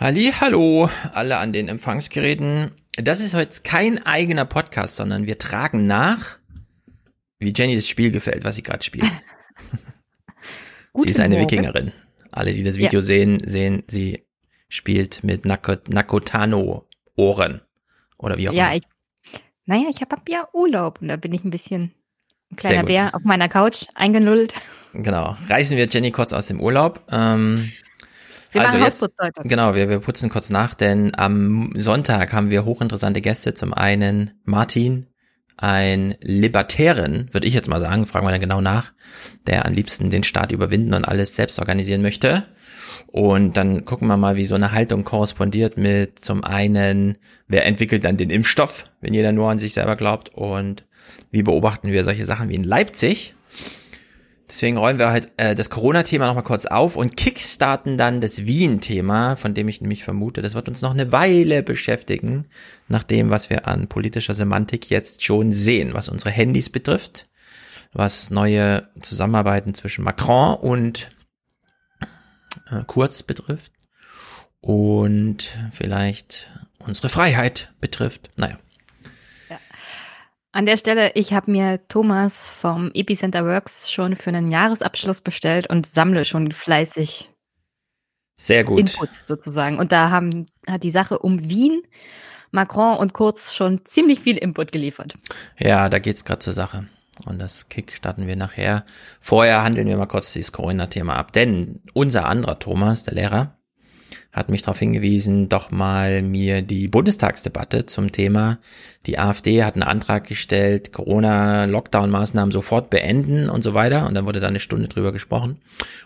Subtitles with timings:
[0.00, 2.70] Halli, hallo, alle an den Empfangsgeräten.
[2.96, 6.38] Das ist heute kein eigener Podcast, sondern wir tragen nach,
[7.38, 9.10] wie Jenny das Spiel gefällt, was sie gerade spielt.
[10.94, 11.50] sie ist eine Morgen.
[11.50, 11.92] Wikingerin.
[12.32, 13.02] Alle, die das Video ja.
[13.02, 14.24] sehen, sehen, sie
[14.70, 17.60] spielt mit Nakotano-Ohren.
[18.16, 18.76] Oder wie auch ja, immer.
[18.76, 18.84] Ich,
[19.66, 21.92] naja, ich habe ja Urlaub und da bin ich ein bisschen
[22.50, 24.54] ein kleiner Bär auf meiner Couch eingenullt.
[24.94, 25.36] Genau.
[25.50, 27.04] Reißen wir Jenny kurz aus dem Urlaub.
[27.12, 27.70] Ähm,
[28.52, 29.06] wir also jetzt,
[29.44, 33.54] genau, wir, wir putzen kurz nach, denn am Sonntag haben wir hochinteressante Gäste.
[33.54, 35.06] Zum einen Martin,
[35.56, 38.92] ein Libertären, würde ich jetzt mal sagen, fragen wir dann genau nach,
[39.46, 42.46] der am liebsten den Staat überwinden und alles selbst organisieren möchte.
[43.06, 48.04] Und dann gucken wir mal, wie so eine Haltung korrespondiert mit zum einen, wer entwickelt
[48.04, 50.84] dann den Impfstoff, wenn jeder nur an sich selber glaubt und
[51.30, 53.34] wie beobachten wir solche Sachen wie in Leipzig,
[54.50, 59.36] Deswegen räumen wir halt äh, das Corona-Thema nochmal kurz auf und kickstarten dann das Wien-Thema,
[59.36, 62.46] von dem ich nämlich vermute, das wird uns noch eine Weile beschäftigen,
[62.88, 67.28] nach dem, was wir an politischer Semantik jetzt schon sehen, was unsere Handys betrifft,
[67.92, 71.10] was neue Zusammenarbeiten zwischen Macron und
[72.72, 73.70] äh, Kurz betrifft
[74.60, 78.30] und vielleicht unsere Freiheit betrifft.
[78.36, 78.58] Naja.
[80.52, 85.68] An der Stelle, ich habe mir Thomas vom Epicenter Works schon für einen Jahresabschluss bestellt
[85.68, 87.30] und sammle schon fleißig
[88.36, 88.80] sehr gut.
[88.80, 89.78] Input sozusagen.
[89.78, 91.82] Und da haben, hat die Sache um Wien,
[92.50, 95.14] Macron und Kurz schon ziemlich viel Input geliefert.
[95.58, 96.86] Ja, da geht's gerade zur Sache.
[97.26, 98.84] Und das Kick starten wir nachher.
[99.20, 101.32] Vorher handeln wir mal kurz dieses Corona-Thema ab.
[101.32, 103.59] Denn unser anderer Thomas, der Lehrer,
[104.32, 108.58] hat mich darauf hingewiesen, doch mal mir die Bundestagsdebatte zum Thema,
[109.06, 114.06] die AfD hat einen Antrag gestellt, Corona-Lockdown-Maßnahmen sofort beenden und so weiter.
[114.06, 115.60] Und dann wurde da eine Stunde drüber gesprochen.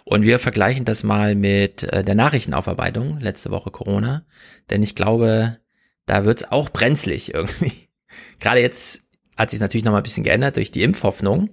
[0.05, 4.25] Und wir vergleichen das mal mit äh, der Nachrichtenaufarbeitung, letzte Woche Corona.
[4.71, 5.59] Denn ich glaube,
[6.07, 7.73] da wird's auch brenzlig irgendwie.
[8.39, 9.03] Gerade jetzt
[9.37, 11.51] hat sich natürlich noch mal ein bisschen geändert durch die Impfhoffnung.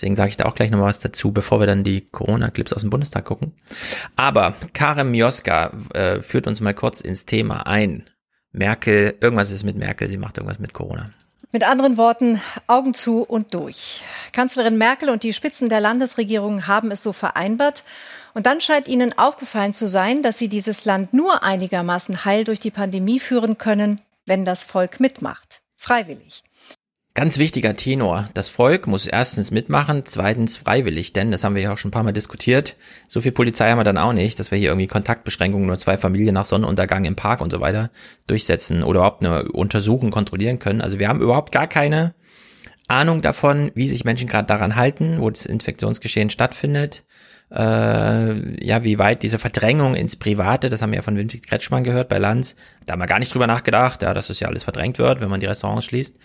[0.00, 2.80] Deswegen sage ich da auch gleich noch was dazu, bevor wir dann die Corona-Clips aus
[2.80, 3.52] dem Bundestag gucken.
[4.16, 8.08] Aber Karem Mioska äh, führt uns mal kurz ins Thema ein.
[8.50, 11.10] Merkel, irgendwas ist mit Merkel, sie macht irgendwas mit Corona.
[11.52, 14.02] Mit anderen Worten, Augen zu und durch.
[14.32, 17.84] Kanzlerin Merkel und die Spitzen der Landesregierung haben es so vereinbart.
[18.32, 22.60] Und dann scheint ihnen aufgefallen zu sein, dass sie dieses Land nur einigermaßen heil durch
[22.60, 25.60] die Pandemie führen können, wenn das Volk mitmacht.
[25.76, 26.42] Freiwillig.
[27.20, 28.30] Ganz wichtiger Tenor.
[28.32, 31.92] Das Volk muss erstens mitmachen, zweitens freiwillig, denn das haben wir ja auch schon ein
[31.92, 32.76] paar Mal diskutiert.
[33.08, 35.98] So viel Polizei haben wir dann auch nicht, dass wir hier irgendwie Kontaktbeschränkungen nur zwei
[35.98, 37.90] Familien nach Sonnenuntergang im Park und so weiter
[38.26, 40.80] durchsetzen oder überhaupt eine Untersuchung kontrollieren können.
[40.80, 42.14] Also wir haben überhaupt gar keine
[42.88, 47.04] Ahnung davon, wie sich Menschen gerade daran halten, wo das Infektionsgeschehen stattfindet.
[47.52, 51.84] Äh, ja, wie weit diese Verdrängung ins Private, das haben wir ja von Winfried Kretschmann
[51.84, 52.56] gehört bei Lanz,
[52.86, 55.28] da haben wir gar nicht drüber nachgedacht, ja, dass das ja alles verdrängt wird, wenn
[55.28, 56.16] man die Restaurants schließt.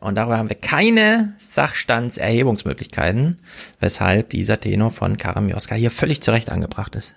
[0.00, 3.40] Und darüber haben wir keine Sachstandserhebungsmöglichkeiten,
[3.80, 7.14] weshalb dieser Tenor von Karamioska hier völlig zurecht angebracht ist.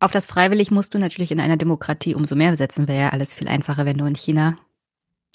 [0.00, 3.34] Auf das freiwillig musst du natürlich in einer Demokratie umso mehr setzen, wäre ja alles
[3.34, 4.56] viel einfacher, wenn du in China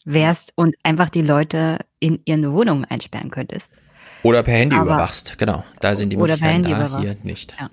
[0.06, 3.74] wärst und einfach die Leute in ihren Wohnungen einsperren könntest.
[4.22, 5.64] Oder per Handy Aber, überwachst, genau.
[5.82, 7.56] Da sind die Möglichkeiten da, hier nicht.
[7.60, 7.70] Ja.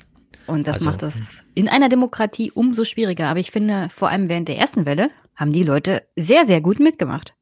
[0.46, 1.14] Und das also, macht das
[1.54, 3.28] in einer Demokratie umso schwieriger.
[3.28, 6.80] Aber ich finde, vor allem während der ersten Welle haben die Leute sehr, sehr gut
[6.80, 7.34] mitgemacht.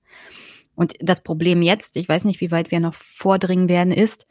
[0.79, 4.29] Und das Problem jetzt, ich weiß nicht, wie weit wir noch vordringen werden, ist,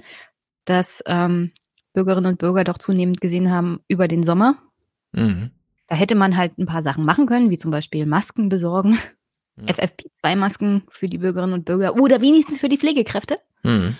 [0.63, 1.51] dass ähm,
[1.91, 4.57] Bürgerinnen und Bürger doch zunehmend gesehen haben über den Sommer.
[5.11, 5.51] Mhm.
[5.87, 8.97] Da hätte man halt ein paar Sachen machen können, wie zum Beispiel Masken besorgen,
[9.57, 9.73] ja.
[9.73, 13.39] FFP2-Masken für die Bürgerinnen und Bürger oder wenigstens für die Pflegekräfte.
[13.63, 13.97] Mhm.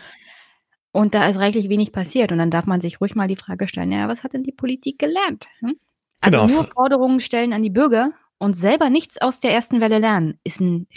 [0.94, 2.32] Und da ist reichlich wenig passiert.
[2.32, 4.54] Und dann darf man sich ruhig mal die Frage stellen, ja, was hat denn die
[4.54, 5.48] Politik gelernt?
[5.60, 5.76] Hm?
[6.22, 6.54] Also genau.
[6.54, 10.60] nur Forderungen stellen an die Bürger und selber nichts aus der ersten Welle lernen, ist
[10.60, 10.88] ein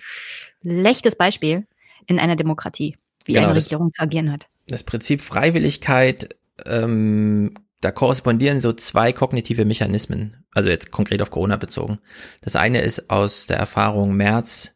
[0.62, 1.66] schlechtes Beispiel
[2.06, 4.46] in einer Demokratie, wie genau, eine Regierung zu agieren hat.
[4.66, 6.36] Das Prinzip Freiwilligkeit,
[6.66, 11.98] ähm, da korrespondieren so zwei kognitive Mechanismen, also jetzt konkret auf Corona bezogen.
[12.42, 14.74] Das eine ist aus der Erfahrung März,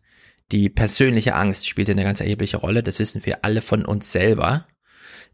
[0.53, 4.67] die persönliche Angst spielt eine ganz erhebliche Rolle, das wissen wir alle von uns selber.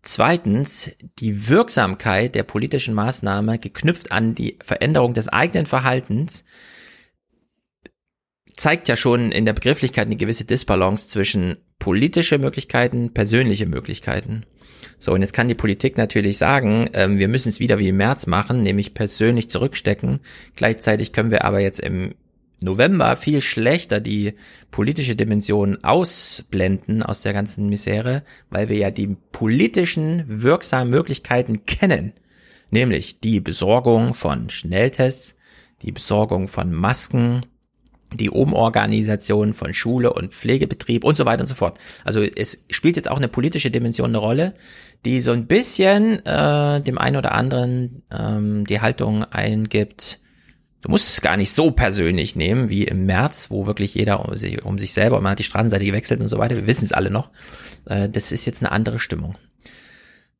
[0.02, 6.44] Zweitens, die Wirksamkeit der politischen Maßnahme geknüpft an die Veränderung des eigenen Verhaltens
[8.60, 14.44] zeigt ja schon in der Begrifflichkeit eine gewisse Disbalance zwischen politische Möglichkeiten, persönliche Möglichkeiten.
[14.98, 17.96] So, und jetzt kann die Politik natürlich sagen, ähm, wir müssen es wieder wie im
[17.96, 20.20] März machen, nämlich persönlich zurückstecken.
[20.56, 22.14] Gleichzeitig können wir aber jetzt im
[22.60, 24.34] November viel schlechter die
[24.70, 32.12] politische Dimension ausblenden aus der ganzen Misere, weil wir ja die politischen wirksamen Möglichkeiten kennen,
[32.70, 35.38] nämlich die Besorgung von Schnelltests,
[35.80, 37.40] die Besorgung von Masken,
[38.14, 41.78] die Umorganisation von Schule und Pflegebetrieb und so weiter und so fort.
[42.04, 44.54] Also es spielt jetzt auch eine politische Dimension eine Rolle,
[45.04, 50.20] die so ein bisschen äh, dem einen oder anderen ähm, die Haltung eingibt,
[50.82, 54.34] du musst es gar nicht so persönlich nehmen wie im März, wo wirklich jeder um
[54.34, 56.92] sich, um sich selber, man hat die Straßenseite gewechselt und so weiter, wir wissen es
[56.92, 57.30] alle noch.
[57.86, 59.36] Äh, das ist jetzt eine andere Stimmung.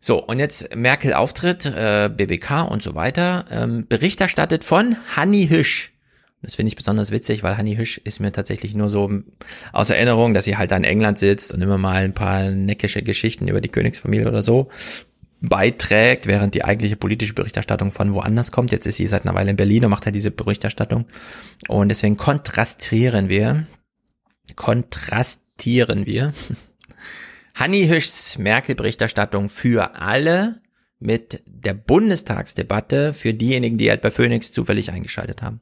[0.03, 5.49] So, und jetzt Merkel Auftritt, äh, BBK und so weiter, ähm, Bericht erstattet von Hanni
[5.49, 5.93] Hüsch.
[6.43, 9.11] Das finde ich besonders witzig, weil Hanni Hüsch ist mir tatsächlich nur so
[9.73, 13.03] aus Erinnerung, dass sie halt da in England sitzt und immer mal ein paar neckische
[13.03, 14.71] Geschichten über die Königsfamilie oder so
[15.43, 18.73] beiträgt, während die eigentliche politische Berichterstattung von woanders kommt.
[18.73, 21.07] Jetzt ist sie seit einer Weile in Berlin und macht halt diese Berichterstattung.
[21.69, 23.67] Und deswegen kontrastieren wir,
[24.57, 26.33] kontrastieren wir
[27.55, 30.61] Hanni Hüschs Merkel-Berichterstattung für alle
[31.01, 35.61] mit der Bundestagsdebatte für diejenigen, die halt bei Phoenix zufällig eingeschaltet haben.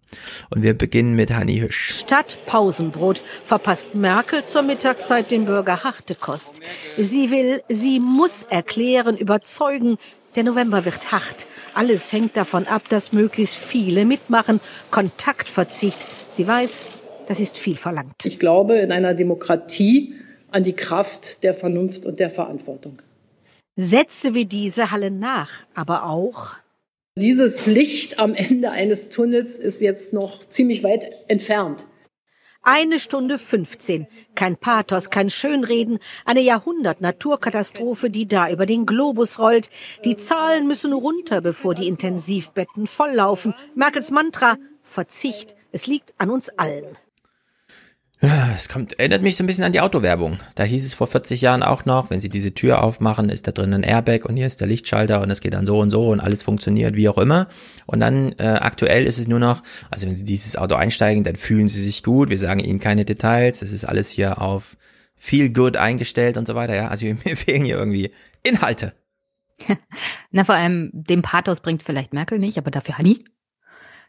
[0.50, 1.94] Und wir beginnen mit Hanni Hüsch.
[2.00, 6.61] Statt Pausenbrot verpasst Merkel zur Mittagszeit dem Bürger harte Kost.
[6.96, 9.96] Sie will, sie muss erklären, überzeugen,
[10.35, 11.46] der November wird hart.
[11.75, 14.61] Alles hängt davon ab, dass möglichst viele mitmachen.
[14.90, 15.99] Kontaktverzicht.
[16.29, 16.88] Sie weiß,
[17.26, 18.25] das ist viel verlangt.
[18.25, 20.14] Ich glaube in einer Demokratie
[20.50, 23.02] an die Kraft der Vernunft und der Verantwortung.
[23.80, 26.56] Sätze wie diese hallen nach, aber auch
[27.14, 31.86] dieses Licht am Ende eines Tunnels ist jetzt noch ziemlich weit entfernt.
[32.60, 34.08] Eine Stunde 15.
[34.34, 36.00] Kein Pathos, kein Schönreden.
[36.25, 39.70] Eine Jahrhundert-Naturkatastrophe, die da über den Globus rollt.
[40.04, 43.54] Die Zahlen müssen runter, bevor die Intensivbetten volllaufen.
[43.76, 44.56] Merkels Mantra.
[44.82, 45.54] Verzicht.
[45.70, 46.98] Es liegt an uns allen.
[48.20, 50.41] Es kommt, erinnert mich so ein bisschen an die Autowerbung.
[50.56, 53.53] Da hieß es vor 40 Jahren auch noch, wenn Sie diese Tür aufmachen, ist da
[53.53, 56.09] drin ein Airbag und hier ist der Lichtschalter und es geht dann so und so
[56.09, 57.47] und alles funktioniert, wie auch immer.
[57.87, 59.62] Und dann äh, aktuell ist es nur noch,
[59.93, 62.29] also wenn Sie dieses Auto einsteigen, dann fühlen Sie sich gut.
[62.29, 63.62] Wir sagen Ihnen keine Details.
[63.62, 64.76] Es ist alles hier auf
[65.14, 66.75] Feel Good eingestellt und so weiter.
[66.75, 68.11] Ja, also mir fehlen hier irgendwie
[68.43, 68.94] Inhalte.
[70.32, 73.25] Na, vor allem dem Pathos bringt vielleicht Merkel nicht, aber dafür Hanni.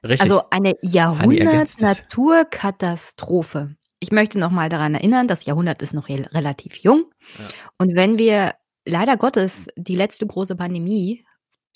[0.04, 0.22] Richtig.
[0.22, 7.06] Also eine Jahrhundert-Naturkatastrophe ich möchte noch mal daran erinnern, das Jahrhundert ist noch relativ jung.
[7.38, 7.46] Ja.
[7.78, 8.56] Und wenn wir
[8.86, 11.26] leider Gottes die letzte große Pandemie,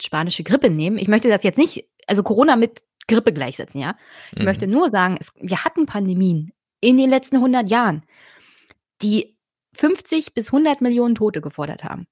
[0.01, 3.95] spanische Grippe nehmen, ich möchte das jetzt nicht, also Corona mit Grippe gleichsetzen, ja.
[4.31, 4.45] Ich mhm.
[4.45, 8.03] möchte nur sagen, es, wir hatten Pandemien in den letzten 100 Jahren,
[9.01, 9.37] die
[9.75, 12.07] 50 bis 100 Millionen Tote gefordert haben.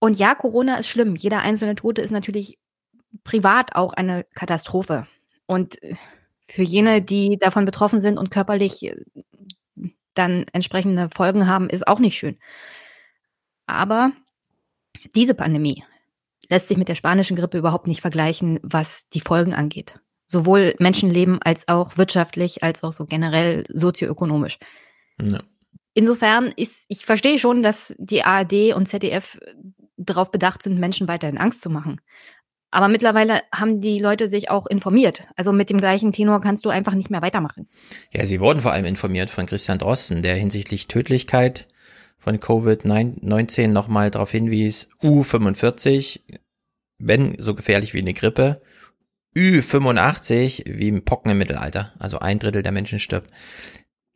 [0.00, 1.14] Und ja, Corona ist schlimm.
[1.16, 2.58] Jeder einzelne Tote ist natürlich
[3.24, 5.06] privat auch eine Katastrophe.
[5.46, 5.78] Und
[6.52, 8.96] für jene, die davon betroffen sind und körperlich äh,
[10.14, 12.38] dann entsprechende Folgen haben, ist auch nicht schön.
[13.66, 14.12] Aber
[15.14, 15.84] diese Pandemie
[16.48, 19.98] lässt sich mit der spanischen Grippe überhaupt nicht vergleichen, was die Folgen angeht.
[20.26, 24.58] Sowohl Menschenleben als auch wirtschaftlich, als auch so generell sozioökonomisch.
[25.20, 25.40] Ja.
[25.94, 29.38] Insofern ist, ich verstehe schon, dass die ARD und ZDF
[29.96, 32.00] darauf bedacht sind, Menschen weiterhin Angst zu machen.
[32.72, 35.24] Aber mittlerweile haben die Leute sich auch informiert.
[35.36, 37.68] Also mit dem gleichen Tenor kannst du einfach nicht mehr weitermachen.
[38.12, 41.68] Ja, sie wurden vor allem informiert von Christian Drosten, der hinsichtlich Tödlichkeit
[42.16, 46.20] von Covid-19 nochmal darauf hinwies, U45,
[46.98, 48.62] wenn so gefährlich wie eine Grippe,
[49.36, 53.30] Ü85 wie ein Pocken im Mittelalter, also ein Drittel der Menschen stirbt.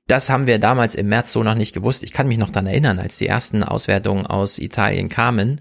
[0.09, 2.05] Das haben wir damals im März so noch nicht gewusst.
[2.05, 5.59] Ich kann mich noch daran erinnern, als die ersten Auswertungen aus Italien kamen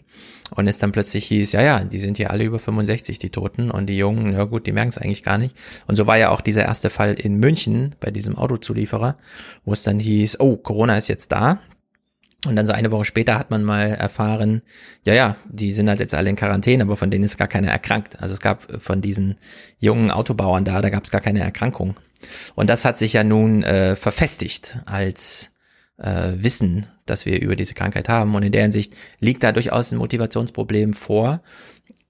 [0.52, 3.72] und es dann plötzlich hieß, ja, ja, die sind hier alle über 65, die Toten
[3.72, 5.56] und die Jungen, ja gut, die merken es eigentlich gar nicht.
[5.88, 9.18] Und so war ja auch dieser erste Fall in München bei diesem Autozulieferer,
[9.64, 11.60] wo es dann hieß, oh, Corona ist jetzt da.
[12.46, 14.62] Und dann so eine Woche später hat man mal erfahren,
[15.04, 17.72] ja, ja, die sind halt jetzt alle in Quarantäne, aber von denen ist gar keiner
[17.72, 18.22] erkrankt.
[18.22, 19.38] Also es gab von diesen
[19.80, 21.96] jungen Autobauern da, da gab es gar keine Erkrankung.
[22.56, 25.52] Und das hat sich ja nun äh, verfestigt als
[25.98, 28.36] äh, Wissen, dass wir über diese Krankheit haben.
[28.36, 31.42] Und in der Hinsicht liegt da durchaus ein Motivationsproblem vor,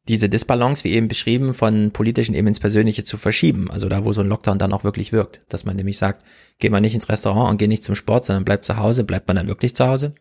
[0.08, 3.72] diese Disbalance, wie eben beschrieben, von politischen eben ins Persönliche zu verschieben.
[3.72, 5.42] Also da, wo so ein Lockdown dann auch wirklich wirkt.
[5.50, 6.24] Dass man nämlich sagt,
[6.60, 9.28] geht man nicht ins Restaurant und geht nicht zum Sport, sondern bleibt zu Hause, bleibt
[9.28, 10.14] man dann wirklich zu Hause.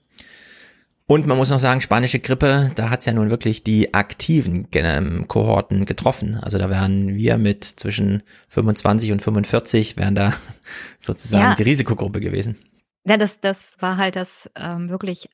[1.07, 5.29] Und man muss noch sagen, spanische Grippe, da hat's ja nun wirklich die aktiven ähm,
[5.29, 6.39] Kohorten getroffen.
[6.41, 10.33] Also da wären wir mit zwischen 25 und 45, wären da
[11.01, 11.55] sozusagen ja.
[11.55, 12.57] die Risikogruppe gewesen.
[13.07, 15.29] Ja, das, das war halt das ähm, wirklich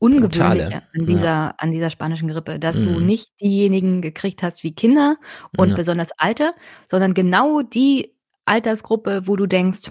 [0.00, 1.54] Ungewöhnliche an dieser, ja.
[1.58, 2.94] an dieser spanischen Grippe, dass mhm.
[2.94, 5.16] du nicht diejenigen gekriegt hast wie Kinder
[5.56, 5.76] und ja.
[5.76, 6.54] besonders Alte,
[6.86, 8.14] sondern genau die
[8.46, 9.90] Altersgruppe, wo du denkst,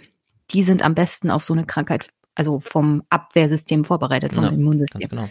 [0.52, 2.10] die sind am besten auf so eine Krankheit
[2.40, 5.02] also vom Abwehrsystem vorbereitet, vom ja, Immunsystem.
[5.02, 5.30] Ganz genau.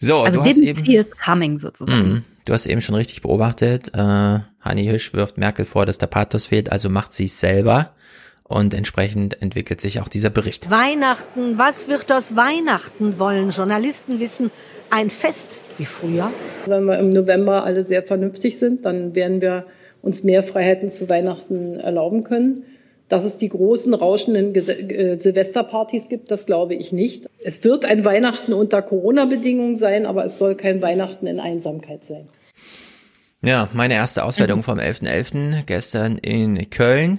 [0.00, 2.08] So, also didn't eben, see it coming sozusagen.
[2.08, 2.24] Mhm.
[2.44, 3.94] du hast eben schon richtig beobachtet.
[3.94, 7.94] Äh, Hanni Hirsch wirft Merkel vor, dass der Pathos fehlt, also macht sie es selber.
[8.42, 10.72] Und entsprechend entwickelt sich auch dieser Bericht.
[10.72, 14.50] Weihnachten, was wird aus Weihnachten wollen Journalisten wissen?
[14.90, 16.32] Ein Fest wie früher?
[16.66, 19.66] Wenn wir im November alle sehr vernünftig sind, dann werden wir
[20.02, 22.64] uns mehr Freiheiten zu Weihnachten erlauben können.
[23.10, 27.28] Dass es die großen, rauschenden äh, Silvesterpartys gibt, das glaube ich nicht.
[27.42, 32.28] Es wird ein Weihnachten unter Corona-Bedingungen sein, aber es soll kein Weihnachten in Einsamkeit sein.
[33.42, 35.08] Ja, meine erste Auswertung vom 11.11.
[35.08, 35.62] .11.
[35.64, 37.18] gestern in Köln.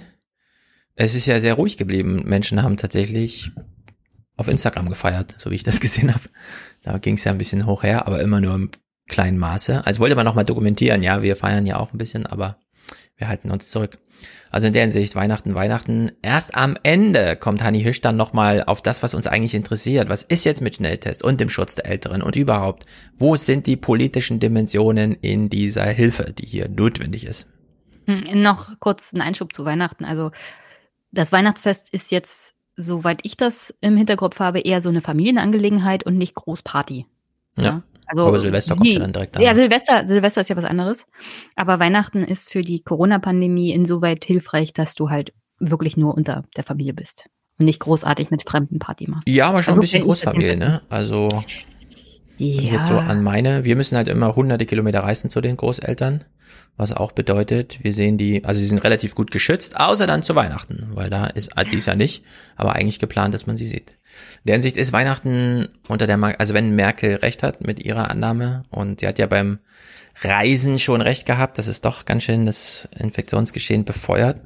[0.95, 2.24] Es ist ja sehr ruhig geblieben.
[2.25, 3.51] Menschen haben tatsächlich
[4.38, 6.24] auf Instagram gefeiert, so wie ich das gesehen habe.
[6.83, 8.71] Da ging es ja ein bisschen hoch her, aber immer nur im
[9.10, 9.86] kleinen Maße.
[9.86, 12.57] Also wollte man nochmal dokumentieren, ja, wir feiern ja auch ein bisschen, aber
[13.22, 14.00] wir halten uns zurück.
[14.50, 16.12] Also in der Hinsicht Weihnachten, Weihnachten.
[16.22, 20.10] Erst am Ende kommt Hanni Hisch dann nochmal auf das, was uns eigentlich interessiert.
[20.10, 22.86] Was ist jetzt mit Schnelltests und dem Schutz der Älteren und überhaupt?
[23.18, 27.48] Wo sind die politischen Dimensionen in dieser Hilfe, die hier notwendig ist?
[28.08, 30.04] Hm, noch kurz ein Einschub zu Weihnachten.
[30.04, 30.32] Also
[31.12, 36.18] das Weihnachtsfest ist jetzt, soweit ich das im Hinterkopf habe, eher so eine Familienangelegenheit und
[36.18, 37.06] nicht Großparty.
[37.58, 37.63] Ja.
[37.63, 37.84] ja?
[38.05, 39.43] Also aber Silvester kommt ja dann direkt an.
[39.43, 41.05] Ja, Silvester, Silvester ist ja was anderes.
[41.55, 46.63] Aber Weihnachten ist für die Corona-Pandemie insoweit hilfreich, dass du halt wirklich nur unter der
[46.63, 47.25] Familie bist
[47.60, 49.27] und nicht großartig mit Fremden Party machst.
[49.27, 50.81] Ja, aber schon also ein bisschen Großfamilie, ne?
[50.89, 51.29] Also
[52.48, 52.74] ja.
[52.74, 56.24] jetzt so an meine, wir müssen halt immer hunderte Kilometer reisen zu den Großeltern,
[56.77, 60.36] was auch bedeutet, wir sehen die, also sie sind relativ gut geschützt, außer dann zu
[60.36, 62.24] Weihnachten, weil da ist dies ja nicht,
[62.55, 63.91] aber eigentlich geplant, dass man sie sieht.
[64.43, 68.63] In der Hinsicht ist Weihnachten unter der, also wenn Merkel recht hat mit ihrer Annahme
[68.69, 69.60] und sie hat ja beim
[70.21, 74.41] Reisen schon recht gehabt, dass es doch ganz schön das Infektionsgeschehen befeuert.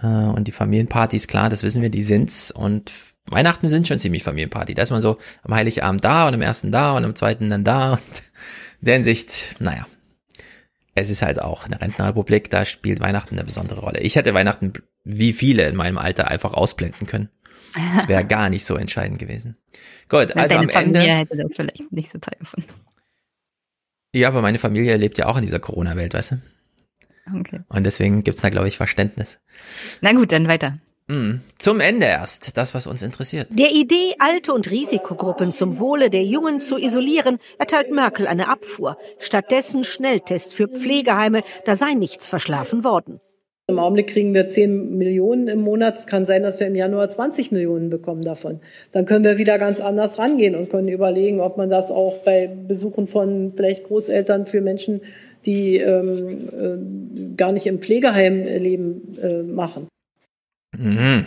[0.00, 2.50] Äh, und die Familienpartys, klar, das wissen wir, die sind's.
[2.50, 2.92] Und
[3.30, 4.74] Weihnachten sind schon ziemlich Familienparty.
[4.74, 7.64] Da ist man so am Heiligabend da und am ersten da und am zweiten dann
[7.64, 7.92] da.
[7.92, 8.22] Und in
[8.86, 9.86] der Hinsicht, naja,
[10.94, 14.00] es ist halt auch eine Rentenrepublik, da spielt Weihnachten eine besondere Rolle.
[14.00, 14.72] Ich hätte Weihnachten
[15.04, 17.30] wie viele in meinem Alter einfach ausblenden können.
[17.96, 19.56] Das wäre gar nicht so entscheidend gewesen.
[20.08, 21.12] Gut, also am Familie Ende.
[21.12, 22.68] hätte das vielleicht nicht so toll gefunden.
[24.14, 26.40] Ja, aber meine Familie lebt ja auch in dieser Corona-Welt, weißt du?
[27.38, 27.60] Okay.
[27.68, 29.38] Und deswegen gibt's da, glaube ich, Verständnis.
[30.00, 30.78] Na gut, dann weiter.
[31.10, 33.48] Hm, zum Ende erst, das, was uns interessiert.
[33.50, 38.98] Der Idee, Alte und Risikogruppen zum Wohle der Jungen zu isolieren, erteilt Merkel eine Abfuhr.
[39.18, 43.20] Stattdessen Schnelltests für Pflegeheime, da sei nichts verschlafen worden.
[43.68, 45.96] Im Augenblick kriegen wir 10 Millionen im Monat.
[45.96, 48.60] Es kann sein, dass wir im Januar 20 Millionen bekommen davon.
[48.92, 52.48] Dann können wir wieder ganz anders rangehen und können überlegen, ob man das auch bei
[52.48, 55.02] Besuchen von vielleicht Großeltern für Menschen,
[55.44, 59.88] die ähm, äh, gar nicht im Pflegeheim leben, äh, machen.
[60.76, 61.26] Mhm.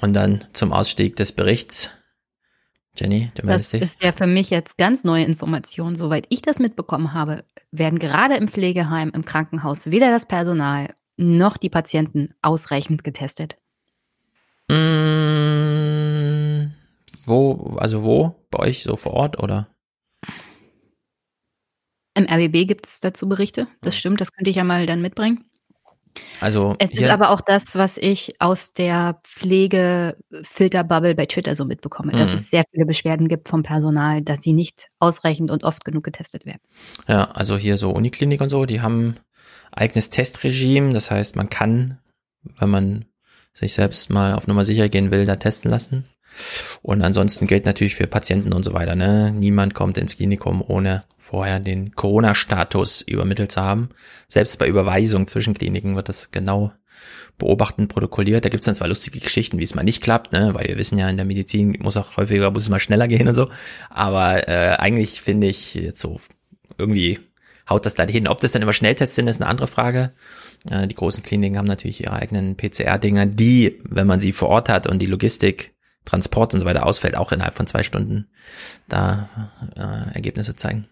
[0.00, 1.90] Und dann zum Ausstieg des Berichts.
[2.96, 5.96] Jenny, du meinst Das ist ja für mich jetzt ganz neue Information.
[5.96, 11.56] Soweit ich das mitbekommen habe, werden gerade im Pflegeheim, im Krankenhaus weder das Personal noch
[11.56, 13.56] die Patienten ausreichend getestet?
[14.68, 15.90] Mm,
[17.26, 18.46] wo, also wo?
[18.50, 19.68] Bei euch so vor Ort oder?
[22.14, 23.68] Im RBB gibt es dazu Berichte.
[23.82, 25.49] Das stimmt, das könnte ich ja mal dann mitbringen.
[26.40, 32.12] Also es ist aber auch das, was ich aus der Pflegefilterbubble bei Twitter so mitbekomme,
[32.12, 32.18] mhm.
[32.18, 36.04] dass es sehr viele Beschwerden gibt vom Personal, dass sie nicht ausreichend und oft genug
[36.04, 36.60] getestet werden.
[37.08, 39.16] Ja, also hier so Uniklinik und so, die haben
[39.72, 40.92] eigenes Testregime.
[40.92, 41.98] Das heißt, man kann,
[42.58, 43.04] wenn man
[43.52, 46.04] sich selbst mal auf Nummer sicher gehen will, da testen lassen.
[46.82, 48.94] Und ansonsten gilt natürlich für Patienten und so weiter.
[48.94, 49.32] Ne?
[49.32, 53.90] Niemand kommt ins Klinikum, ohne vorher den Corona-Status übermittelt zu haben.
[54.28, 56.72] Selbst bei Überweisung zwischen Kliniken wird das genau
[57.38, 58.44] beobachten, protokolliert.
[58.44, 60.54] Da gibt es dann zwar lustige Geschichten, wie es mal nicht klappt, ne?
[60.54, 63.28] weil wir wissen ja, in der Medizin muss auch häufiger, muss es mal schneller gehen
[63.28, 63.48] und so.
[63.88, 66.20] Aber äh, eigentlich finde ich jetzt so
[66.78, 67.18] irgendwie
[67.70, 68.28] haut das da hin.
[68.28, 70.12] Ob das dann immer Schnelltests sind, ist eine andere Frage.
[70.68, 74.68] Äh, die großen Kliniken haben natürlich ihre eigenen PCR-Dinger, die, wenn man sie vor Ort
[74.68, 75.72] hat und die Logistik,
[76.04, 78.28] Transport und so weiter ausfällt, auch innerhalb von zwei Stunden
[78.88, 79.28] da
[79.76, 80.86] äh, Ergebnisse zeigen.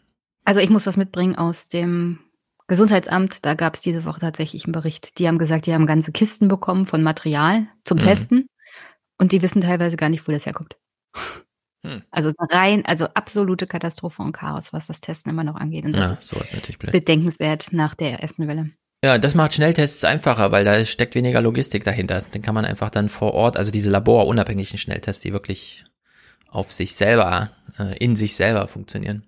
[0.45, 2.21] Also ich muss was mitbringen aus dem
[2.69, 3.45] Gesundheitsamt.
[3.45, 5.19] Da gab es diese Woche tatsächlich einen Bericht.
[5.19, 8.03] Die haben gesagt, die haben ganze Kisten bekommen von Material zum mhm.
[8.03, 8.47] Testen
[9.19, 10.77] und die wissen teilweise gar nicht, wo das herkommt.
[11.85, 12.03] Hm.
[12.11, 15.85] Also rein, also absolute Katastrophe und Chaos, was das Testen immer noch angeht.
[15.85, 16.93] Und das ja, ist sowas natürlich blöd.
[16.93, 18.71] bedenkenswert nach der ersten Welle.
[19.05, 22.23] Ja, das macht Schnelltests einfacher, weil da steckt weniger Logistik dahinter.
[22.35, 25.85] Den kann man einfach dann vor Ort, also diese laborunabhängigen Schnelltests, die wirklich
[26.51, 29.23] auf sich selber, äh, in sich selber funktionieren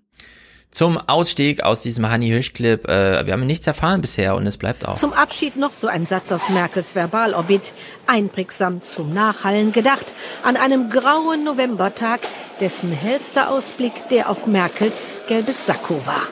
[0.71, 2.89] zum Ausstieg aus diesem Honey Hirsch Clip.
[2.89, 4.97] Äh, wir haben nichts erfahren bisher und es bleibt auch.
[4.97, 7.73] Zum Abschied noch so ein Satz aus Merkels Verbalobit,
[8.07, 10.13] einprägsam zum Nachhallen gedacht,
[10.45, 12.21] an einem grauen Novembertag,
[12.61, 16.23] dessen hellster Ausblick der auf Merkels gelbes Sakko war.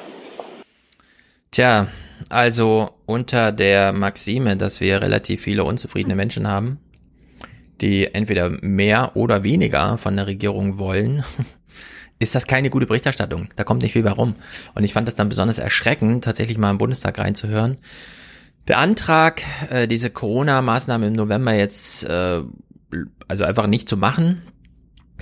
[1.51, 1.89] Tja,
[2.29, 6.79] also unter der Maxime, dass wir relativ viele unzufriedene Menschen haben,
[7.81, 11.25] die entweder mehr oder weniger von der Regierung wollen,
[12.19, 13.49] ist das keine gute Berichterstattung.
[13.57, 14.35] Da kommt nicht viel bei rum.
[14.75, 17.79] Und ich fand das dann besonders erschreckend, tatsächlich mal im Bundestag reinzuhören.
[18.67, 22.43] Der Antrag, äh, diese Corona-Maßnahmen im November jetzt, äh,
[23.29, 24.43] also einfach nicht zu machen,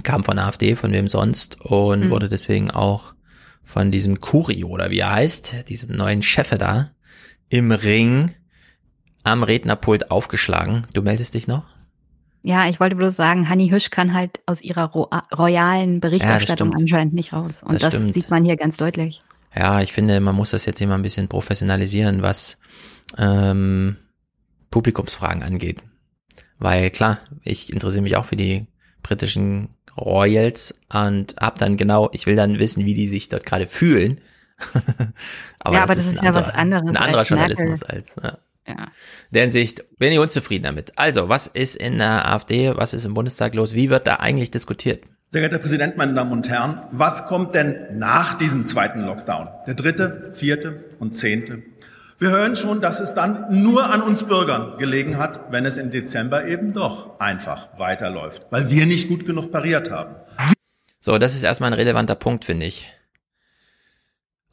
[0.02, 2.10] kam von der AfD, von wem sonst, und mhm.
[2.10, 3.14] wurde deswegen auch
[3.62, 6.90] von diesem Curio oder wie er heißt, diesem neuen Chefe da,
[7.48, 8.32] im Ring
[9.24, 10.86] am Rednerpult aufgeschlagen.
[10.94, 11.64] Du meldest dich noch?
[12.42, 16.76] Ja, ich wollte bloß sagen, Hanni Hüsch kann halt aus ihrer ro royalen Berichterstattung ja,
[16.78, 17.64] anscheinend nicht raus.
[17.64, 19.22] Und das, das sieht man hier ganz deutlich.
[19.54, 22.58] Ja, ich finde, man muss das jetzt immer ein bisschen professionalisieren, was
[23.18, 23.96] ähm,
[24.70, 25.82] Publikumsfragen angeht.
[26.58, 28.66] Weil klar, ich interessiere mich auch für die
[29.02, 33.66] britischen Royals und hab dann genau, ich will dann wissen, wie die sich dort gerade
[33.66, 34.20] fühlen.
[35.58, 36.88] aber ja, aber das, das ist, ist ja anderer, was anderes.
[36.88, 37.96] Ein anderer als Journalismus Merkel.
[37.96, 38.16] als.
[38.22, 38.38] Ja.
[38.68, 38.88] Ja.
[39.30, 40.92] Der Hinsicht bin ich unzufrieden damit.
[40.96, 43.74] Also, was ist in der AfD, was ist im Bundestag los?
[43.74, 45.04] Wie wird da eigentlich diskutiert?
[45.30, 49.48] Sehr geehrter Präsident, meine Damen und Herren, was kommt denn nach diesem zweiten Lockdown?
[49.66, 51.62] Der dritte, vierte und zehnte?
[52.18, 55.90] Wir hören schon, dass es dann nur an uns Bürgern gelegen hat, wenn es im
[55.90, 60.14] Dezember eben doch einfach weiterläuft, weil wir nicht gut genug pariert haben.
[61.00, 62.95] So, das ist erstmal ein relevanter Punkt, finde ich.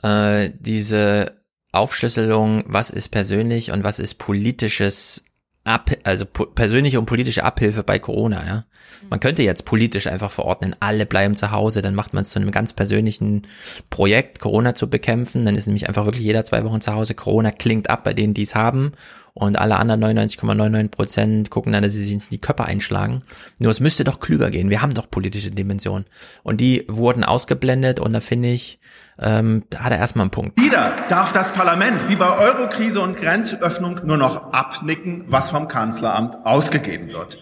[0.03, 1.41] Äh, diese
[1.71, 5.25] Aufschlüsselung, was ist persönlich und was ist politisches
[5.65, 8.65] Ab, also persönliche und politische Abhilfe bei Corona, ja.
[9.09, 12.39] Man könnte jetzt politisch einfach verordnen, alle bleiben zu Hause, dann macht man es zu
[12.39, 13.43] einem ganz persönlichen
[13.89, 17.51] Projekt, Corona zu bekämpfen, dann ist nämlich einfach wirklich jeder zwei Wochen zu Hause, Corona
[17.51, 18.93] klingt ab bei denen, die es haben
[19.33, 23.23] und alle anderen 99,99 Prozent gucken dann, dass sie sich in die Köpfe einschlagen.
[23.57, 26.05] Nur es müsste doch klüger gehen, wir haben doch politische Dimensionen
[26.43, 28.79] und die wurden ausgeblendet und da finde ich,
[29.19, 30.59] ähm, da hat er erstmal einen Punkt.
[30.59, 36.45] Wieder darf das Parlament wie bei Eurokrise und Grenzöffnung nur noch abnicken, was vom Kanzleramt
[36.45, 37.37] ausgegeben wird.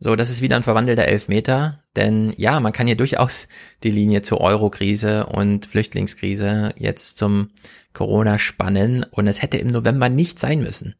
[0.00, 3.48] So, das ist wieder ein verwandelter Elfmeter, denn ja, man kann hier durchaus
[3.82, 7.50] die Linie zur Eurokrise und Flüchtlingskrise jetzt zum
[7.94, 10.94] Corona spannen und es hätte im November nicht sein müssen,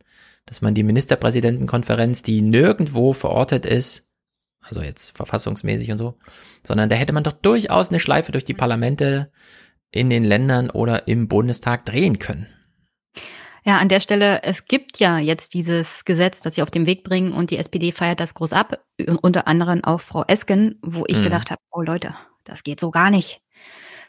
[0.46, 4.08] dass man die Ministerpräsidentenkonferenz, die nirgendwo verortet ist,
[4.60, 6.18] also jetzt verfassungsmäßig und so,
[6.64, 9.30] sondern da hätte man doch durchaus eine Schleife durch die Parlamente
[9.92, 12.48] in den Ländern oder im Bundestag drehen können.
[13.68, 17.04] Ja, an der Stelle, es gibt ja jetzt dieses Gesetz, das sie auf den Weg
[17.04, 18.82] bringen und die SPD feiert das groß ab,
[19.20, 21.24] unter anderem auch Frau Esken, wo ich mhm.
[21.24, 23.42] gedacht habe, oh Leute, das geht so gar nicht.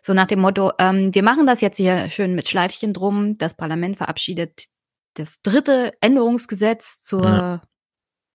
[0.02, 3.38] So nach dem Motto, ähm, wir machen das jetzt hier schön mit Schleifchen drum.
[3.38, 4.68] Das Parlament verabschiedet
[5.16, 7.62] das dritte Änderungsgesetz zur ja.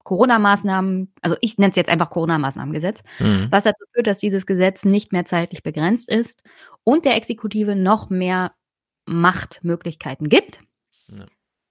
[0.02, 3.46] Corona-Maßnahmen, also ich nenne es jetzt einfach Corona-Maßnahmengesetz, mhm.
[3.48, 6.42] was dazu führt, dass dieses Gesetz nicht mehr zeitlich begrenzt ist
[6.82, 8.52] und der Exekutive noch mehr
[9.06, 10.60] Machtmöglichkeiten gibt.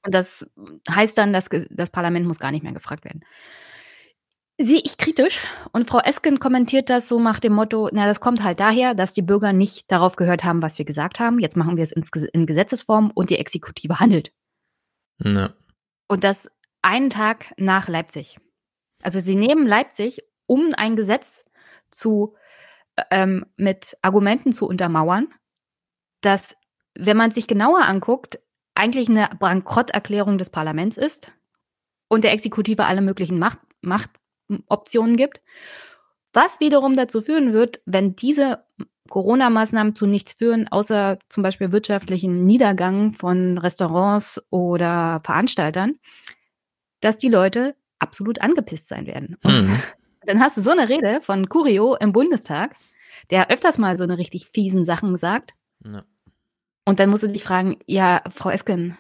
[0.06, 0.46] Und das
[0.90, 3.24] heißt dann, dass das Parlament muss gar nicht mehr gefragt werden.
[4.60, 8.44] Sehe ich kritisch und Frau Esken kommentiert das so nach dem Motto, na, das kommt
[8.44, 11.40] halt daher, dass die Bürger nicht darauf gehört haben, was wir gesagt haben.
[11.40, 14.32] Jetzt machen wir es in Gesetzesform und die Exekutive handelt.
[15.24, 15.54] Ja.
[16.08, 16.52] Und das
[16.84, 18.38] einen Tag nach Leipzig.
[19.02, 21.44] Also sie nehmen Leipzig, um ein Gesetz
[21.90, 22.36] zu
[23.10, 25.28] ähm, mit Argumenten zu untermauern,
[26.22, 26.56] dass,
[26.96, 28.40] wenn man sich genauer anguckt,
[28.76, 31.32] eigentlich eine Bankrotterklärung des Parlaments ist
[32.08, 35.42] und der Exekutive alle möglichen Macht, Machtoptionen gibt.
[36.34, 38.66] Was wiederum dazu führen wird, wenn diese
[39.10, 46.00] Corona-Maßnahmen zu nichts führen, außer zum Beispiel wirtschaftlichen Niedergang von Restaurants oder Veranstaltern,
[47.02, 49.38] dass die Leute absolut angepisst sein werden.
[49.44, 49.80] Mhm.
[50.26, 52.76] Dann hast du so eine Rede von Curio im Bundestag,
[53.30, 55.54] der öfters mal so eine richtig fiesen Sachen sagt.
[55.86, 56.04] Ja.
[56.86, 58.98] Und dann musst du dich fragen, ja, Frau Esken,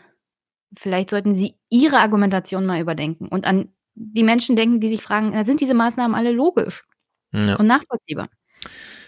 [0.77, 5.43] vielleicht sollten Sie Ihre Argumentation mal überdenken und an die Menschen denken, die sich fragen,
[5.45, 6.83] sind diese Maßnahmen alle logisch
[7.33, 7.55] ja.
[7.55, 8.29] und nachvollziehbar?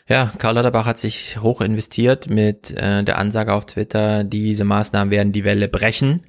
[0.07, 5.09] Ja, Karl Lauterbach hat sich hoch investiert mit äh, der Ansage auf Twitter, diese Maßnahmen
[5.09, 6.23] werden die Welle brechen.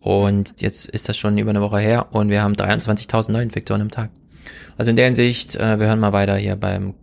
[0.00, 3.90] Und jetzt ist das schon über eine Woche her und wir haben 23.000 Neuinfektionen am
[3.90, 4.10] Tag.
[4.76, 6.94] Also in der Hinsicht, äh, wir hören mal weiter hier beim,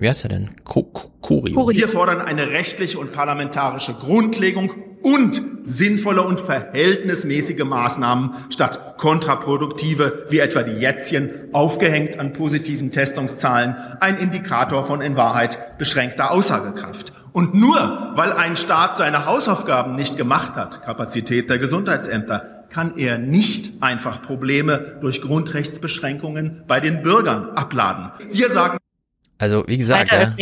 [0.00, 0.50] wie heißt er denn?
[0.64, 1.68] Curio.
[1.68, 10.40] Wir fordern eine rechtliche und parlamentarische Grundlegung und sinnvolle und verhältnismäßige Maßnahmen statt kontraproduktive, wie
[10.40, 17.12] etwa die Jätzchen, aufgehängt an positiven Testungszahlen, ein Indikator von in Wahrheit beschränkter Aussagekraft.
[17.32, 23.18] Und nur weil ein Staat seine Hausaufgaben nicht gemacht hat, Kapazität der Gesundheitsämter, kann er
[23.18, 28.10] nicht einfach Probleme durch Grundrechtsbeschränkungen bei den Bürgern abladen.
[28.30, 28.78] Wir sagen.
[29.40, 30.34] Also, wie gesagt, ja,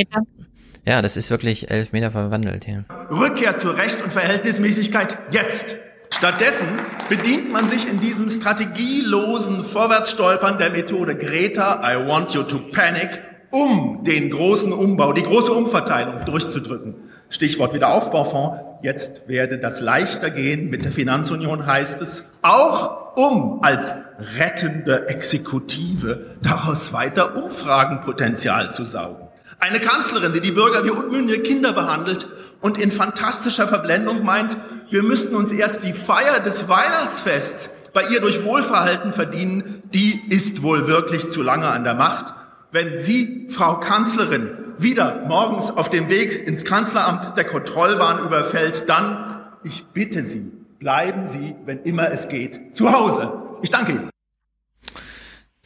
[0.85, 2.85] Ja, das ist wirklich elf Meter verwandelt hier.
[3.11, 5.77] Rückkehr zur Recht und Verhältnismäßigkeit jetzt.
[6.11, 6.67] Stattdessen
[7.09, 13.21] bedient man sich in diesem strategielosen Vorwärtsstolpern der Methode Greta, I want you to panic,
[13.51, 17.08] um den großen Umbau, die große Umverteilung durchzudrücken.
[17.31, 18.61] Stichwort Wiederaufbaufonds.
[18.83, 20.71] Jetzt werde das leichter gehen.
[20.71, 23.95] Mit der Finanzunion heißt es, auch um als
[24.39, 29.29] rettende Exekutive daraus weiter Umfragenpotenzial zu saugen.
[29.61, 32.29] Eine Kanzlerin, die die Bürger wie unmündige Kinder behandelt
[32.61, 34.57] und in fantastischer Verblendung meint,
[34.89, 40.63] wir müssten uns erst die Feier des Weihnachtsfests bei ihr durch Wohlverhalten verdienen, die ist
[40.63, 42.35] wohl wirklich zu lange an der Macht.
[42.71, 49.45] Wenn Sie, Frau Kanzlerin, wieder morgens auf dem Weg ins Kanzleramt der Kontrollwahn überfällt, dann,
[49.65, 53.33] ich bitte Sie, bleiben Sie, wenn immer es geht, zu Hause.
[53.63, 54.11] Ich danke Ihnen.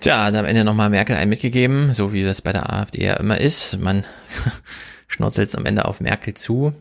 [0.01, 3.15] Tja, hat am Ende nochmal Merkel ein mitgegeben, so wie das bei der AfD ja
[3.15, 3.79] immer ist.
[3.79, 4.05] Man
[5.07, 6.73] schnurzelt am Ende auf Merkel zu.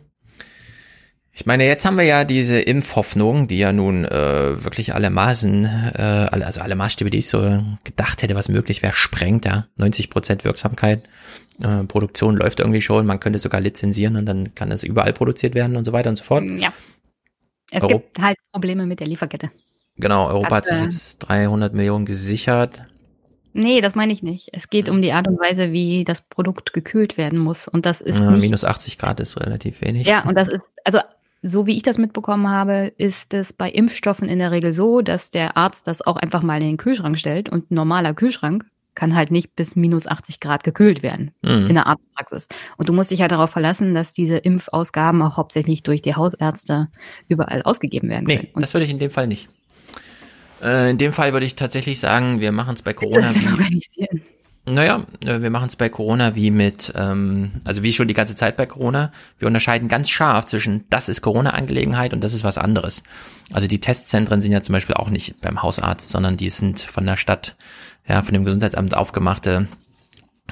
[1.34, 5.64] Ich meine, jetzt haben wir ja diese Impfhoffnung, die ja nun äh, wirklich alle Maßen,
[5.96, 9.66] äh, also alle Maßstäbe, die ich so gedacht hätte, was möglich wäre, sprengt, ja.
[9.78, 11.04] 90 Prozent Wirksamkeit.
[11.64, 15.56] Äh, Produktion läuft irgendwie schon, man könnte sogar lizenzieren und dann kann das überall produziert
[15.56, 16.44] werden und so weiter und so fort.
[16.44, 16.74] Ja.
[17.72, 19.52] Es Euro gibt halt Probleme mit der Lieferkette.
[19.96, 22.82] Genau, Europa hat, hat sich äh, jetzt 300 Millionen gesichert.
[23.54, 24.50] Nee, das meine ich nicht.
[24.54, 27.68] Es geht um die Art und Weise, wie das Produkt gekühlt werden muss.
[27.68, 30.08] Und das ist ja, nicht, minus 80 Grad ist relativ wenig.
[30.08, 31.00] Ja, und das ist, also
[31.42, 35.32] so wie ich das mitbekommen habe, ist es bei Impfstoffen in der Regel so, dass
[35.32, 39.16] der Arzt das auch einfach mal in den Kühlschrank stellt und ein normaler Kühlschrank kann
[39.16, 41.68] halt nicht bis minus 80 Grad gekühlt werden mhm.
[41.68, 42.50] in der Arztpraxis.
[42.78, 46.90] Und du musst dich halt darauf verlassen, dass diese Impfausgaben auch hauptsächlich durch die Hausärzte
[47.28, 48.50] überall ausgegeben werden können.
[48.54, 49.50] Nee, das würde ich in dem Fall nicht.
[50.62, 53.28] Äh, in dem Fall würde ich tatsächlich sagen, wir machen es bei Corona.
[53.52, 54.22] Organisieren.
[54.66, 58.36] Naja, äh, wir machen es bei Corona wie mit, ähm, also wie schon die ganze
[58.36, 59.12] Zeit bei Corona.
[59.40, 63.02] Wir unterscheiden ganz scharf zwischen, das ist Corona-Angelegenheit und das ist was anderes.
[63.54, 67.06] Also die Testzentren sind ja zum Beispiel auch nicht beim Hausarzt, sondern die sind von
[67.06, 67.56] der Stadt,
[68.08, 69.68] ja, von dem Gesundheitsamt aufgemachte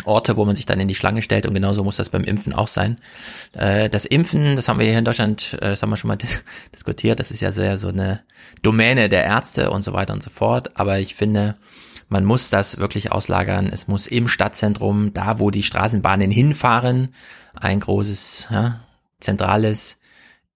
[0.06, 2.54] Orte, wo man sich dann in die Schlange stellt und genauso muss das beim Impfen
[2.54, 2.98] auch sein.
[3.54, 6.18] Äh, das Impfen, das haben wir hier in Deutschland, äh, das haben wir schon mal
[6.76, 8.22] diskutiert, das ist ja sehr so eine
[8.62, 10.78] Domäne der Ärzte und so weiter und so fort.
[10.80, 11.56] Aber ich finde,
[12.10, 13.70] man muss das wirklich auslagern.
[13.72, 17.10] Es muss im Stadtzentrum, da wo die Straßenbahnen hinfahren,
[17.54, 18.82] ein großes, ja,
[19.20, 20.00] zentrales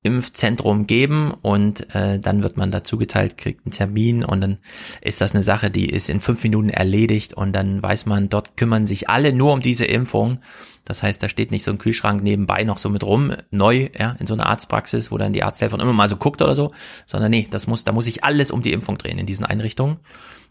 [0.04, 4.58] Impfzentrum geben und äh, dann wird man dazu geteilt, kriegt einen Termin und dann
[5.00, 8.58] ist das eine Sache, die ist in fünf Minuten erledigt und dann weiß man, dort
[8.58, 10.40] kümmern sich alle nur um diese Impfung.
[10.84, 14.18] Das heißt, da steht nicht so ein Kühlschrank nebenbei noch so mit rum, neu, ja,
[14.20, 16.74] in so einer Arztpraxis, wo dann die Arzthelferin immer mal so guckt oder so,
[17.06, 20.00] sondern nee, das muss, da muss sich alles um die Impfung drehen in diesen Einrichtungen.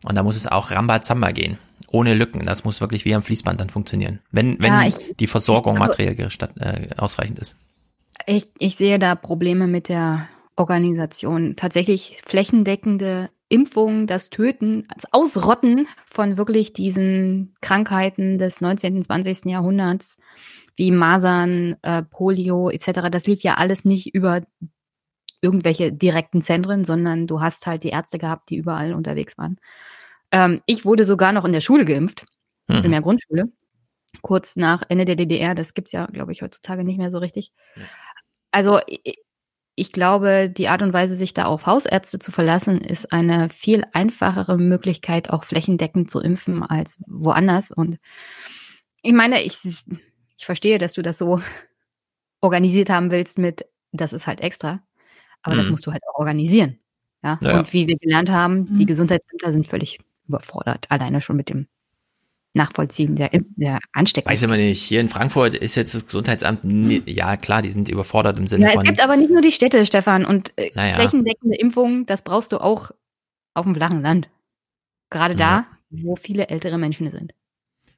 [0.04, 1.58] Und da muss es auch Rambazamba gehen.
[1.88, 2.46] Ohne Lücken.
[2.46, 4.20] Das muss wirklich wie am Fließband dann funktionieren.
[4.30, 7.56] Wenn, wenn ja, ich, die Versorgung materiell äh, ausreichend ist.
[8.26, 11.54] Ich, ich sehe da Probleme mit der Organisation.
[11.56, 18.96] Tatsächlich flächendeckende Impfungen, das Töten, das Ausrotten von wirklich diesen Krankheiten des 19.
[18.96, 19.44] und 20.
[19.44, 20.16] Jahrhunderts,
[20.76, 24.42] wie Masern, äh, Polio etc., das lief ja alles nicht über
[25.42, 29.58] irgendwelche direkten Zentren, sondern du hast halt die Ärzte gehabt, die überall unterwegs waren.
[30.32, 32.26] Ähm, ich wurde sogar noch in der Schule geimpft,
[32.68, 32.84] mhm.
[32.84, 33.52] in der Grundschule
[34.20, 35.54] kurz nach Ende der DDR.
[35.54, 37.52] Das gibt's ja, glaube ich, heutzutage nicht mehr so richtig.
[38.50, 38.80] Also
[39.74, 43.84] ich glaube, die Art und Weise, sich da auf Hausärzte zu verlassen, ist eine viel
[43.92, 47.70] einfachere Möglichkeit, auch flächendeckend zu impfen als woanders.
[47.70, 47.98] Und
[49.00, 51.40] ich meine, ich, ich verstehe, dass du das so
[52.42, 54.82] organisiert haben willst mit, das ist halt extra.
[55.42, 55.58] Aber mhm.
[55.58, 56.78] das musst du halt auch organisieren.
[57.22, 57.38] Ja?
[57.40, 57.58] ja?
[57.58, 58.88] Und wie wir gelernt haben, die mhm.
[58.88, 59.98] Gesundheitsämter sind völlig
[60.32, 61.66] überfordert, alleine schon mit dem
[62.54, 64.30] nachvollziehen, der, der Ansteckung.
[64.30, 64.82] Weiß immer nicht.
[64.82, 66.60] Hier in Frankfurt ist jetzt das Gesundheitsamt,
[67.06, 68.82] ja klar, die sind überfordert im Sinne ja, von.
[68.82, 70.94] Es gibt aber nicht nur die Städte, Stefan, und äh, naja.
[70.96, 72.90] flächendeckende Impfungen, das brauchst du auch
[73.54, 74.28] auf dem flachen Land.
[75.08, 75.38] Gerade ja.
[75.38, 77.32] da, wo viele ältere Menschen sind.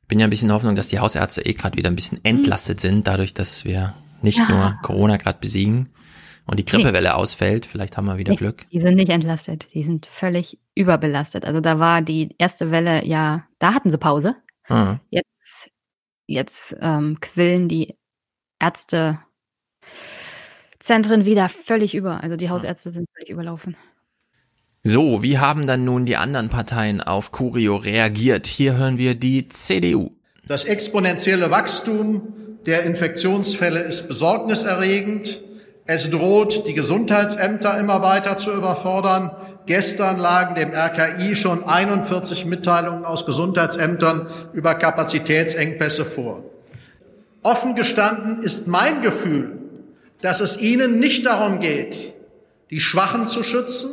[0.03, 2.25] Ich bin ja ein bisschen in Hoffnung, dass die Hausärzte eh gerade wieder ein bisschen
[2.25, 4.49] entlastet sind, dadurch, dass wir nicht ja.
[4.49, 5.89] nur Corona gerade besiegen
[6.47, 7.15] und die Grippewelle nee.
[7.15, 7.67] ausfällt.
[7.67, 8.67] Vielleicht haben wir wieder nee, Glück.
[8.71, 9.69] Die sind nicht entlastet.
[9.75, 11.45] Die sind völlig überbelastet.
[11.45, 14.37] Also da war die erste Welle ja, da hatten sie Pause.
[14.69, 15.01] Mhm.
[15.11, 15.71] Jetzt,
[16.27, 17.97] jetzt ähm, quillen die
[18.59, 19.19] Ärztezentren
[21.25, 22.23] wieder völlig über.
[22.23, 23.77] Also die Hausärzte sind völlig überlaufen.
[24.83, 28.47] So, wie haben dann nun die anderen Parteien auf Curio reagiert?
[28.47, 30.11] Hier hören wir die CDU.
[30.47, 32.35] Das exponentielle Wachstum
[32.67, 35.41] der Infektionsfälle ist besorgniserregend.
[35.87, 39.31] Es droht, die Gesundheitsämter immer weiter zu überfordern.
[39.67, 46.45] Gestern lagen dem RKI schon 41 Mitteilungen aus Gesundheitsämtern über Kapazitätsengpässe vor.
[47.43, 49.59] Offen gestanden ist mein Gefühl,
[50.23, 52.15] dass es Ihnen nicht darum geht,
[52.71, 53.91] die Schwachen zu schützen,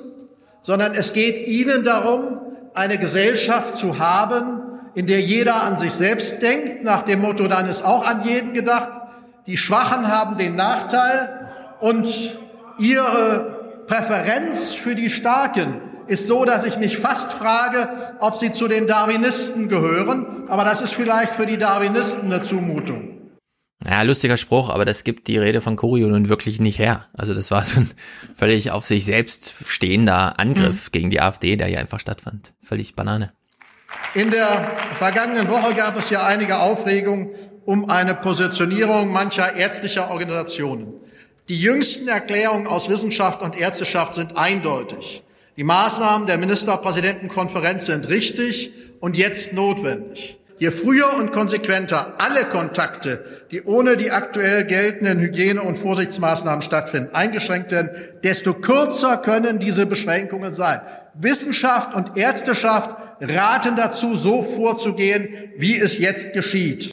[0.61, 2.39] sondern es geht Ihnen darum,
[2.73, 4.61] eine Gesellschaft zu haben,
[4.95, 8.53] in der jeder an sich selbst denkt, nach dem Motto, dann ist auch an jeden
[8.53, 8.91] gedacht.
[9.45, 11.40] Die Schwachen haben den Nachteil
[11.81, 12.39] und
[12.79, 17.89] ihre Präferenz für die Starken ist so, dass ich mich fast frage,
[18.19, 20.49] ob sie zu den Darwinisten gehören.
[20.49, 23.11] Aber das ist vielleicht für die Darwinisten eine Zumutung.
[23.87, 27.07] Ja, lustiger Spruch, aber das gibt die Rede von Curio nun wirklich nicht her.
[27.17, 27.89] Also das war so ein
[28.35, 30.91] völlig auf sich selbst stehender Angriff mhm.
[30.91, 32.53] gegen die AfD, der hier einfach stattfand.
[32.63, 33.31] Völlig Banane.
[34.13, 37.33] In der vergangenen Woche gab es ja einige Aufregung
[37.65, 40.93] um eine Positionierung mancher ärztlicher Organisationen.
[41.49, 45.23] Die jüngsten Erklärungen aus Wissenschaft und Ärzteschaft sind eindeutig.
[45.57, 50.37] Die Maßnahmen der Ministerpräsidentenkonferenz sind richtig und jetzt notwendig.
[50.59, 57.15] Je früher und konsequenter alle Kontakte, die ohne die aktuell geltenden Hygiene- und Vorsichtsmaßnahmen stattfinden,
[57.15, 57.89] eingeschränkt werden,
[58.23, 60.81] desto kürzer können diese Beschränkungen sein.
[61.15, 66.91] Wissenschaft und Ärzteschaft raten dazu, so vorzugehen, wie es jetzt geschieht.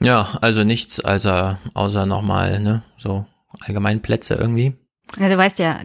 [0.00, 3.26] Ja, also nichts außer, außer nochmal, ne, so
[3.60, 4.74] Allgemeinplätze irgendwie.
[5.18, 5.82] Ja, du weißt ja,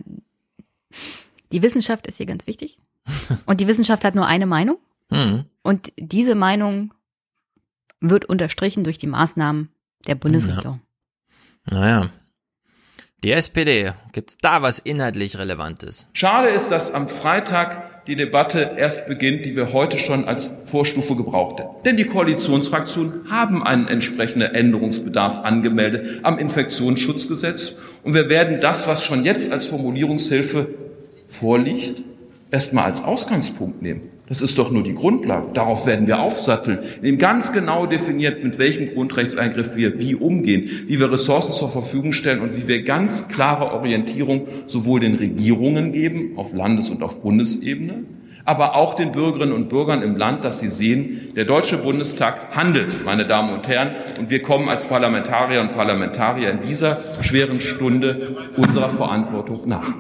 [1.52, 2.80] die Wissenschaft ist hier ganz wichtig.
[3.46, 4.78] Und die Wissenschaft hat nur eine Meinung.
[5.12, 5.46] Hm.
[5.64, 6.94] Und diese Meinung
[8.00, 9.70] wird unterstrichen durch die Maßnahmen
[10.06, 10.82] der Bundesregierung.
[11.70, 11.80] Ja.
[11.80, 12.10] Naja.
[13.24, 16.06] Die SPD, gibt's da was inhaltlich Relevantes?
[16.14, 21.16] Schade ist, dass am Freitag die Debatte erst beginnt, die wir heute schon als Vorstufe
[21.16, 21.72] gebraucht hätten.
[21.84, 27.74] Denn die Koalitionsfraktionen haben einen entsprechenden Änderungsbedarf angemeldet am Infektionsschutzgesetz.
[28.04, 30.76] Und wir werden das, was schon jetzt als Formulierungshilfe
[31.26, 32.04] vorliegt,
[32.52, 34.12] erstmal als Ausgangspunkt nehmen.
[34.28, 35.48] Das ist doch nur die Grundlage.
[35.54, 36.80] Darauf werden wir aufsatteln.
[37.02, 42.12] Eben ganz genau definiert, mit welchem Grundrechtseingriff wir wie umgehen, wie wir Ressourcen zur Verfügung
[42.12, 47.22] stellen und wie wir ganz klare Orientierung sowohl den Regierungen geben, auf Landes- und auf
[47.22, 48.04] Bundesebene,
[48.44, 53.06] aber auch den Bürgerinnen und Bürgern im Land, dass sie sehen, der Deutsche Bundestag handelt,
[53.06, 58.36] meine Damen und Herren, und wir kommen als Parlamentarier und Parlamentarier in dieser schweren Stunde
[58.58, 59.94] unserer Verantwortung nach.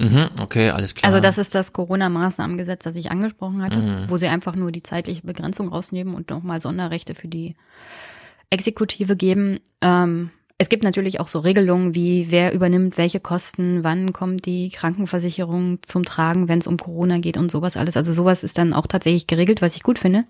[0.00, 1.12] Mhm, okay, alles klar.
[1.12, 4.04] Also das ist das Corona-Maßnahmengesetz, das ich angesprochen hatte, mhm.
[4.08, 7.54] wo sie einfach nur die zeitliche Begrenzung rausnehmen und nochmal Sonderrechte für die
[8.48, 9.60] Exekutive geben.
[9.82, 14.70] Ähm, es gibt natürlich auch so Regelungen wie, wer übernimmt welche Kosten, wann kommt die
[14.70, 17.96] Krankenversicherung zum Tragen, wenn es um Corona geht und sowas alles.
[17.96, 20.24] Also sowas ist dann auch tatsächlich geregelt, was ich gut finde.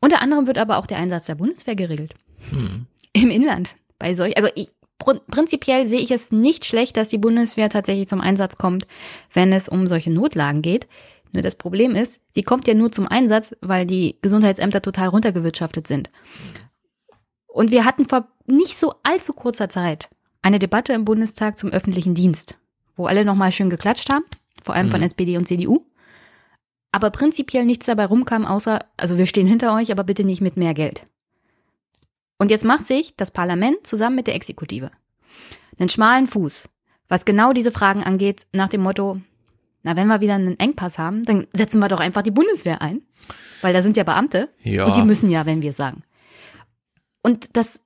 [0.00, 2.14] Unter anderem wird aber auch der Einsatz der Bundeswehr geregelt.
[2.50, 2.86] Hm.
[3.12, 3.76] Im Inland.
[3.98, 8.20] Bei solch, also ich, prinzipiell sehe ich es nicht schlecht, dass die Bundeswehr tatsächlich zum
[8.20, 8.86] Einsatz kommt,
[9.32, 10.86] wenn es um solche Notlagen geht.
[11.32, 15.86] Nur das Problem ist, sie kommt ja nur zum Einsatz, weil die Gesundheitsämter total runtergewirtschaftet
[15.86, 16.10] sind.
[17.46, 20.08] Und wir hatten vor nicht so allzu kurzer Zeit
[20.42, 22.56] eine Debatte im Bundestag zum öffentlichen Dienst,
[22.94, 24.24] wo alle nochmal schön geklatscht haben,
[24.62, 24.92] vor allem mhm.
[24.92, 25.84] von SPD und CDU.
[26.92, 30.56] Aber prinzipiell nichts dabei rumkam, außer, also wir stehen hinter euch, aber bitte nicht mit
[30.56, 31.02] mehr Geld.
[32.38, 34.90] Und jetzt macht sich das Parlament zusammen mit der Exekutive
[35.78, 36.68] einen schmalen Fuß,
[37.08, 39.20] was genau diese Fragen angeht, nach dem Motto,
[39.82, 43.02] na, wenn wir wieder einen Engpass haben, dann setzen wir doch einfach die Bundeswehr ein.
[43.60, 44.84] Weil da sind ja Beamte ja.
[44.84, 46.02] und die müssen ja, wenn wir sagen.
[47.22, 47.80] Und das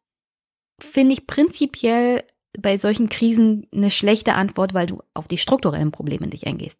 [0.78, 2.24] finde ich prinzipiell
[2.58, 6.78] bei solchen Krisen eine schlechte Antwort, weil du auf die strukturellen Probleme nicht eingehst.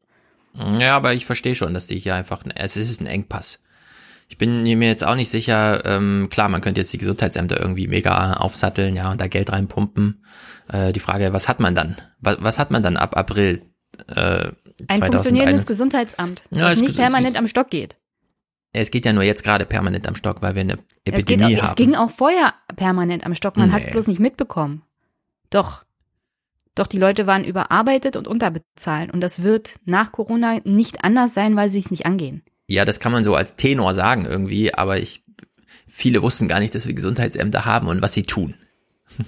[0.78, 3.62] Ja, aber ich verstehe schon, dass die hier einfach, es ist ein Engpass.
[4.30, 7.88] Ich bin mir jetzt auch nicht sicher, ähm, klar, man könnte jetzt die Gesundheitsämter irgendwie
[7.88, 10.24] mega aufsatteln, ja, und da Geld reinpumpen.
[10.68, 11.96] Äh, die Frage, was hat man dann?
[12.20, 13.62] Was, was hat man dann ab April
[14.06, 14.52] äh,
[14.86, 17.96] Ein funktionierendes Gesundheitsamt, ja, das nicht permanent am Stock geht.
[18.72, 21.68] Es geht ja nur jetzt gerade permanent am Stock, weil wir eine Epidemie es haben.
[21.70, 23.74] Es ging auch vorher permanent am Stock, man nee.
[23.74, 24.82] hat es bloß nicht mitbekommen.
[25.50, 25.82] Doch.
[26.76, 31.56] Doch die Leute waren überarbeitet und unterbezahlt und das wird nach Corona nicht anders sein,
[31.56, 32.44] weil sie es nicht angehen.
[32.70, 35.24] Ja, das kann man so als Tenor sagen irgendwie, aber ich,
[35.88, 38.54] viele wussten gar nicht, dass wir Gesundheitsämter haben und was sie tun.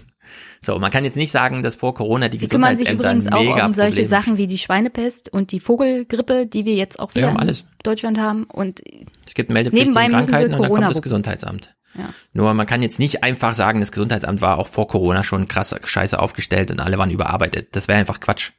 [0.65, 3.59] So, man kann jetzt nicht sagen, dass vor Corona die Sie Gesundheitsämter kümmern sich übrigens
[3.59, 7.35] auch um solche Sachen wie die Schweinepest und die Vogelgrippe, die wir jetzt auch wieder
[7.35, 8.45] ja, in Deutschland haben.
[8.45, 8.81] Und
[9.27, 11.75] es gibt meldepflichtige Krankheiten und dann kommt das Gesundheitsamt.
[11.99, 12.11] Ja.
[12.33, 15.75] Nur man kann jetzt nicht einfach sagen, das Gesundheitsamt war auch vor Corona schon krass
[15.83, 17.75] scheiße aufgestellt und alle waren überarbeitet.
[17.75, 18.53] Das wäre einfach Quatsch.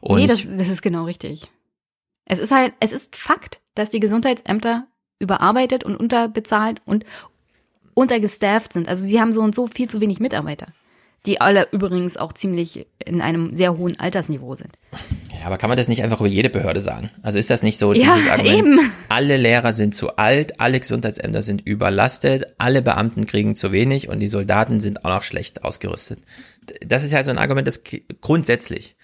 [0.00, 1.46] Und nee, das, das ist genau richtig.
[2.24, 4.86] Es ist halt, es ist Fakt, dass die Gesundheitsämter
[5.18, 7.04] überarbeitet und unterbezahlt und
[7.94, 8.88] untergestafft sind.
[8.88, 10.68] Also sie haben so und so viel zu wenig Mitarbeiter.
[11.26, 14.72] Die alle übrigens auch ziemlich in einem sehr hohen Altersniveau sind.
[15.40, 17.10] Ja, aber kann man das nicht einfach über jede Behörde sagen?
[17.22, 18.92] Also ist das nicht so ja, dieses Argument, eben.
[19.08, 24.20] alle Lehrer sind zu alt, alle Gesundheitsämter sind überlastet, alle Beamten kriegen zu wenig und
[24.20, 26.18] die Soldaten sind auch noch schlecht ausgerüstet.
[26.86, 27.80] Das ist ja so ein Argument, das
[28.20, 28.94] grundsätzlich.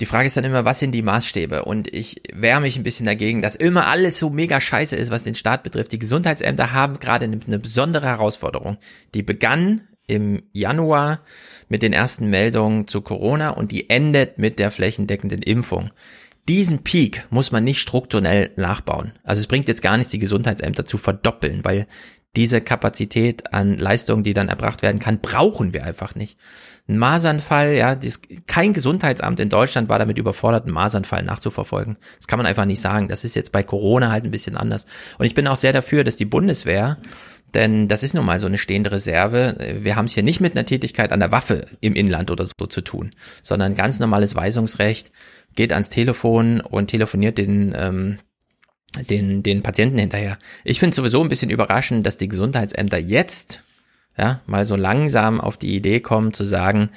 [0.00, 1.64] Die Frage ist dann immer, was sind die Maßstäbe?
[1.64, 5.24] Und ich wehre mich ein bisschen dagegen, dass immer alles so mega scheiße ist, was
[5.24, 5.92] den Staat betrifft.
[5.92, 8.76] Die Gesundheitsämter haben gerade eine, besondere Herausforderung.
[9.14, 11.20] Die begann im Januar
[11.68, 15.90] mit den ersten Meldungen zu Corona und die endet mit der flächendeckenden Impfung.
[16.48, 19.12] Diesen Peak muss man nicht strukturell nachbauen.
[19.24, 21.86] Also es bringt jetzt gar nichts, die Gesundheitsämter zu verdoppeln, weil
[22.36, 26.38] diese Kapazität an Leistungen, die dann erbracht werden kann, brauchen wir einfach nicht.
[26.88, 31.98] Ein Masernfall, ja, dies, kein Gesundheitsamt in Deutschland war damit überfordert, einen Masernfall nachzuverfolgen.
[32.18, 33.08] Das kann man einfach nicht sagen.
[33.08, 34.86] Das ist jetzt bei Corona halt ein bisschen anders.
[35.18, 36.98] Und ich bin auch sehr dafür, dass die Bundeswehr
[37.54, 39.56] denn das ist nun mal so eine stehende Reserve.
[39.80, 42.66] Wir haben es hier nicht mit einer Tätigkeit an der Waffe im Inland oder so
[42.66, 45.10] zu tun, sondern ganz normales Weisungsrecht,
[45.54, 48.18] geht ans Telefon und telefoniert den, ähm,
[49.08, 50.38] den, den Patienten hinterher.
[50.64, 53.62] Ich finde sowieso ein bisschen überraschend, dass die Gesundheitsämter jetzt
[54.16, 56.90] ja, mal so langsam auf die Idee kommen zu sagen,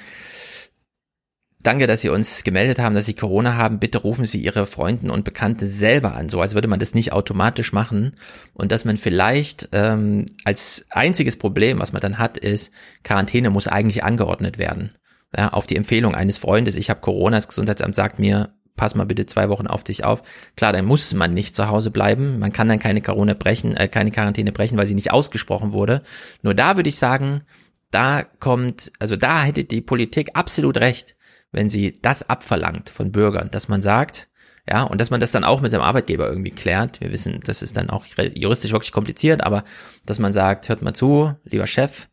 [1.62, 3.80] Danke, dass Sie uns gemeldet haben, dass Sie Corona haben.
[3.80, 7.12] Bitte rufen Sie Ihre Freunden und Bekannte selber an, so als würde man das nicht
[7.12, 8.14] automatisch machen.
[8.54, 12.72] Und dass man vielleicht ähm, als einziges Problem, was man dann hat, ist,
[13.04, 14.92] Quarantäne muss eigentlich angeordnet werden.
[15.36, 19.06] Ja, auf die Empfehlung eines Freundes, ich habe Corona, das Gesundheitsamt sagt mir, pass mal
[19.06, 20.22] bitte zwei Wochen auf dich auf.
[20.56, 22.38] Klar, dann muss man nicht zu Hause bleiben.
[22.38, 26.02] Man kann dann keine Corona brechen, äh, keine Quarantäne brechen, weil sie nicht ausgesprochen wurde.
[26.42, 27.42] Nur da würde ich sagen,
[27.90, 31.16] da kommt, also da hätte die Politik absolut recht
[31.52, 34.28] wenn sie das abverlangt von Bürgern, dass man sagt,
[34.68, 37.00] ja, und dass man das dann auch mit seinem Arbeitgeber irgendwie klärt.
[37.00, 38.04] Wir wissen, das ist dann auch
[38.34, 39.64] juristisch wirklich kompliziert, aber
[40.06, 42.08] dass man sagt, hört mal zu, lieber Chef,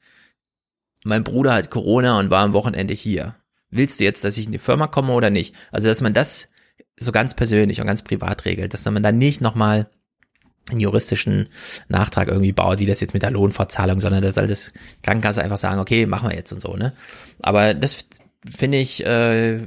[1.04, 3.36] mein Bruder hat Corona und war am Wochenende hier.
[3.69, 5.56] Willst du jetzt, dass ich in die Firma komme oder nicht?
[5.71, 6.49] Also, dass man das
[6.95, 9.89] so ganz persönlich und ganz privat regelt, dass man dann nicht nochmal
[10.69, 11.49] einen juristischen
[11.88, 15.58] Nachtrag irgendwie baut, wie das jetzt mit der Lohnfortzahlung, sondern da soll das Krankenkasse einfach
[15.58, 16.93] sagen, okay, machen wir jetzt und so, ne?
[17.41, 18.06] Aber das
[18.49, 19.62] finde ich, äh,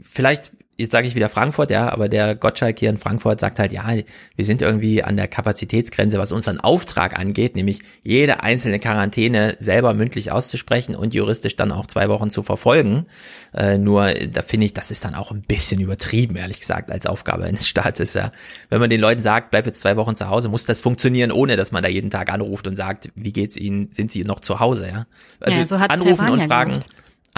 [0.00, 3.72] vielleicht, jetzt sage ich wieder Frankfurt, ja, aber der Gottschalk hier in Frankfurt sagt halt,
[3.72, 3.84] ja,
[4.36, 9.92] wir sind irgendwie an der Kapazitätsgrenze, was unseren Auftrag angeht, nämlich jede einzelne Quarantäne selber
[9.92, 13.06] mündlich auszusprechen und juristisch dann auch zwei Wochen zu verfolgen.
[13.52, 17.06] Äh, nur, da finde ich, das ist dann auch ein bisschen übertrieben, ehrlich gesagt, als
[17.06, 18.30] Aufgabe eines Staates, ja.
[18.68, 21.56] Wenn man den Leuten sagt, bleib jetzt zwei Wochen zu Hause, muss das funktionieren, ohne
[21.56, 24.60] dass man da jeden Tag anruft und sagt, wie geht's Ihnen, sind Sie noch zu
[24.60, 25.06] Hause, ja.
[25.40, 26.70] Also ja, so anrufen und fragen.
[26.70, 26.86] Gemacht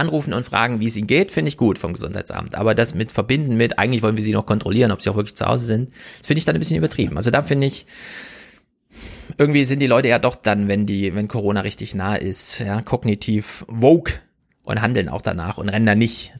[0.01, 2.55] anrufen und fragen, wie es ihnen geht, finde ich gut vom Gesundheitsamt.
[2.55, 5.37] Aber das mit verbinden mit, eigentlich wollen wir sie noch kontrollieren, ob sie auch wirklich
[5.37, 7.17] zu Hause sind, das finde ich dann ein bisschen übertrieben.
[7.17, 7.87] Also da finde ich,
[9.39, 12.83] irgendwie sind die Leute ja doch dann, wenn die, wenn Corona richtig nah ist, ja,
[12.83, 14.15] kognitiv woke
[14.67, 16.33] und handeln auch danach und rennen dann nicht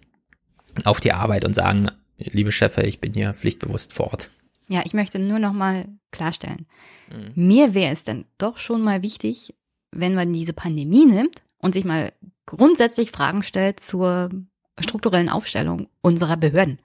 [0.85, 4.31] auf die Arbeit und sagen, liebe Chefe, ich bin hier pflichtbewusst vor Ort.
[4.69, 6.67] Ja, ich möchte nur noch mal klarstellen.
[7.11, 7.49] Mhm.
[7.49, 9.55] Mir wäre es dann doch schon mal wichtig,
[9.91, 12.13] wenn man diese Pandemie nimmt und sich mal
[12.51, 14.31] grundsätzlich Fragen stellt zur
[14.79, 16.79] strukturellen Aufstellung unserer Behörden.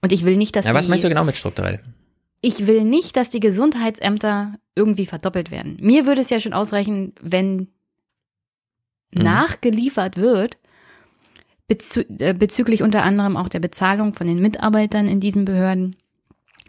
[0.00, 0.64] Und ich will nicht, dass.
[0.64, 1.80] Ja, was meinst du genau mit strukturell?
[2.40, 5.78] Ich will nicht, dass die Gesundheitsämter irgendwie verdoppelt werden.
[5.80, 7.68] Mir würde es ja schon ausreichen, wenn
[9.12, 9.22] mhm.
[9.22, 10.58] nachgeliefert wird,
[11.66, 15.96] bezü äh, bezüglich unter anderem auch der Bezahlung von den Mitarbeitern in diesen Behörden.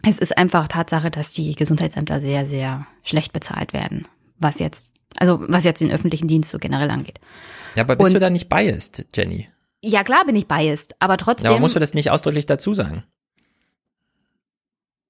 [0.02, 4.06] Es ist einfach Tatsache, dass die Gesundheitsämter sehr, sehr schlecht bezahlt werden,
[4.38, 7.20] was jetzt, also was jetzt den öffentlichen Dienst so generell angeht.
[7.74, 9.48] Ja, aber bist und, du da nicht biased, Jenny?
[9.80, 11.44] Ja, klar bin ich biased, aber trotzdem.
[11.44, 13.04] Ja, aber musst du das nicht ausdrücklich dazu sagen?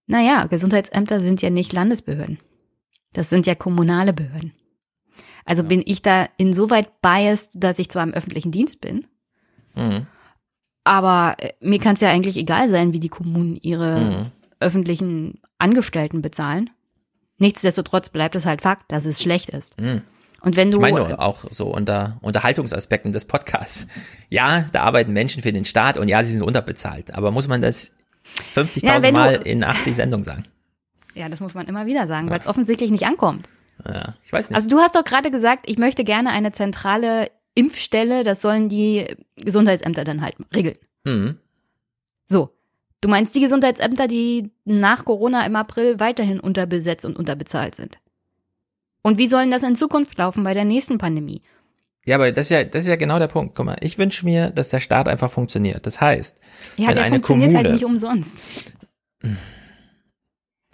[0.07, 2.39] Naja, Gesundheitsämter sind ja nicht Landesbehörden.
[3.13, 4.53] Das sind ja kommunale Behörden.
[5.45, 5.69] Also ja.
[5.69, 9.07] bin ich da insoweit biased, dass ich zwar im öffentlichen Dienst bin,
[9.75, 10.07] mhm.
[10.85, 14.27] aber äh, mir kann es ja eigentlich egal sein, wie die Kommunen ihre mhm.
[14.61, 16.71] öffentlichen Angestellten bezahlen.
[17.39, 19.81] Nichtsdestotrotz bleibt es halt Fakt, dass es schlecht ist.
[19.81, 20.03] Mhm.
[20.41, 20.79] Und wenn du.
[20.79, 23.87] Ich meine auch so unter Unterhaltungsaspekten des Podcasts.
[24.31, 27.15] Ja, da arbeiten Menschen für den Staat und ja, sie sind unterbezahlt.
[27.15, 27.93] Aber muss man das
[28.55, 30.43] 50.000 ja, Mal in 80 Sendungen sagen?
[31.15, 33.49] Ja, das muss man immer wieder sagen, weil es offensichtlich nicht ankommt.
[33.87, 34.57] Ja, ich weiß nicht.
[34.57, 39.17] Also du hast doch gerade gesagt, ich möchte gerne eine zentrale Impfstelle, das sollen die
[39.37, 40.77] Gesundheitsämter dann halt regeln.
[41.05, 41.39] Mhm.
[42.27, 42.51] So.
[43.01, 47.99] Du meinst die Gesundheitsämter, die nach Corona im April weiterhin unterbesetzt und unterbezahlt sind?
[49.03, 51.43] Und wie sollen das in Zukunft laufen bei der nächsten Pandemie?
[52.05, 53.55] Ja, aber das ist ja, das ist ja genau der Punkt.
[53.55, 55.87] Guck mal, ich wünsche mir, dass der Staat einfach funktioniert.
[55.87, 56.37] Das heißt,
[56.77, 58.33] ja, wenn der eine funktioniert Kommune, halt nicht umsonst.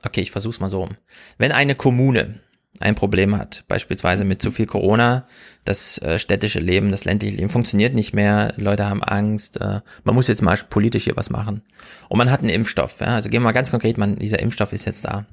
[0.04, 0.90] Okay, ich versuch's mal so rum.
[1.38, 2.40] Wenn eine Kommune
[2.80, 5.26] ein Problem hat, beispielsweise mit zu viel Corona,
[5.64, 10.14] das äh, städtische Leben, das ländliche Leben funktioniert nicht mehr, Leute haben Angst, äh, man
[10.14, 11.62] muss jetzt mal politisch hier was machen.
[12.08, 13.08] Und man hat einen Impfstoff, ja?
[13.08, 15.24] also gehen wir mal ganz konkret, man, dieser Impfstoff ist jetzt da.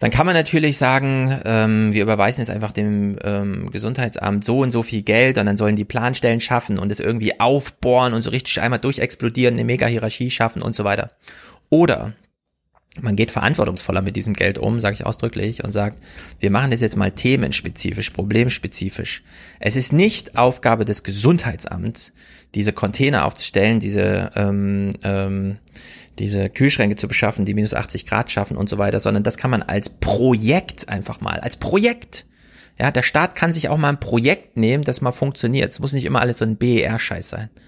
[0.00, 4.72] Dann kann man natürlich sagen, ähm, wir überweisen jetzt einfach dem ähm, Gesundheitsamt so und
[4.72, 8.30] so viel Geld und dann sollen die Planstellen schaffen und es irgendwie aufbohren und so
[8.30, 11.12] richtig einmal durchexplodieren, eine Mega-Hierarchie schaffen und so weiter.
[11.70, 12.12] Oder
[13.00, 16.00] man geht verantwortungsvoller mit diesem Geld um, sage ich ausdrücklich, und sagt,
[16.38, 19.22] wir machen das jetzt mal themenspezifisch, problemspezifisch.
[19.58, 22.12] Es ist nicht Aufgabe des Gesundheitsamts,
[22.54, 25.58] diese Container aufzustellen, diese, ähm, ähm,
[26.20, 29.50] diese Kühlschränke zu beschaffen, die minus 80 Grad schaffen und so weiter, sondern das kann
[29.50, 32.26] man als Projekt einfach mal, als Projekt.
[32.78, 35.70] Ja, der Staat kann sich auch mal ein Projekt nehmen, das mal funktioniert.
[35.70, 37.50] Es muss nicht immer alles so ein BER-Scheiß sein.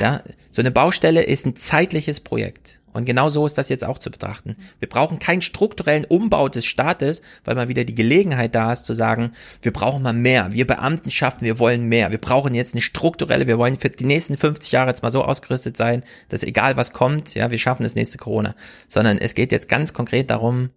[0.00, 2.77] Ja, so eine Baustelle ist ein zeitliches Projekt.
[2.98, 4.56] Und genau so ist das jetzt auch zu betrachten.
[4.80, 8.92] Wir brauchen keinen strukturellen Umbau des Staates, weil mal wieder die Gelegenheit da ist zu
[8.92, 9.32] sagen,
[9.62, 10.52] wir brauchen mal mehr.
[10.52, 12.10] Wir Beamten schaffen, wir wollen mehr.
[12.10, 15.24] Wir brauchen jetzt eine strukturelle, wir wollen für die nächsten 50 Jahre jetzt mal so
[15.24, 18.54] ausgerüstet sein, dass egal was kommt, ja, wir schaffen das nächste Corona.
[18.88, 20.70] Sondern es geht jetzt ganz konkret darum,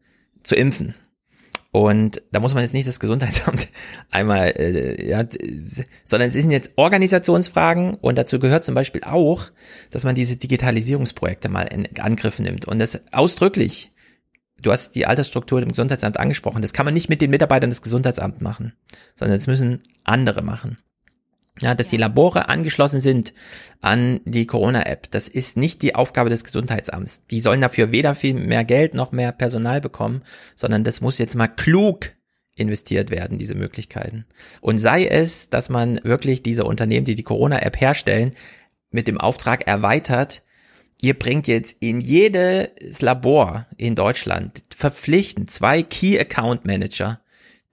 [0.43, 0.95] zu impfen.
[1.73, 3.69] Und da muss man jetzt nicht das Gesundheitsamt
[4.11, 5.25] einmal, äh, ja,
[6.03, 9.51] sondern es sind jetzt Organisationsfragen und dazu gehört zum Beispiel auch,
[9.89, 13.91] dass man diese Digitalisierungsprojekte mal in Angriff nimmt und das ausdrücklich.
[14.61, 16.61] Du hast die Altersstruktur im Gesundheitsamt angesprochen.
[16.61, 18.73] Das kann man nicht mit den Mitarbeitern des Gesundheitsamts machen,
[19.15, 20.77] sondern das müssen andere machen.
[21.61, 23.33] Ja, dass die Labore angeschlossen sind
[23.81, 27.23] an die Corona-App, das ist nicht die Aufgabe des Gesundheitsamts.
[27.29, 30.23] Die sollen dafür weder viel mehr Geld noch mehr Personal bekommen,
[30.55, 32.13] sondern das muss jetzt mal klug
[32.55, 34.25] investiert werden, diese Möglichkeiten.
[34.59, 38.31] Und sei es, dass man wirklich diese Unternehmen, die die Corona-App herstellen,
[38.89, 40.43] mit dem Auftrag erweitert,
[41.01, 47.21] ihr bringt jetzt in jedes Labor in Deutschland verpflichtend zwei Key Account Manager,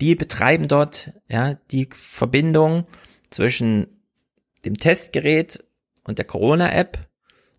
[0.00, 2.86] die betreiben dort ja die Verbindung
[3.30, 3.86] zwischen
[4.64, 5.62] dem Testgerät
[6.04, 6.98] und der Corona-App.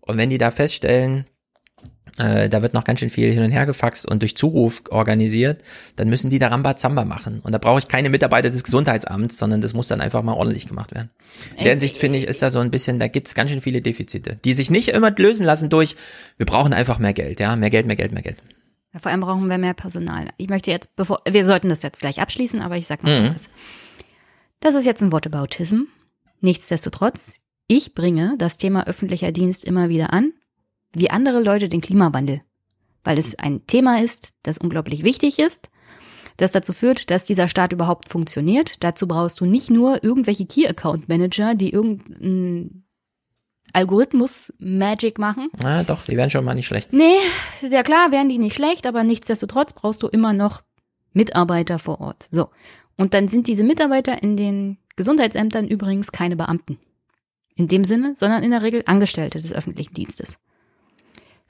[0.00, 1.26] Und wenn die da feststellen,
[2.18, 5.62] äh, da wird noch ganz schön viel hin und her gefaxt und durch Zuruf organisiert,
[5.96, 7.40] dann müssen die da Rambazamba machen.
[7.40, 10.66] Und da brauche ich keine Mitarbeiter des Gesundheitsamts, sondern das muss dann einfach mal ordentlich
[10.66, 11.10] gemacht werden.
[11.56, 13.60] In der Hinsicht finde ich, ist da so ein bisschen, da gibt es ganz schön
[13.60, 15.96] viele Defizite, die sich nicht immer lösen lassen durch,
[16.36, 18.38] wir brauchen einfach mehr Geld, ja, mehr Geld, mehr Geld, mehr Geld.
[18.92, 20.30] Ja, vor allem brauchen wir mehr Personal.
[20.36, 23.34] Ich möchte jetzt, bevor, wir sollten das jetzt gleich abschließen, aber ich sag mal mhm.
[23.34, 23.48] was.
[24.60, 25.84] Das ist jetzt ein Whataboutism.
[26.40, 30.34] Nichtsdestotrotz, ich bringe das Thema öffentlicher Dienst immer wieder an,
[30.92, 32.42] wie andere Leute den Klimawandel,
[33.02, 35.70] weil es ein Thema ist, das unglaublich wichtig ist,
[36.36, 38.82] das dazu führt, dass dieser Staat überhaupt funktioniert.
[38.84, 42.84] Dazu brauchst du nicht nur irgendwelche Key Account Manager, die irgendeinen
[43.72, 45.48] Algorithmus Magic machen.
[45.62, 46.92] Na doch, die wären schon mal nicht schlecht.
[46.92, 47.16] Nee,
[47.62, 50.62] ja klar, wären die nicht schlecht, aber nichtsdestotrotz brauchst du immer noch
[51.12, 52.26] Mitarbeiter vor Ort.
[52.30, 52.50] So.
[53.00, 56.78] Und dann sind diese Mitarbeiter in den Gesundheitsämtern übrigens keine Beamten.
[57.54, 60.38] In dem Sinne, sondern in der Regel Angestellte des öffentlichen Dienstes.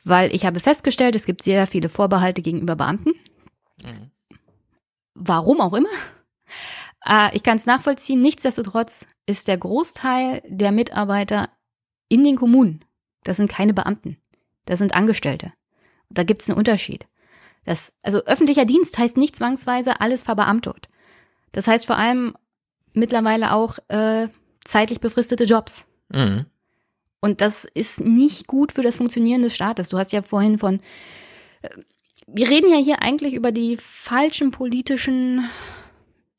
[0.05, 3.15] Weil ich habe festgestellt, es gibt sehr viele Vorbehalte gegenüber Beamten.
[3.83, 4.13] Mhm.
[5.15, 5.89] Warum auch immer.
[7.05, 8.21] Äh, ich kann es nachvollziehen.
[8.21, 11.49] Nichtsdestotrotz ist der Großteil der Mitarbeiter
[12.09, 12.85] in den Kommunen,
[13.25, 14.19] das sind keine Beamten.
[14.67, 15.53] Das sind Angestellte.
[16.11, 17.09] Da gibt es einen Unterschied.
[17.65, 20.89] Das, also öffentlicher Dienst heißt nicht zwangsweise alles verbeamtet.
[21.53, 22.35] Das heißt vor allem
[22.93, 24.29] mittlerweile auch äh,
[24.65, 25.87] zeitlich befristete Jobs.
[26.11, 26.47] Mhm.
[27.21, 29.91] Und das ist nicht gut für das Funktionieren des Staates.
[29.91, 30.81] Du hast ja vorhin von,
[31.63, 31.69] äh,
[32.27, 35.49] wir reden ja hier eigentlich über die falschen politischen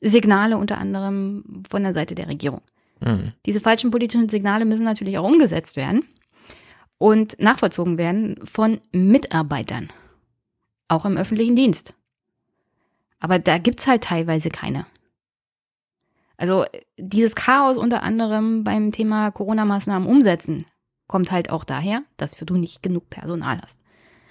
[0.00, 2.62] Signale unter anderem von der Seite der Regierung.
[3.00, 3.32] Mhm.
[3.46, 6.04] Diese falschen politischen Signale müssen natürlich auch umgesetzt werden
[6.98, 9.92] und nachvollzogen werden von Mitarbeitern,
[10.88, 11.94] auch im öffentlichen Dienst.
[13.20, 14.86] Aber da gibt's halt teilweise keine.
[16.42, 16.64] Also
[16.98, 20.66] dieses Chaos unter anderem beim Thema Corona-Maßnahmen umsetzen
[21.06, 23.78] kommt halt auch daher, dass du nicht genug Personal hast.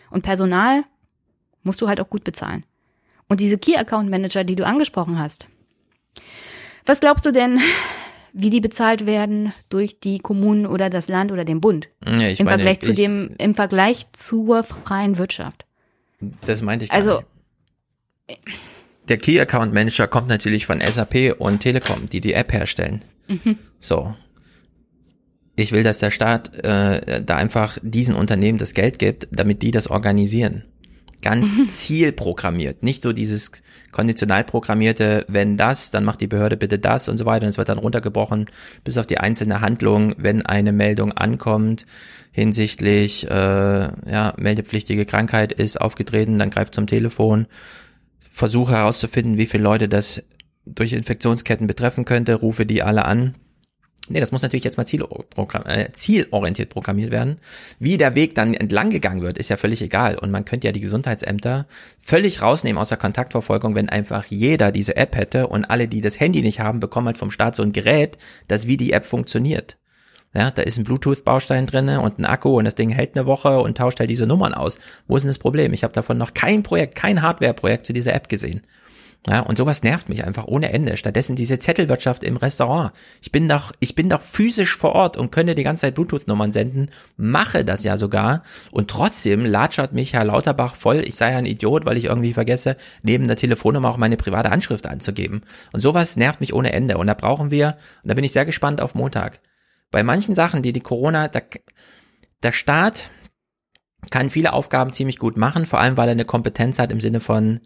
[0.10, 0.84] Und Personal
[1.64, 2.66] musst du halt auch gut bezahlen.
[3.30, 5.48] Und diese Key Account Manager, die du angesprochen hast,
[6.86, 7.62] was glaubst du denn,
[8.34, 11.88] wie die bezahlt werden durch die Kommunen oder das Land oder den Bund?
[12.06, 15.66] Ja, Im meine, Vergleich zu dem, im Vergleich zur freien Wirtschaft.
[16.46, 16.92] Das meinte ich.
[16.92, 17.22] Also,
[18.28, 18.40] nicht
[19.12, 23.02] der Key Account Manager kommt natürlich von SAP und Telekom, die die App herstellen.
[23.28, 23.58] Mhm.
[23.82, 24.16] So.
[25.58, 29.72] Ich will, dass der Staat äh, da einfach diesen Unternehmen das Geld gibt, damit die
[29.72, 30.64] das organisieren.
[31.22, 31.68] Ganz mhm.
[31.68, 32.84] zielprogrammiert.
[32.84, 33.52] Nicht so dieses
[33.92, 37.46] konditional programmierte, wenn das, dann macht die Behörde bitte das und so weiter.
[37.46, 38.46] Und es wird dann runtergebrochen
[38.86, 41.86] bis auf die einzelne Handlung, wenn eine Meldung ankommt
[42.32, 47.46] hinsichtlich äh, ja, meldepflichtige Krankheit ist aufgetreten, dann greift zum Telefon
[48.22, 50.24] versuche herauszufinden, wie viele Leute das
[50.66, 53.36] durch Infektionsketten betreffen könnte, rufe die alle an.
[54.10, 54.86] Nee, das muss natürlich jetzt mal
[55.66, 57.38] äh, zielorientiert programmiert werden.
[57.80, 60.18] Wie der Weg dann entlang gegangen wird, ist ja völlig egal.
[60.18, 61.68] Und man könnte ja die Gesundheitsämter
[62.00, 66.20] völlig rausnehmen aus der Kontaktverfolgung, wenn einfach jeder diese App hätte und alle, die das
[66.20, 68.18] Handy nicht haben, bekommen halt vom Staat so ein Gerät,
[68.48, 69.78] das wie die App funktioniert.
[70.34, 73.60] Ja, da ist ein Bluetooth-Baustein drinne und ein Akku und das Ding hält eine Woche
[73.60, 74.80] und tauscht halt diese Nummern aus.
[75.08, 75.74] Wo ist denn das Problem?
[75.74, 78.62] Ich habe davon noch kein Projekt, kein Hardware-Projekt zu dieser App gesehen.
[79.28, 80.98] Ja, und sowas nervt mich einfach ohne Ende.
[80.98, 82.92] Stattdessen diese Zettelwirtschaft im Restaurant.
[83.22, 86.52] Ich bin doch, ich bin doch physisch vor Ort und könnte die ganze Zeit Bluetooth-Nummern
[86.52, 91.46] senden, mache das ja sogar und trotzdem latschert mich Herr Lauterbach voll, ich sei ein
[91.46, 95.42] Idiot, weil ich irgendwie vergesse, neben der Telefonnummer auch meine private Anschrift anzugeben.
[95.72, 96.98] Und sowas nervt mich ohne Ende.
[96.98, 99.40] Und da brauchen wir, und da bin ich sehr gespannt auf Montag.
[99.92, 101.44] Bei manchen Sachen, die die Corona, der,
[102.44, 103.12] der Staat
[104.10, 107.20] kann viele Aufgaben ziemlich gut machen, vor allem weil er eine Kompetenz hat im Sinne
[107.20, 107.60] von,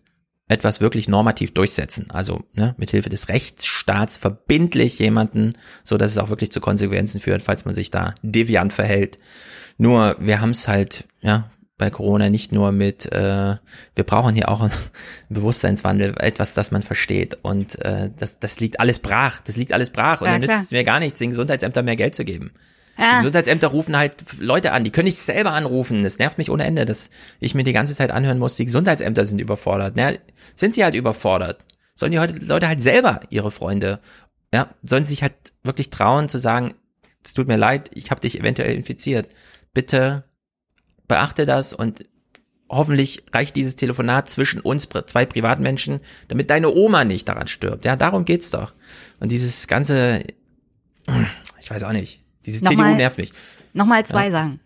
[0.47, 2.07] etwas wirklich normativ durchsetzen.
[2.11, 5.53] Also ne, mithilfe des Rechtsstaats verbindlich jemanden,
[5.83, 9.19] so dass es auch wirklich zu Konsequenzen führt, falls man sich da deviant verhält.
[9.77, 13.55] Nur wir haben es halt ja bei Corona nicht nur mit, äh,
[13.95, 14.71] wir brauchen hier auch einen
[15.29, 17.37] Bewusstseinswandel, etwas, das man versteht.
[17.41, 19.41] Und äh, das, das liegt alles brach.
[19.41, 20.21] Das liegt alles brach.
[20.21, 22.51] Und ja, dann nützt es mir gar nichts, den Gesundheitsämtern mehr Geld zu geben.
[22.97, 26.01] Die Gesundheitsämter rufen halt Leute an, die können nicht selber anrufen.
[26.03, 27.09] Das nervt mich ohne Ende, dass
[27.41, 29.95] ich mir die ganze Zeit anhören muss, die Gesundheitsämter sind überfordert.
[29.97, 30.13] Na,
[30.55, 31.65] sind sie halt überfordert.
[31.93, 33.99] Sollen die Leute halt selber ihre Freunde,
[34.53, 36.75] ja, sollen sie sich halt wirklich trauen zu sagen,
[37.23, 39.27] es tut mir leid, ich habe dich eventuell infiziert.
[39.73, 40.23] Bitte
[41.07, 42.05] beachte das und
[42.69, 47.85] hoffentlich reicht dieses Telefonat zwischen uns zwei Privatmenschen, damit deine Oma nicht daran stirbt.
[47.85, 48.73] Ja, darum geht's doch.
[49.19, 50.23] Und dieses ganze,
[51.59, 53.31] ich weiß auch nicht, diese noch CDU nervt mich.
[53.73, 54.31] Nochmal zwei ja.
[54.31, 54.59] Sachen.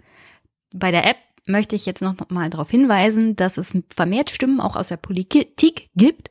[0.74, 4.76] Bei der App möchte ich jetzt noch mal darauf hinweisen, dass es vermehrt Stimmen auch
[4.76, 6.30] aus der Politik gibt,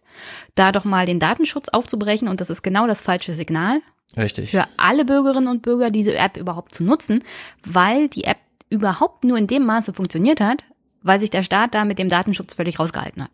[0.54, 3.80] da doch mal den Datenschutz aufzubrechen und das ist genau das falsche Signal.
[4.16, 4.52] Richtig.
[4.52, 7.22] Für alle Bürgerinnen und Bürger diese App überhaupt zu nutzen,
[7.64, 8.38] weil die App
[8.70, 10.64] überhaupt nur in dem Maße funktioniert hat,
[11.02, 13.30] weil sich der Staat da mit dem Datenschutz völlig rausgehalten hat.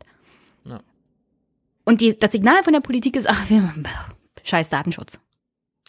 [0.68, 0.80] Ja.
[1.84, 3.72] Und die, das Signal von der Politik ist, ach, wir,
[4.42, 5.18] scheiß Datenschutz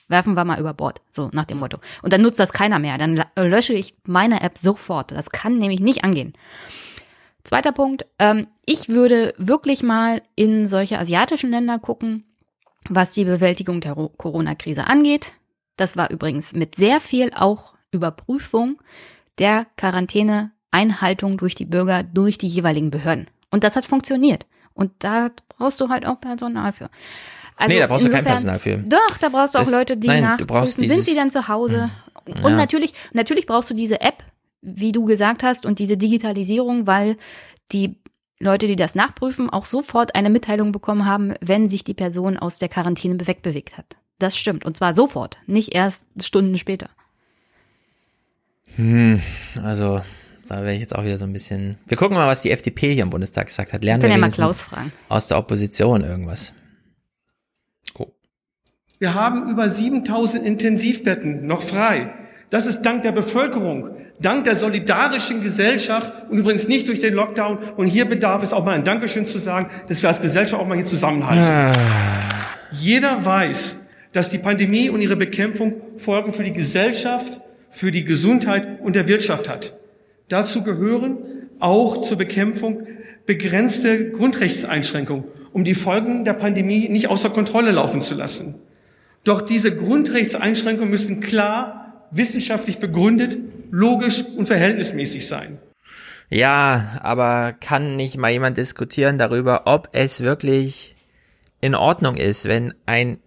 [0.08, 1.80] werfen wir mal über Bord, so nach dem Motto.
[2.02, 2.98] Und dann nutzt das keiner mehr.
[2.98, 5.12] Dann lösche ich meine App sofort.
[5.12, 6.34] Das kann nämlich nicht angehen.
[7.44, 12.24] Zweiter Punkt, ähm, ich würde wirklich mal in solche asiatischen Länder gucken,
[12.90, 15.34] was die Bewältigung der Corona-Krise angeht.
[15.78, 18.82] Das war übrigens mit sehr viel auch Überprüfung
[19.40, 23.28] der Quarantäne-Einhaltung durch die Bürger, durch die jeweiligen Behörden.
[23.52, 24.46] Und das hat funktioniert.
[24.74, 26.90] Und da brauchst du halt auch Personal für.
[27.56, 28.78] Also nee, da brauchst insofern, du kein Personal für.
[28.78, 31.90] Doch, da brauchst du das, auch Leute, die nein, nachprüfen, sind sie dann zu Hause.
[32.28, 32.44] Hm.
[32.44, 32.58] Und ja.
[32.58, 34.24] natürlich, natürlich brauchst du diese App,
[34.62, 37.18] wie du gesagt hast, und diese Digitalisierung, weil
[37.72, 37.96] die
[38.40, 42.60] Leute, die das nachprüfen, auch sofort eine Mitteilung bekommen haben, wenn sich die Person aus
[42.60, 43.86] der Quarantäne wegbewegt hat.
[44.20, 44.66] Das stimmt.
[44.66, 46.90] Und zwar sofort, nicht erst Stunden später.
[48.78, 49.22] Hm,
[49.64, 50.02] also
[50.48, 51.78] da wäre ich jetzt auch wieder so ein bisschen.
[51.88, 53.84] Wir gucken mal, was die FDP hier im Bundestag gesagt hat.
[53.84, 56.54] Lernen wir, wir ja aus der Opposition irgendwas.
[58.98, 62.14] Wir haben über 7000 Intensivbetten noch frei.
[62.50, 63.90] Das ist dank der Bevölkerung,
[64.22, 67.58] dank der solidarischen Gesellschaft und übrigens nicht durch den Lockdown.
[67.76, 70.68] Und hier bedarf es auch mal ein Dankeschön zu sagen, dass wir als Gesellschaft auch
[70.68, 71.44] mal hier zusammenhalten.
[71.44, 71.74] Ah.
[72.72, 73.76] Jeder weiß,
[74.14, 77.42] dass die Pandemie und ihre Bekämpfung Folgen für die Gesellschaft,
[77.76, 79.74] für die Gesundheit und der Wirtschaft hat.
[80.30, 81.18] Dazu gehören
[81.60, 82.88] auch zur Bekämpfung
[83.26, 88.56] begrenzte Grundrechtseinschränkungen, um die Folgen der Pandemie nicht außer Kontrolle laufen zu lassen.
[89.26, 93.38] Doch diese Grundrechtseinschränkungen müssen klar, wissenschaftlich begründet,
[93.72, 95.58] logisch und verhältnismäßig sein.
[96.30, 100.96] Ja, aber kann nicht mal jemand diskutieren darüber, ob es wirklich
[101.60, 103.18] in Ordnung ist, wenn ein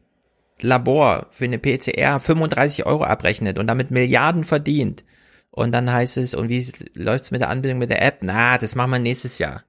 [0.60, 5.04] Labor für eine PCR 35 Euro abrechnet und damit Milliarden verdient.
[5.50, 8.18] Und dann heißt es, und wie läuft's mit der Anbindung mit der App?
[8.22, 9.64] Na, das machen wir nächstes Jahr.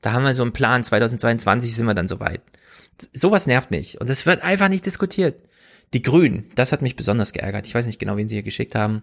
[0.00, 2.42] Da haben wir so einen Plan, 2022 sind wir dann soweit
[3.12, 4.00] sowas nervt mich.
[4.00, 5.42] Und das wird einfach nicht diskutiert.
[5.92, 7.66] Die Grünen, das hat mich besonders geärgert.
[7.66, 9.00] Ich weiß nicht genau, wen sie hier geschickt haben.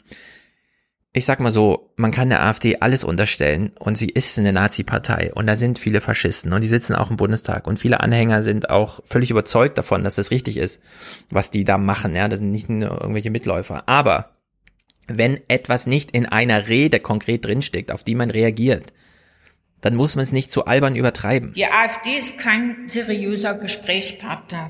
[1.17, 5.31] Ich sag mal so, man kann der AfD alles unterstellen und sie ist eine Nazi-Partei
[5.33, 8.69] und da sind viele Faschisten und die sitzen auch im Bundestag und viele Anhänger sind
[8.69, 10.79] auch völlig überzeugt davon, dass das richtig ist,
[11.31, 12.15] was die da machen.
[12.15, 13.89] Ja, das sind nicht nur irgendwelche Mitläufer.
[13.89, 14.37] Aber
[15.07, 18.93] wenn etwas nicht in einer Rede konkret drinsteckt, auf die man reagiert,
[19.81, 21.55] dann muss man es nicht zu albern übertreiben.
[21.55, 24.69] Die AfD ist kein seriöser Gesprächspartner,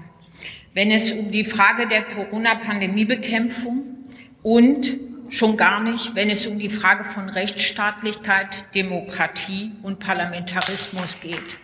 [0.73, 3.97] wenn es um die Frage der Corona-Pandemie-Bekämpfung
[4.43, 4.97] und
[5.29, 11.57] schon gar nicht, wenn es um die Frage von Rechtsstaatlichkeit, Demokratie und Parlamentarismus geht.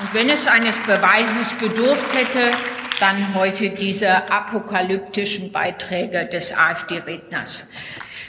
[0.00, 2.52] Und wenn es eines Beweises bedurft hätte,
[3.00, 7.66] dann heute diese apokalyptischen Beiträge des AfD-Redners.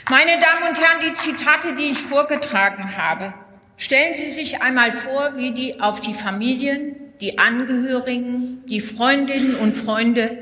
[0.08, 3.32] Meine Damen und Herren, die Zitate, die ich vorgetragen habe,
[3.76, 9.76] stellen Sie sich einmal vor, wie die auf die Familien, die Angehörigen, die Freundinnen und
[9.76, 10.38] Freunde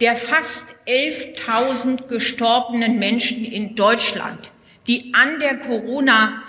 [0.00, 4.50] der fast 11.000 gestorbenen Menschen in Deutschland,
[4.86, 6.42] die an der Corona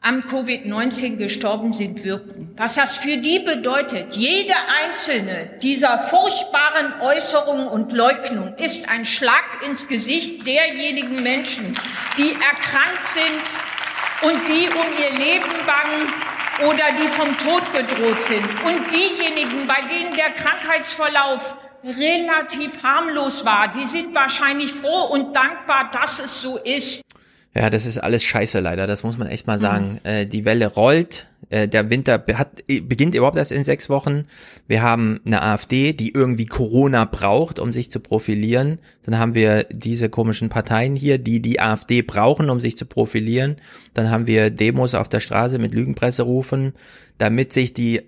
[0.00, 2.52] am Covid-19 gestorben sind, wirkten.
[2.56, 4.54] Was das für die bedeutet, jede
[4.84, 11.76] einzelne dieser furchtbaren Äußerungen und Leugnung ist ein Schlag ins Gesicht derjenigen Menschen,
[12.16, 18.46] die erkrankt sind und die um ihr Leben bangen oder die vom Tod bedroht sind.
[18.64, 25.90] Und diejenigen, bei denen der Krankheitsverlauf relativ harmlos war, die sind wahrscheinlich froh und dankbar,
[25.92, 27.00] dass es so ist.
[27.54, 30.00] Ja, das ist alles scheiße leider, das muss man echt mal sagen.
[30.04, 30.10] Mhm.
[30.10, 34.26] Äh, die Welle rollt, äh, der Winter hat, beginnt überhaupt erst in sechs Wochen.
[34.66, 38.78] Wir haben eine AfD, die irgendwie Corona braucht, um sich zu profilieren.
[39.02, 43.56] Dann haben wir diese komischen Parteien hier, die die AfD brauchen, um sich zu profilieren.
[43.94, 46.74] Dann haben wir Demos auf der Straße mit Lügenpresserufen,
[47.16, 48.02] damit sich die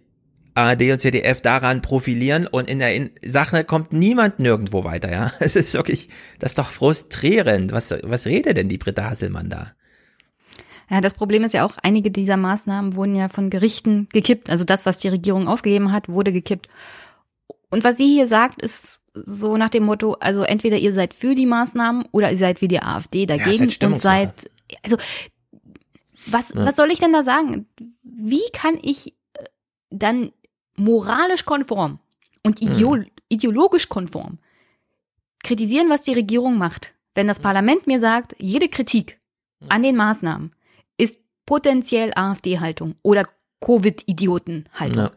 [0.61, 5.33] ARD und ZDF daran profilieren und in der Sache kommt niemand nirgendwo weiter, ja.
[5.41, 6.09] Es ist wirklich,
[6.39, 7.73] das ist doch frustrierend.
[7.73, 9.73] Was, was redet denn die Britta Hasselmann da?
[10.91, 14.51] Ja, das Problem ist ja auch, einige dieser Maßnahmen wurden ja von Gerichten gekippt.
[14.51, 16.69] Also das, was die Regierung ausgegeben hat, wurde gekippt.
[17.71, 21.35] Und was sie hier sagt, ist so nach dem Motto, also entweder ihr seid für
[21.35, 24.51] die Maßnahmen oder ihr seid wie die AfD dagegen ja, seid und seid,
[24.83, 24.97] also
[26.27, 26.67] was, ja.
[26.67, 27.67] was soll ich denn da sagen?
[28.03, 29.45] Wie kann ich äh,
[29.91, 30.33] dann
[30.81, 31.99] moralisch konform
[32.43, 32.69] und mhm.
[32.69, 34.39] ideo ideologisch konform
[35.43, 36.93] kritisieren, was die Regierung macht.
[37.15, 39.19] Wenn das Parlament mir sagt, jede Kritik
[39.69, 40.53] an den Maßnahmen
[40.97, 43.29] ist potenziell AfD-Haltung oder
[43.61, 45.11] Covid-Idioten-Haltung.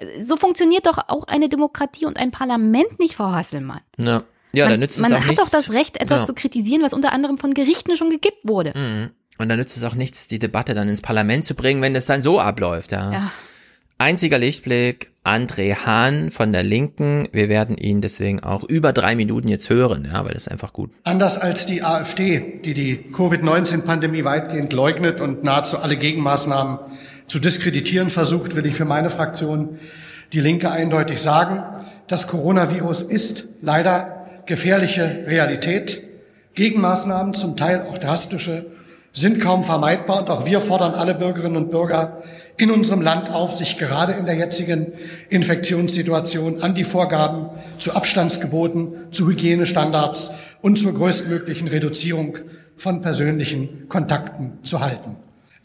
[0.00, 0.06] Ja.
[0.20, 3.80] So funktioniert doch auch eine Demokratie und ein Parlament nicht, Frau Hasselmann.
[3.98, 5.44] Ja, ja man, dann nützt es man auch hat nichts.
[5.44, 6.26] doch das Recht, etwas ja.
[6.26, 8.72] zu kritisieren, was unter anderem von Gerichten schon gekippt wurde.
[8.76, 9.10] Mhm.
[9.38, 12.06] Und dann nützt es auch nichts, die Debatte dann ins Parlament zu bringen, wenn es
[12.06, 12.92] dann so abläuft.
[12.92, 13.12] Ja.
[13.12, 13.32] ja.
[13.98, 17.28] Einziger Lichtblick, André Hahn von der Linken.
[17.32, 20.74] Wir werden ihn deswegen auch über drei Minuten jetzt hören, ja, weil das ist einfach
[20.74, 20.90] gut.
[21.04, 26.78] Anders als die AfD, die die Covid-19-Pandemie weitgehend leugnet und nahezu alle Gegenmaßnahmen
[27.26, 29.78] zu diskreditieren versucht, will ich für meine Fraktion
[30.34, 31.62] die Linke eindeutig sagen,
[32.06, 36.02] das Coronavirus ist leider gefährliche Realität.
[36.54, 38.66] Gegenmaßnahmen, zum Teil auch drastische,
[39.14, 42.22] sind kaum vermeidbar und auch wir fordern alle Bürgerinnen und Bürger
[42.58, 44.92] in unserem Land auf, sich gerade in der jetzigen
[45.28, 50.30] Infektionssituation an die Vorgaben zu Abstandsgeboten, zu Hygienestandards
[50.62, 52.38] und zur größtmöglichen Reduzierung
[52.76, 55.16] von persönlichen Kontakten zu halten.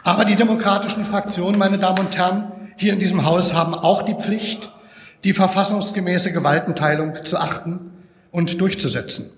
[0.03, 4.15] Aber die demokratischen Fraktionen, meine Damen und Herren, hier in diesem Haus haben auch die
[4.15, 4.71] Pflicht,
[5.23, 7.91] die verfassungsgemäße Gewaltenteilung zu achten
[8.31, 9.29] und durchzusetzen.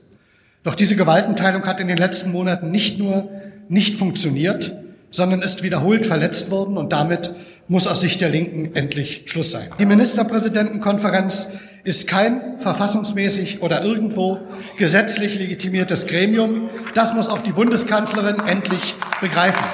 [0.63, 3.29] Doch diese Gewaltenteilung hat in den letzten Monaten nicht nur
[3.67, 4.75] nicht funktioniert,
[5.13, 7.31] sondern ist wiederholt verletzt worden und damit
[7.67, 9.69] muss aus Sicht der Linken endlich Schluss sein.
[9.79, 11.47] Die Ministerpräsidentenkonferenz
[11.83, 14.39] ist kein verfassungsmäßig oder irgendwo
[14.77, 16.69] gesetzlich legitimiertes Gremium.
[16.93, 19.65] Das muss auch die Bundeskanzlerin endlich begreifen.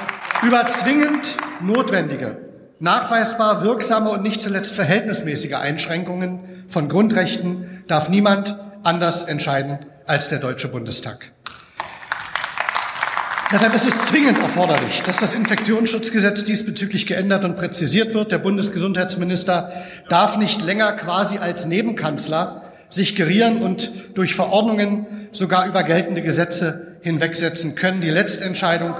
[0.46, 2.38] Über zwingend notwendige,
[2.80, 10.40] nachweisbar wirksame und nicht zuletzt verhältnismäßige Einschränkungen von Grundrechten darf niemand anders entscheiden als der
[10.40, 11.32] Deutsche Bundestag.
[13.52, 18.32] Deshalb ist es zwingend erforderlich, dass das Infektionsschutzgesetz diesbezüglich geändert und präzisiert wird.
[18.32, 19.74] Der Bundesgesundheitsminister
[20.08, 26.98] darf nicht länger quasi als Nebenkanzler sich gerieren und durch Verordnungen sogar über geltende Gesetze
[27.02, 28.02] hinwegsetzen können.
[28.02, 28.94] Die Letztentscheidung,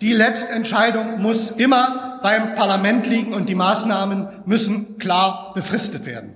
[0.00, 6.34] die Letztentscheidung muss immer beim Parlament liegen und die Maßnahmen müssen klar befristet werden.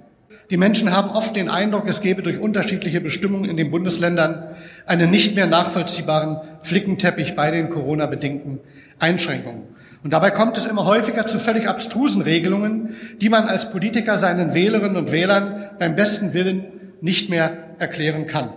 [0.51, 4.55] Die Menschen haben oft den Eindruck, es gebe durch unterschiedliche Bestimmungen in den Bundesländern
[4.87, 8.61] einen nicht mehr nachvollziehbaren Flickenteppich bei den Corona-bedingten
[8.99, 9.74] Einschränkungen.
[10.03, 14.53] Und dabei kommt es immer häufiger zu völlig abstrusen Regelungen, die man als Politiker seinen
[14.53, 16.64] Wählerinnen und Wählern beim besten Willen
[17.01, 18.51] nicht mehr erklären kann.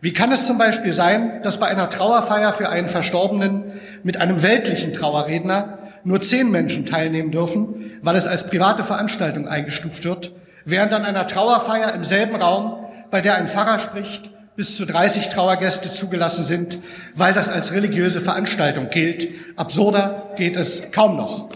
[0.00, 3.64] Wie kann es zum Beispiel sein, dass bei einer Trauerfeier für einen Verstorbenen
[4.02, 10.04] mit einem weltlichen Trauerredner nur zehn Menschen teilnehmen dürfen, weil es als private Veranstaltung eingestuft
[10.04, 10.32] wird,
[10.64, 15.28] während an einer Trauerfeier im selben Raum, bei der ein Pfarrer spricht, bis zu 30
[15.28, 16.78] Trauergäste zugelassen sind,
[17.14, 19.28] weil das als religiöse Veranstaltung gilt.
[19.56, 21.48] Absurder geht es kaum noch.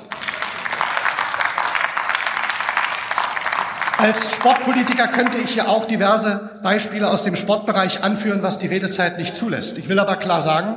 [3.96, 9.18] Als Sportpolitiker könnte ich ja auch diverse Beispiele aus dem Sportbereich anführen, was die Redezeit
[9.18, 9.76] nicht zulässt.
[9.76, 10.76] Ich will aber klar sagen,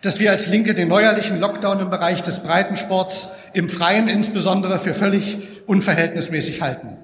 [0.00, 4.94] dass wir als Linke den neuerlichen Lockdown im Bereich des Breitensports, im Freien insbesondere, für
[4.94, 6.96] völlig unverhältnismäßig halten.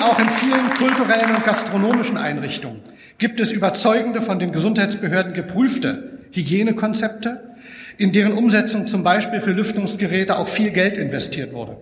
[0.00, 2.80] Auch in vielen kulturellen und gastronomischen Einrichtungen
[3.18, 7.50] gibt es überzeugende, von den Gesundheitsbehörden geprüfte Hygienekonzepte,
[7.98, 11.76] in deren Umsetzung zum Beispiel für Lüftungsgeräte auch viel Geld investiert wurde.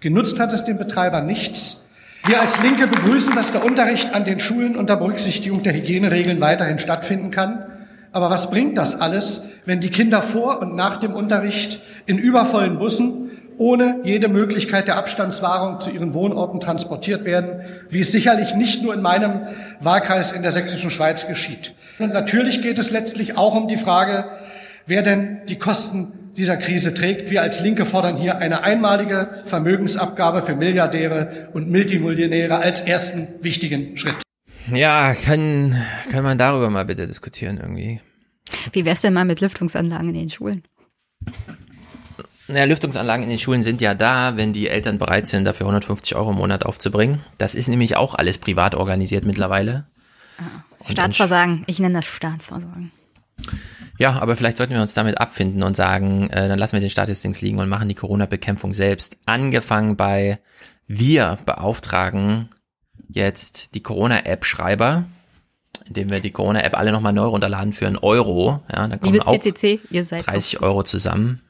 [0.00, 1.76] Genutzt hat es den Betreibern nichts.
[2.24, 6.78] Wir als Linke begrüßen, dass der Unterricht an den Schulen unter Berücksichtigung der Hygieneregeln weiterhin
[6.78, 7.66] stattfinden kann.
[8.12, 12.78] Aber was bringt das alles, wenn die Kinder vor und nach dem Unterricht in übervollen
[12.78, 13.27] Bussen
[13.58, 18.94] ohne jede Möglichkeit der Abstandswahrung zu ihren Wohnorten transportiert werden, wie es sicherlich nicht nur
[18.94, 19.42] in meinem
[19.80, 21.74] Wahlkreis in der sächsischen Schweiz geschieht.
[21.98, 24.24] Und natürlich geht es letztlich auch um die Frage,
[24.86, 27.30] wer denn die Kosten dieser Krise trägt.
[27.30, 33.96] Wir als Linke fordern hier eine einmalige Vermögensabgabe für Milliardäre und Multimillionäre als ersten wichtigen
[33.96, 34.14] Schritt.
[34.72, 35.74] Ja, kann,
[36.12, 38.00] kann man darüber mal bitte diskutieren irgendwie.
[38.72, 40.62] Wie wär's denn mal mit Lüftungsanlagen in den Schulen?
[42.48, 46.16] Naja, Lüftungsanlagen in den Schulen sind ja da, wenn die Eltern bereit sind, dafür 150
[46.16, 47.20] Euro im Monat aufzubringen.
[47.36, 49.84] Das ist nämlich auch alles privat organisiert mittlerweile.
[50.38, 52.90] Ah, Staatsversagen, ich nenne das Staatsversagen.
[53.98, 56.88] Ja, aber vielleicht sollten wir uns damit abfinden und sagen, äh, dann lassen wir den
[56.88, 59.18] Staat jetzt links liegen und machen die Corona-Bekämpfung selbst.
[59.26, 60.38] Angefangen bei
[60.86, 62.48] wir beauftragen
[63.08, 65.04] jetzt die Corona-App-Schreiber,
[65.84, 68.62] indem wir die Corona-App alle nochmal neu runterladen für einen Euro.
[68.72, 71.42] Ja, dann kommen auch CCC, 30 Euro zusammen.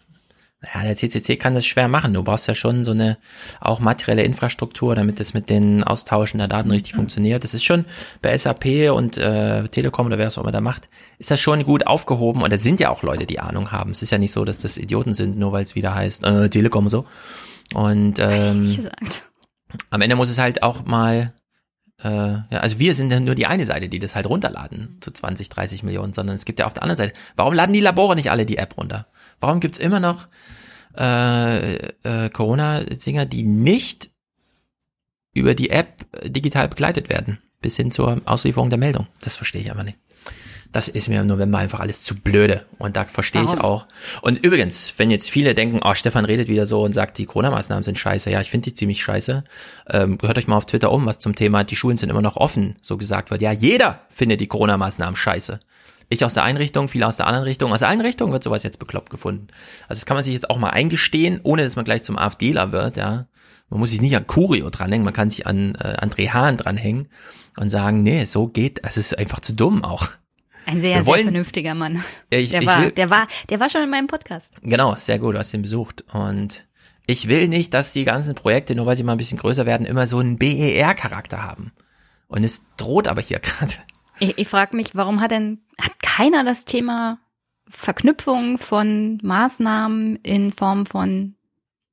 [0.63, 2.15] Ja, der CCC kann das schwer machen.
[2.15, 3.17] Du brauchst ja schon so eine
[3.61, 7.45] auch materielle Infrastruktur, damit das mit den Austauschen der Daten richtig funktioniert.
[7.45, 7.85] Das ist schon
[8.23, 10.89] bei SAP und äh, Telekom oder wer es auch immer da macht,
[11.19, 12.43] ist das schon gut aufgehoben.
[12.43, 13.93] Und da sind ja auch Leute, die Ahnung haben.
[13.93, 16.49] Es ist ja nicht so, dass das Idioten sind, nur weil es wieder heißt äh,
[16.49, 17.05] Telekom und so.
[17.75, 18.89] Und ähm,
[19.91, 21.35] am Ende muss es halt auch mal
[22.03, 25.11] äh, ja, also wir sind ja nur die eine Seite, die das halt runterladen zu
[25.11, 27.13] 20, 30 Millionen, sondern es gibt ja auf der anderen Seite.
[27.37, 29.07] Warum laden die Labore nicht alle die App runter?
[29.41, 30.29] Warum gibt's immer noch
[30.97, 34.11] äh, äh, Corona-Singer, die nicht
[35.33, 39.07] über die App digital begleitet werden, bis hin zur Auslieferung der Meldung?
[39.21, 39.99] Das verstehe ich einfach nicht.
[40.71, 42.67] Das ist mir im November einfach alles zu blöde.
[42.79, 43.87] Und da verstehe ich auch.
[44.21, 47.83] Und übrigens, wenn jetzt viele denken, oh, Stefan redet wieder so und sagt, die Corona-Maßnahmen
[47.83, 48.31] sind scheiße.
[48.31, 49.45] Ja, ich finde die ziemlich scheiße.
[49.89, 52.37] Ähm, hört euch mal auf Twitter um, was zum Thema, die Schulen sind immer noch
[52.37, 53.41] offen, so gesagt wird.
[53.41, 55.59] Ja, jeder findet die Corona-Maßnahmen scheiße.
[56.09, 57.73] Ich aus der einen Richtung, viele aus der anderen Richtung.
[57.73, 59.49] Aus der einen Richtung wird sowas jetzt bekloppt gefunden.
[59.89, 62.73] Also das kann man sich jetzt auch mal eingestehen, ohne dass man gleich zum AfDler
[62.73, 63.27] wird, ja.
[63.71, 67.09] Man muss sich nicht an Curio dranhängen, man kann sich an äh, André Hahn dranhängen
[67.59, 70.09] und sagen, nee, so geht, es ist einfach zu dumm auch.
[70.65, 72.03] Ein sehr, wollen, sehr vernünftiger Mann.
[72.31, 74.53] Ich, der, ich war, will, der, war, der war schon in meinem Podcast.
[74.63, 76.05] Genau, sehr gut, du hast ihn besucht.
[76.13, 76.67] Und
[77.07, 79.87] ich will nicht, dass die ganzen Projekte, nur weil sie mal ein bisschen größer werden,
[79.87, 81.73] immer so einen BER-Charakter haben.
[82.27, 83.73] Und es droht aber hier gerade.
[84.19, 85.61] Ich, ich frage mich, warum hat denn
[86.19, 87.19] keiner das Thema
[87.69, 91.37] Verknüpfung von Maßnahmen in Form von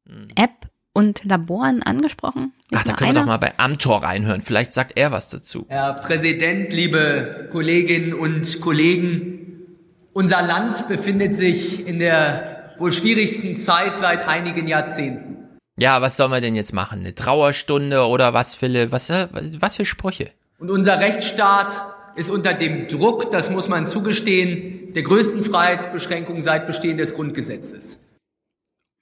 [0.07, 0.27] hm.
[0.35, 2.53] App und Laboren angesprochen?
[2.71, 3.19] Nicht Ach, da können einer?
[3.19, 4.41] wir doch mal bei Amtor reinhören.
[4.41, 5.67] Vielleicht sagt er was dazu.
[5.69, 9.67] Herr Präsident, liebe Kolleginnen und Kollegen,
[10.13, 15.57] unser Land befindet sich in der wohl schwierigsten Zeit seit einigen Jahrzehnten.
[15.77, 17.01] Ja, was soll man denn jetzt machen?
[17.01, 18.91] Eine Trauerstunde oder was, Philipp?
[18.91, 20.31] Was, was, was für Sprüche?
[20.57, 26.67] Und unser Rechtsstaat ist unter dem Druck, das muss man zugestehen, der größten Freiheitsbeschränkung seit
[26.67, 27.99] Bestehen des Grundgesetzes.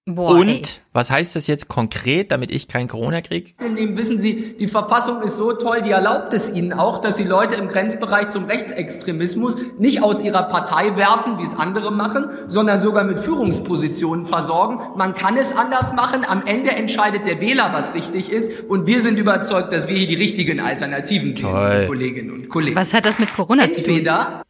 [0.06, 0.62] Boah, und ey.
[0.92, 3.52] was heißt das jetzt konkret, damit ich kein Corona kriege?
[3.96, 7.56] Wissen Sie, die Verfassung ist so toll, die erlaubt es Ihnen auch, dass Sie Leute
[7.56, 13.06] im Grenzbereich zum Rechtsextremismus nicht aus ihrer Partei werfen, wie es andere machen, sondern sogar
[13.06, 14.82] mit Führungspositionen versorgen.
[14.98, 16.26] Man kann es anders machen.
[16.28, 18.66] Am Ende entscheidet der Wähler, was richtig ist.
[18.66, 22.76] Und wir sind überzeugt, dass wir hier die richtigen Alternativen kennen, Kolleginnen und Kollegen.
[22.76, 24.44] Was hat das mit Corona Entweder zu tun?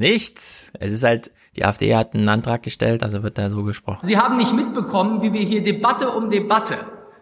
[0.00, 0.72] Nichts.
[0.80, 3.98] Es ist halt die AfD hat einen Antrag gestellt, also wird da so gesprochen.
[4.02, 6.76] Sie haben nicht mitbekommen, wie wir hier Debatte um Debatte,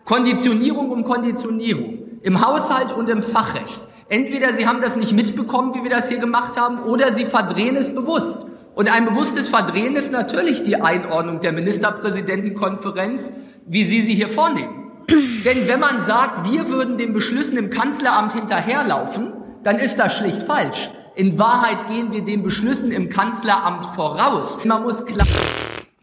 [0.04, 3.88] Konditionierung um Konditionierung, im Haushalt und im Fachrecht.
[4.10, 7.76] Entweder Sie haben das nicht mitbekommen, wie wir das hier gemacht haben, oder Sie verdrehen
[7.76, 8.44] es bewusst.
[8.74, 13.32] Und ein bewusstes Verdrehen ist natürlich die Einordnung der Ministerpräsidentenkonferenz,
[13.64, 14.92] wie Sie sie hier vornehmen.
[15.46, 19.32] Denn wenn man sagt, wir würden den Beschlüssen im Kanzleramt hinterherlaufen,
[19.62, 20.90] dann ist das schlicht falsch.
[21.16, 24.62] In Wahrheit gehen wir den Beschlüssen im Kanzleramt voraus.
[24.66, 25.26] Man muss klar.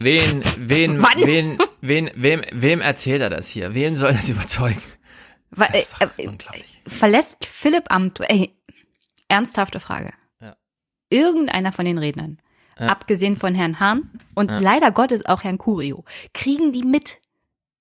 [0.00, 3.74] Wen, wen, wen, wen, wem, wem erzählt er das hier?
[3.74, 4.82] Wen soll das überzeugen?
[5.52, 6.82] Das ist äh, äh, unglaublich.
[6.88, 8.56] Verlässt Philipp Amt, ey,
[9.28, 10.12] ernsthafte Frage.
[10.40, 10.56] Ja.
[11.10, 12.38] Irgendeiner von den Rednern,
[12.76, 12.88] ja.
[12.88, 14.58] abgesehen von Herrn Hahn und ja.
[14.58, 17.20] leider Gottes auch Herrn Curio, kriegen die mit,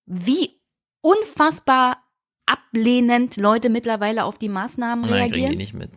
[0.05, 0.59] wie
[1.01, 1.97] unfassbar
[2.45, 5.31] ablehnend Leute mittlerweile auf die Maßnahmen Nein, reagieren?
[5.31, 5.89] Kriegen die nicht mit.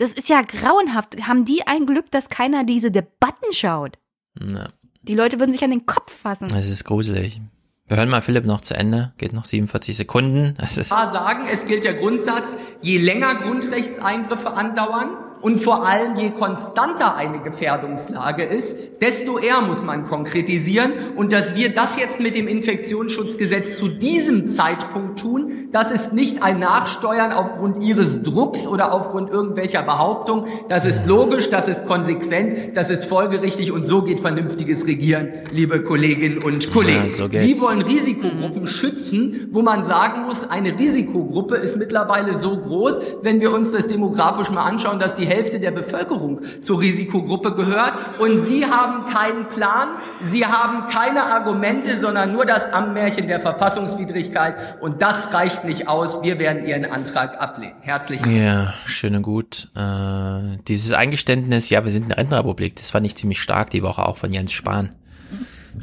[0.00, 1.28] Das ist ja grauenhaft.
[1.28, 3.98] Haben die ein Glück, dass keiner diese Debatten schaut?
[4.34, 4.70] Na.
[5.02, 6.46] Die Leute würden sich an den Kopf fassen.
[6.56, 7.42] Es ist gruselig.
[7.86, 9.12] Wir hören mal Philipp noch zu Ende.
[9.18, 10.54] Geht noch 47 Sekunden.
[10.56, 16.30] Es ist sagen, es gilt der Grundsatz, je länger Grundrechtseingriffe andauern, und vor allem, je
[16.30, 20.92] konstanter eine Gefährdungslage ist, desto eher muss man konkretisieren.
[21.16, 26.42] Und dass wir das jetzt mit dem Infektionsschutzgesetz zu diesem Zeitpunkt tun, das ist nicht
[26.42, 30.44] ein Nachsteuern aufgrund Ihres Drucks oder aufgrund irgendwelcher Behauptung.
[30.68, 35.82] Das ist logisch, das ist konsequent, das ist folgerichtig und so geht vernünftiges Regieren, liebe
[35.82, 37.04] Kolleginnen und Kollegen.
[37.04, 42.58] Ja, so Sie wollen Risikogruppen schützen, wo man sagen muss, eine Risikogruppe ist mittlerweile so
[42.58, 47.54] groß, wenn wir uns das demografisch mal anschauen, dass die Hälfte der Bevölkerung zur Risikogruppe
[47.54, 48.20] gehört.
[48.20, 49.88] Und Sie haben keinen Plan,
[50.20, 54.80] Sie haben keine Argumente, sondern nur das Ammärchen der Verfassungswidrigkeit.
[54.80, 56.22] Und das reicht nicht aus.
[56.22, 57.76] Wir werden Ihren Antrag ablehnen.
[57.80, 58.36] Herzlichen Dank.
[58.36, 59.68] Ja, schön und gut.
[59.76, 64.04] Äh, dieses Eingeständnis, ja, wir sind eine Rentenrepublik, das fand ich ziemlich stark die Woche
[64.04, 64.90] auch von Jens Spahn.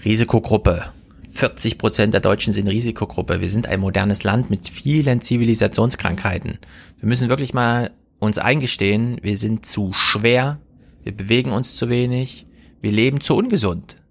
[0.04, 0.84] Risikogruppe.
[1.32, 3.41] 40 Prozent der Deutschen sind Risikogruppe.
[3.41, 6.58] Wir sind ein modernes Land mit vielen Zivilisationskrankheiten.
[7.00, 10.59] Wir müssen wirklich mal uns eingestehen, wir sind zu schwer,
[11.03, 12.47] wir bewegen uns zu wenig,
[12.82, 14.01] wir leben zu ungesund.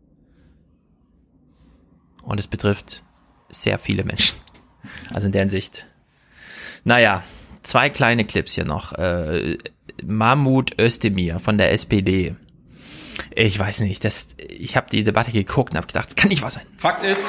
[2.23, 3.05] Und es betrifft
[3.49, 4.39] sehr viele Menschen.
[5.13, 5.87] Also in der Hinsicht.
[6.85, 7.23] Naja,
[7.63, 8.93] zwei kleine Clips hier noch.
[8.93, 9.59] Äh,
[10.05, 12.35] Mahmoud Özdemir von der SPD.
[13.35, 16.43] Ich weiß nicht, das, ich habe die Debatte geguckt und habe gedacht, das kann nicht
[16.43, 16.67] wahr sein.
[16.77, 17.27] Fakt ist.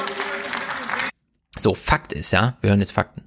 [1.56, 2.56] So, Fakt ist, ja.
[2.60, 3.22] Wir hören jetzt Fakten.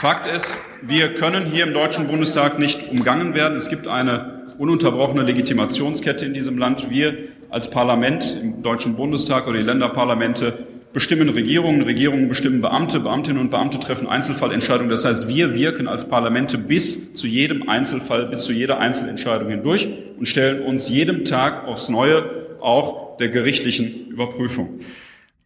[0.00, 3.58] Fakt ist, wir können hier im Deutschen Bundestag nicht umgangen werden.
[3.58, 6.88] Es gibt eine ununterbrochene Legitimationskette in diesem Land.
[6.88, 7.16] Wir
[7.50, 13.50] als Parlament im Deutschen Bundestag oder die Länderparlamente bestimmen Regierungen, Regierungen bestimmen Beamte, Beamtinnen und
[13.50, 14.88] Beamte treffen Einzelfallentscheidungen.
[14.88, 19.88] Das heißt, wir wirken als Parlamente bis zu jedem Einzelfall, bis zu jeder Einzelentscheidung hindurch
[20.16, 22.22] und stellen uns jedem Tag aufs Neue
[22.60, 24.78] auch der gerichtlichen Überprüfung.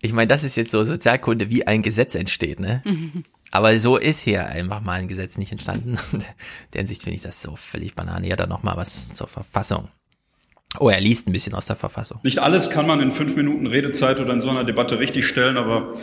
[0.04, 2.82] Ich meine, das ist jetzt so Sozialkunde, wie ein Gesetz entsteht, ne?
[3.52, 5.96] Aber so ist hier einfach mal ein Gesetz nicht entstanden.
[6.12, 6.24] In
[6.72, 8.26] der Hinsicht finde ich das so völlig banane.
[8.26, 9.88] Ja, dann noch mal was zur Verfassung.
[10.80, 12.18] Oh, er liest ein bisschen aus der Verfassung.
[12.22, 15.58] Nicht alles kann man in fünf Minuten Redezeit oder in so einer Debatte richtig stellen,
[15.58, 15.94] aber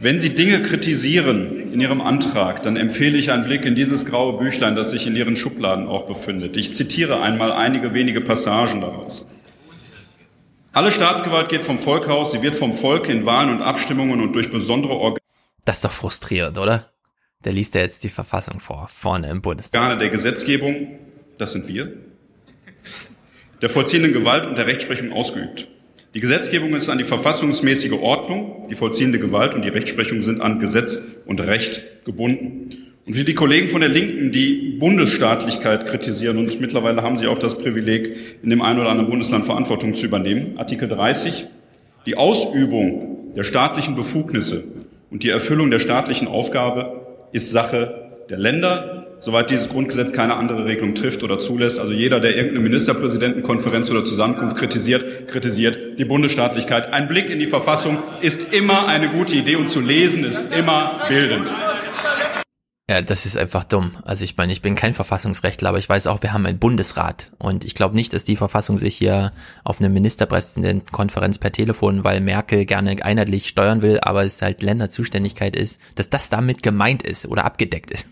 [0.00, 4.38] wenn Sie Dinge kritisieren in Ihrem Antrag, dann empfehle ich einen Blick in dieses graue
[4.38, 6.56] Büchlein, das sich in Ihren Schubladen auch befindet.
[6.56, 9.26] Ich zitiere einmal einige wenige Passagen daraus.
[10.76, 14.34] Alle Staatsgewalt geht vom Volk aus, sie wird vom Volk in Wahlen und Abstimmungen und
[14.34, 15.22] durch besondere Organe.
[15.64, 16.92] Das ist doch frustrierend, oder?
[17.46, 19.80] Der liest ja jetzt die Verfassung vor, vorne im Bundestag.
[19.80, 20.98] Organe der Gesetzgebung,
[21.38, 21.96] das sind wir,
[23.62, 25.66] der vollziehenden Gewalt und der Rechtsprechung ausgeübt.
[26.12, 30.60] Die Gesetzgebung ist an die verfassungsmäßige Ordnung, die vollziehende Gewalt und die Rechtsprechung sind an
[30.60, 32.85] Gesetz und Recht gebunden.
[33.06, 37.38] Und wie die Kollegen von der Linken, die Bundesstaatlichkeit kritisieren, und mittlerweile haben sie auch
[37.38, 41.46] das Privileg, in dem einen oder anderen Bundesland Verantwortung zu übernehmen, Artikel 30,
[42.04, 44.64] die Ausübung der staatlichen Befugnisse
[45.08, 50.64] und die Erfüllung der staatlichen Aufgabe ist Sache der Länder, soweit dieses Grundgesetz keine andere
[50.64, 51.78] Regelung trifft oder zulässt.
[51.78, 56.92] Also jeder, der irgendeine Ministerpräsidentenkonferenz oder Zusammenkunft kritisiert, kritisiert die Bundesstaatlichkeit.
[56.92, 61.00] Ein Blick in die Verfassung ist immer eine gute Idee und zu lesen ist immer
[61.08, 61.48] bildend.
[62.88, 63.96] Ja, das ist einfach dumm.
[64.04, 67.32] Also ich meine, ich bin kein Verfassungsrechtler, aber ich weiß auch, wir haben einen Bundesrat
[67.38, 69.32] und ich glaube nicht, dass die Verfassung sich hier
[69.64, 75.56] auf eine Ministerpräsidentenkonferenz per Telefon, weil Merkel gerne einheitlich steuern will, aber es halt Länderzuständigkeit
[75.56, 78.06] ist, dass das damit gemeint ist oder abgedeckt ist.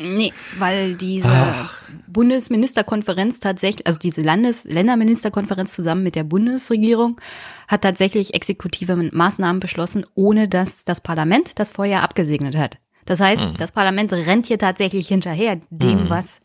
[0.00, 1.82] Nee, weil diese Ach.
[2.06, 7.20] Bundesministerkonferenz tatsächlich, also diese Landes Länderministerkonferenz zusammen mit der Bundesregierung
[7.66, 12.78] hat tatsächlich exekutive Maßnahmen beschlossen, ohne dass das Parlament das vorher abgesegnet hat.
[13.10, 13.56] Das heißt, mhm.
[13.56, 16.10] das Parlament rennt hier tatsächlich hinterher dem, mhm.
[16.10, 16.40] was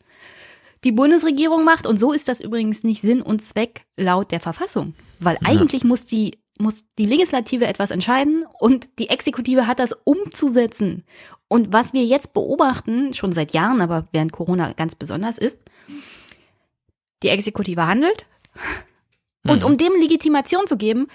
[0.82, 1.86] die Bundesregierung macht.
[1.86, 4.94] Und so ist das übrigens nicht Sinn und Zweck laut der Verfassung.
[5.20, 5.48] Weil ja.
[5.48, 11.04] eigentlich muss die, muss die Legislative etwas entscheiden und die Exekutive hat das umzusetzen.
[11.46, 15.60] Und was wir jetzt beobachten, schon seit Jahren, aber während Corona ganz besonders ist,
[17.22, 18.26] die Exekutive handelt.
[19.46, 19.66] Und mhm.
[19.66, 21.06] um dem Legitimation zu geben,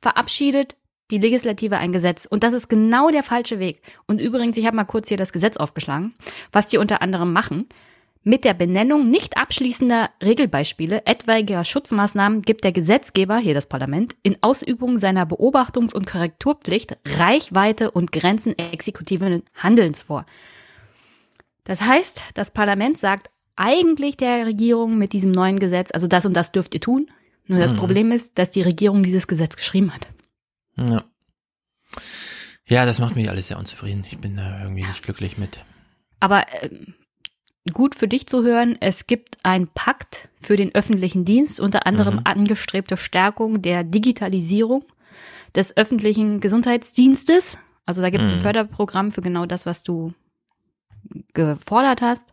[0.00, 0.76] verabschiedet
[1.10, 2.26] die Legislative ein Gesetz.
[2.26, 3.82] Und das ist genau der falsche Weg.
[4.06, 6.14] Und übrigens, ich habe mal kurz hier das Gesetz aufgeschlagen,
[6.52, 7.66] was die unter anderem machen.
[8.22, 14.36] Mit der Benennung nicht abschließender Regelbeispiele etwaiger Schutzmaßnahmen gibt der Gesetzgeber, hier das Parlament, in
[14.42, 20.26] Ausübung seiner Beobachtungs- und Korrekturpflicht Reichweite und Grenzen exekutiven Handelns vor.
[21.64, 26.34] Das heißt, das Parlament sagt eigentlich der Regierung mit diesem neuen Gesetz, also das und
[26.34, 27.10] das dürft ihr tun.
[27.46, 27.78] Nur das mhm.
[27.78, 30.08] Problem ist, dass die Regierung dieses Gesetz geschrieben hat.
[30.76, 31.04] Ja.
[32.66, 34.04] Ja, das macht mich alles sehr unzufrieden.
[34.08, 35.64] Ich bin da irgendwie nicht glücklich mit.
[36.20, 36.70] Aber äh,
[37.72, 38.76] gut für dich zu hören.
[38.80, 42.22] Es gibt einen Pakt für den öffentlichen Dienst, unter anderem mhm.
[42.24, 44.84] angestrebte Stärkung der Digitalisierung
[45.54, 47.58] des öffentlichen Gesundheitsdienstes.
[47.86, 48.36] Also da gibt es mhm.
[48.36, 50.12] ein Förderprogramm für genau das, was du
[51.34, 52.32] gefordert hast.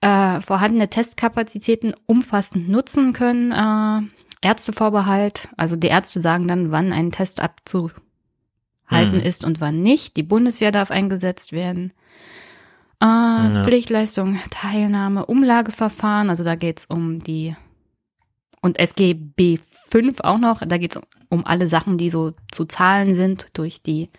[0.00, 3.52] Äh, vorhandene Testkapazitäten umfassend nutzen können.
[3.52, 4.08] Äh,
[4.44, 7.98] Ärztevorbehalt, also die Ärzte sagen dann, wann ein Test abzuhalten
[8.90, 9.20] mhm.
[9.20, 10.16] ist und wann nicht.
[10.16, 11.92] Die Bundeswehr darf eingesetzt werden.
[13.00, 13.64] Äh, ja.
[13.64, 17.56] Pflichtleistung, Teilnahme, Umlageverfahren, also da geht's um die
[18.60, 19.58] und SGB
[19.90, 23.82] 5 auch noch, da geht's um, um alle Sachen, die so zu zahlen sind durch
[23.82, 24.10] die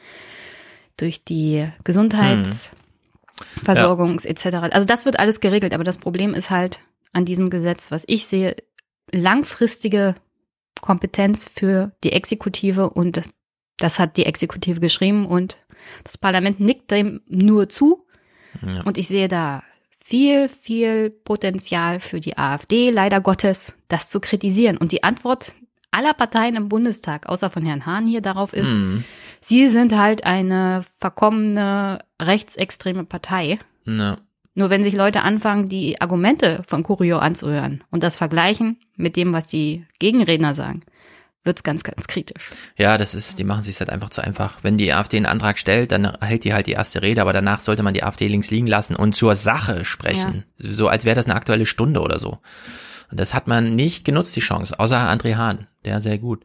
[0.97, 4.30] durch die Gesundheitsversorgungs mhm.
[4.30, 4.32] ja.
[4.32, 4.45] etc.
[4.73, 6.80] Also das wird alles geregelt, aber das Problem ist halt
[7.11, 8.55] an diesem Gesetz, was ich sehe,
[9.16, 10.16] langfristige
[10.82, 13.22] Kompetenz für die Exekutive und
[13.78, 15.57] das hat die Exekutive geschrieben und
[16.03, 18.05] das Parlament nickt dem nur zu.
[18.66, 18.84] Ja.
[18.84, 19.63] Und ich sehe da
[19.99, 24.78] viel, viel Potenzial für die AfD, leider Gottes, das zu kritisieren.
[24.78, 25.53] Und die Antwort
[25.91, 29.03] aller Parteien im Bundestag, außer von Herrn Hahn hier darauf ist, mhm.
[29.41, 33.59] sie sind halt eine verkommene rechtsextreme Partei.
[33.86, 34.18] Ja.
[34.56, 39.34] Nur wenn sich Leute anfangen, die Argumente von Curio anzuhören und das vergleichen mit dem,
[39.34, 40.82] was die Gegenredner sagen,
[41.43, 42.49] wird's ganz, ganz kritisch.
[42.78, 44.60] Ja, das ist, die machen sich halt einfach zu einfach.
[44.64, 47.60] Wenn die AfD einen Antrag stellt, dann hält die halt die erste Rede, aber danach
[47.60, 50.45] sollte man die AfD links liegen lassen und zur Sache sprechen.
[50.60, 50.72] Ja.
[50.72, 52.39] So als wäre das eine aktuelle Stunde oder so.
[53.12, 56.43] Und das hat man nicht genutzt, die Chance, außer André Hahn, der sehr gut.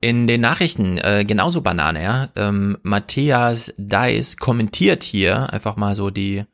[0.00, 2.28] In den Nachrichten äh, genauso Banane, ja.
[2.34, 6.44] Ähm, Matthias Deis kommentiert hier einfach mal so die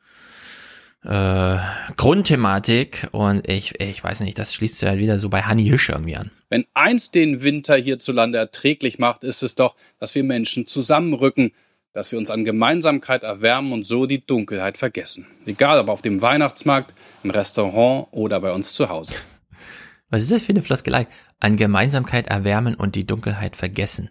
[1.03, 1.57] äh,
[1.95, 5.89] Grundthematik und ich, ich weiß nicht, das schließt sich halt wieder so bei Hanni Hisch
[5.89, 6.31] irgendwie an.
[6.49, 11.51] Wenn eins den Winter hierzulande erträglich macht, ist es doch, dass wir Menschen zusammenrücken,
[11.93, 15.27] dass wir uns an Gemeinsamkeit erwärmen und so die Dunkelheit vergessen.
[15.45, 16.93] Egal ob auf dem Weihnachtsmarkt,
[17.23, 19.13] im Restaurant oder bei uns zu Hause.
[20.09, 21.07] Was ist das für eine Floskelei?
[21.39, 24.09] An Gemeinsamkeit erwärmen und die Dunkelheit vergessen.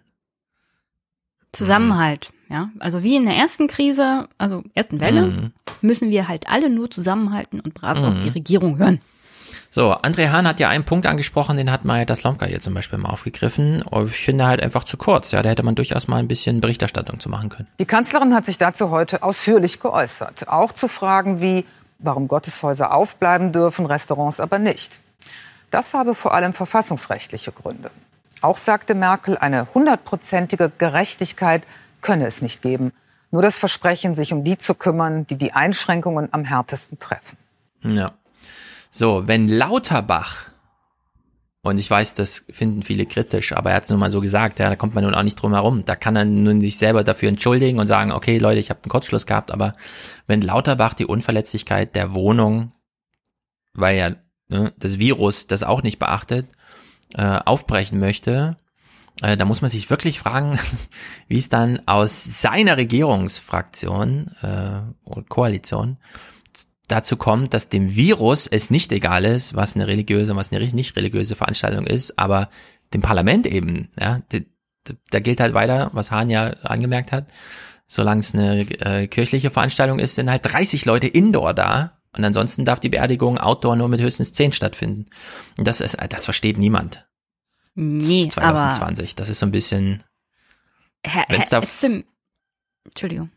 [1.51, 2.31] Zusammenhalt.
[2.49, 5.51] Ja, also wie in der ersten Krise, also ersten Welle, mhm.
[5.81, 8.05] müssen wir halt alle nur zusammenhalten und brav mhm.
[8.05, 8.99] auf die Regierung hören.
[9.71, 12.73] So, André Hahn hat ja einen Punkt angesprochen, den hat Maja das Lomka hier zum
[12.73, 13.83] Beispiel mal aufgegriffen.
[14.07, 15.31] Ich finde halt einfach zu kurz.
[15.31, 17.67] Ja, da hätte man durchaus mal ein bisschen Berichterstattung zu machen können.
[17.77, 20.47] Die Kanzlerin hat sich dazu heute ausführlich geäußert.
[20.47, 21.65] Auch zu Fragen wie,
[21.99, 24.99] warum Gotteshäuser aufbleiben dürfen, Restaurants aber nicht.
[25.69, 27.91] Das habe vor allem verfassungsrechtliche Gründe.
[28.41, 31.63] Auch sagte Merkel, eine hundertprozentige Gerechtigkeit
[32.01, 32.93] könne es nicht geben.
[33.31, 37.37] Nur das Versprechen, sich um die zu kümmern, die die Einschränkungen am härtesten treffen.
[37.83, 38.11] Ja.
[38.91, 40.49] So, wenn Lauterbach,
[41.61, 44.59] und ich weiß, das finden viele kritisch, aber er hat es nun mal so gesagt,
[44.59, 45.83] ja, da kommt man nun auch nicht drum herum.
[45.85, 48.89] Da kann er nun sich selber dafür entschuldigen und sagen, okay, Leute, ich habe einen
[48.89, 49.73] Kurzschluss gehabt, aber
[50.25, 52.71] wenn Lauterbach die Unverletzlichkeit der Wohnung,
[53.73, 54.15] weil ja
[54.47, 56.47] ne, das Virus das auch nicht beachtet,
[57.15, 58.57] äh, aufbrechen möchte,
[59.21, 60.59] äh, da muss man sich wirklich fragen,
[61.27, 65.97] wie es dann aus seiner Regierungsfraktion äh, und Koalition
[66.87, 70.95] dazu kommt, dass dem Virus es nicht egal ist, was eine religiöse, was eine nicht
[70.95, 72.49] religiöse Veranstaltung ist, aber
[72.93, 74.21] dem Parlament eben, ja,
[75.11, 77.27] da gilt halt weiter, was Hahn ja angemerkt hat,
[77.85, 82.65] solange es eine äh, kirchliche Veranstaltung ist, sind halt 30 Leute indoor da und ansonsten
[82.65, 85.07] darf die Beerdigung outdoor nur mit höchstens 10 stattfinden.
[85.57, 87.07] Und das ist, das versteht niemand.
[87.75, 89.15] Nee, 2020.
[89.15, 90.03] das ist so ein bisschen.
[91.29, 91.61] Wenn es da,
[92.85, 93.29] Entschuldigung.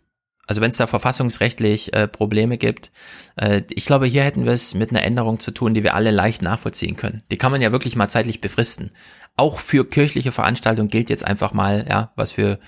[0.46, 2.90] Also wenn es da verfassungsrechtlich äh, Probleme gibt,
[3.36, 6.10] äh, ich glaube, hier hätten wir es mit einer Änderung zu tun, die wir alle
[6.10, 7.22] leicht nachvollziehen können.
[7.30, 8.90] Die kann man ja wirklich mal zeitlich befristen.
[9.36, 12.58] Auch für kirchliche Veranstaltungen gilt jetzt einfach mal, ja, was für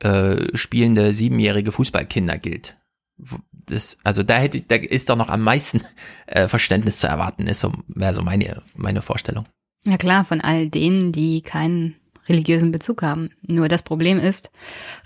[0.00, 2.76] äh, spielende siebenjährige Fußballkinder gilt.
[3.66, 5.80] Das, also da hätte, da ist doch noch am meisten
[6.26, 9.46] äh, Verständnis zu erwarten, ist so, wäre so meine, meine Vorstellung.
[9.86, 11.96] Ja klar, von all denen, die keinen
[12.28, 13.30] religiösen Bezug haben.
[13.42, 14.50] Nur das Problem ist,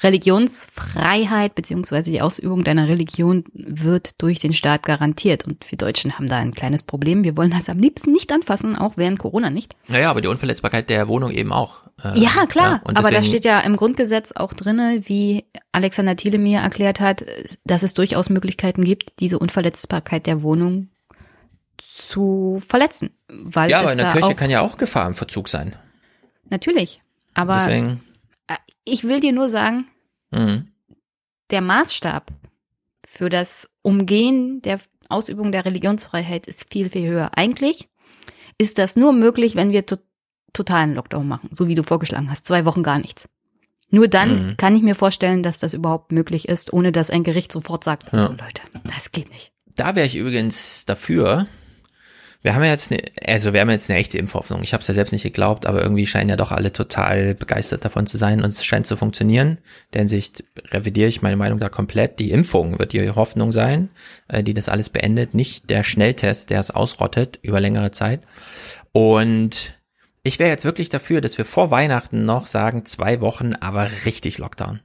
[0.03, 5.47] Religionsfreiheit beziehungsweise die Ausübung deiner Religion wird durch den Staat garantiert.
[5.47, 7.25] Und wir Deutschen haben da ein kleines Problem.
[7.25, 9.77] Wir wollen das am liebsten nicht anfassen, auch während Corona nicht.
[9.89, 11.83] Naja, aber die Unverletzbarkeit der Wohnung eben auch.
[12.05, 12.83] Äh, ja, klar.
[12.87, 17.25] Ja, aber da steht ja im Grundgesetz auch drinne, wie Alexander Thiele mir erklärt hat,
[17.65, 20.89] dass es durchaus Möglichkeiten gibt, diese Unverletzbarkeit der Wohnung
[21.79, 23.11] zu verletzen.
[23.29, 25.75] Weil ja, aber in der Kirche kann ja auch Gefahr im Verzug sein.
[26.51, 27.01] Natürlich.
[27.39, 28.01] Aber Deswegen.
[28.47, 29.87] Äh, ich will dir nur sagen,
[30.31, 30.69] mhm.
[31.51, 32.31] der Maßstab
[33.07, 37.31] für das Umgehen der Ausübung der Religionsfreiheit ist viel, viel höher.
[37.35, 37.89] Eigentlich
[38.59, 39.97] ist das nur möglich, wenn wir to
[40.55, 42.47] totalen Lockdown machen, so wie du vorgeschlagen hast.
[42.47, 43.29] Zwei Wochen gar nichts.
[43.91, 44.57] Nur dann mhm.
[44.57, 48.13] kann ich mir vorstellen, dass das überhaupt möglich ist, ohne dass ein Gericht sofort sagt,
[48.13, 48.27] ja.
[48.27, 51.47] so Leute, das geht nicht da wäre ich übrigens dafür,
[52.43, 54.63] wir haben ja jetzt eine, also wir haben jetzt eine echte Impfhoffnung.
[54.63, 57.85] Ich habe es ja selbst nicht geglaubt, aber irgendwie scheinen ja doch alle total begeistert
[57.85, 59.59] davon zu sein und es scheint zu funktionieren.
[59.93, 62.21] Der Hinsicht revidiere ich meine Meinung da komplett.
[62.21, 63.91] Die Impfung wird die Hoffnung sein,
[64.29, 68.21] äh, die das alles beendet, nicht der Schnelltest, der es ausrottet über längere Zeit.
[68.93, 69.75] Und
[70.23, 74.39] ich wäre jetzt wirklich dafür, dass wir vor Weihnachten noch sagen, zwei Wochen, aber richtig
[74.39, 74.81] Lockdown.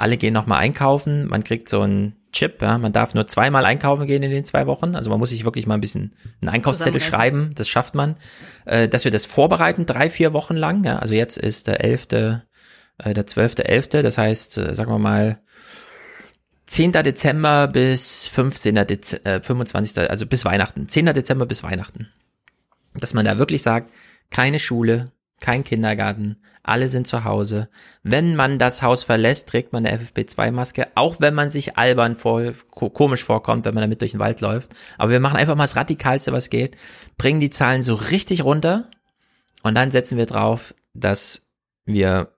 [0.00, 4.06] Alle gehen nochmal einkaufen, man kriegt so ein Chip, ja, man darf nur zweimal einkaufen
[4.06, 7.00] gehen in den zwei Wochen, also man muss sich wirklich mal ein bisschen einen Einkaufszettel
[7.00, 8.16] schreiben, das schafft man,
[8.66, 12.44] äh, dass wir das vorbereiten, drei, vier Wochen lang, ja, also jetzt ist der elfte,
[12.98, 15.40] äh, der zwölfte, elfte, das heißt, äh, sagen wir mal,
[16.70, 16.92] 10.
[16.92, 18.76] Dezember bis 15.
[18.86, 20.08] Dez äh, 25.
[20.08, 21.06] also bis Weihnachten, 10.
[21.06, 22.08] Dezember bis Weihnachten.
[22.94, 23.92] Dass man da wirklich sagt,
[24.30, 25.10] keine Schule,
[25.40, 27.68] kein Kindergarten, alle sind zu Hause.
[28.02, 32.52] Wenn man das Haus verlässt, trägt man eine FFP2-Maske, auch wenn man sich albern vor,
[32.70, 34.74] komisch vorkommt, wenn man damit durch den Wald läuft.
[34.98, 36.76] Aber wir machen einfach mal das Radikalste, was geht,
[37.16, 38.84] bringen die Zahlen so richtig runter
[39.62, 41.46] und dann setzen wir drauf, dass
[41.86, 42.32] wir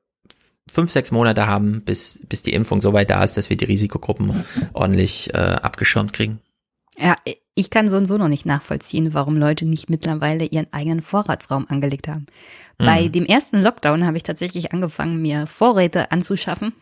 [0.71, 3.65] fünf, sechs Monate haben, bis, bis die Impfung so weit da ist, dass wir die
[3.65, 6.41] Risikogruppen ordentlich äh, abgeschirmt kriegen.
[6.97, 7.17] Ja,
[7.55, 11.67] ich kann so und so noch nicht nachvollziehen, warum Leute nicht mittlerweile ihren eigenen Vorratsraum
[11.69, 12.27] angelegt haben.
[12.79, 12.85] Mhm.
[12.85, 16.73] Bei dem ersten Lockdown habe ich tatsächlich angefangen, mir Vorräte anzuschaffen.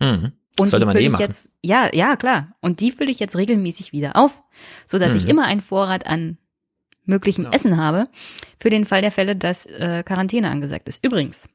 [0.00, 0.32] Mhm.
[0.58, 1.22] Und Sollte man eh machen.
[1.22, 2.54] Jetzt, ja, ja, klar.
[2.60, 4.42] Und die fülle ich jetzt regelmäßig wieder auf,
[4.86, 5.18] so dass mhm.
[5.18, 6.36] ich immer einen Vorrat an
[7.04, 7.50] möglichen ja.
[7.50, 8.08] Essen habe,
[8.58, 11.04] für den Fall der Fälle, dass äh, Quarantäne angesagt ist.
[11.04, 11.48] Übrigens,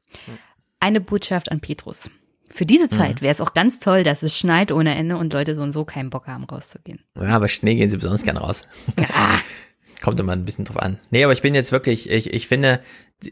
[0.80, 2.10] eine Botschaft an Petrus.
[2.50, 2.90] Für diese mhm.
[2.90, 5.72] Zeit wäre es auch ganz toll, dass es schneit ohne Ende und Leute so und
[5.72, 7.00] so keinen Bock haben, rauszugehen.
[7.16, 8.66] Ja, aber Schnee gehen sie besonders gerne raus.
[8.98, 9.40] Ja.
[10.02, 10.98] Kommt immer ein bisschen drauf an.
[11.10, 12.80] Nee, aber ich bin jetzt wirklich, ich, ich finde,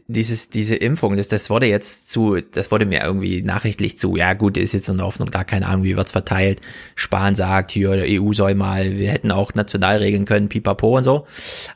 [0.07, 4.33] dieses, diese Impfung, das, das wurde jetzt zu, das wurde mir irgendwie nachrichtlich zu, ja
[4.33, 6.59] gut, ist jetzt eine Hoffnung da, keine Ahnung, wie wird's verteilt.
[6.95, 11.05] Spahn sagt, hier, der EU soll mal, wir hätten auch national regeln können, pipapo und
[11.05, 11.25] so.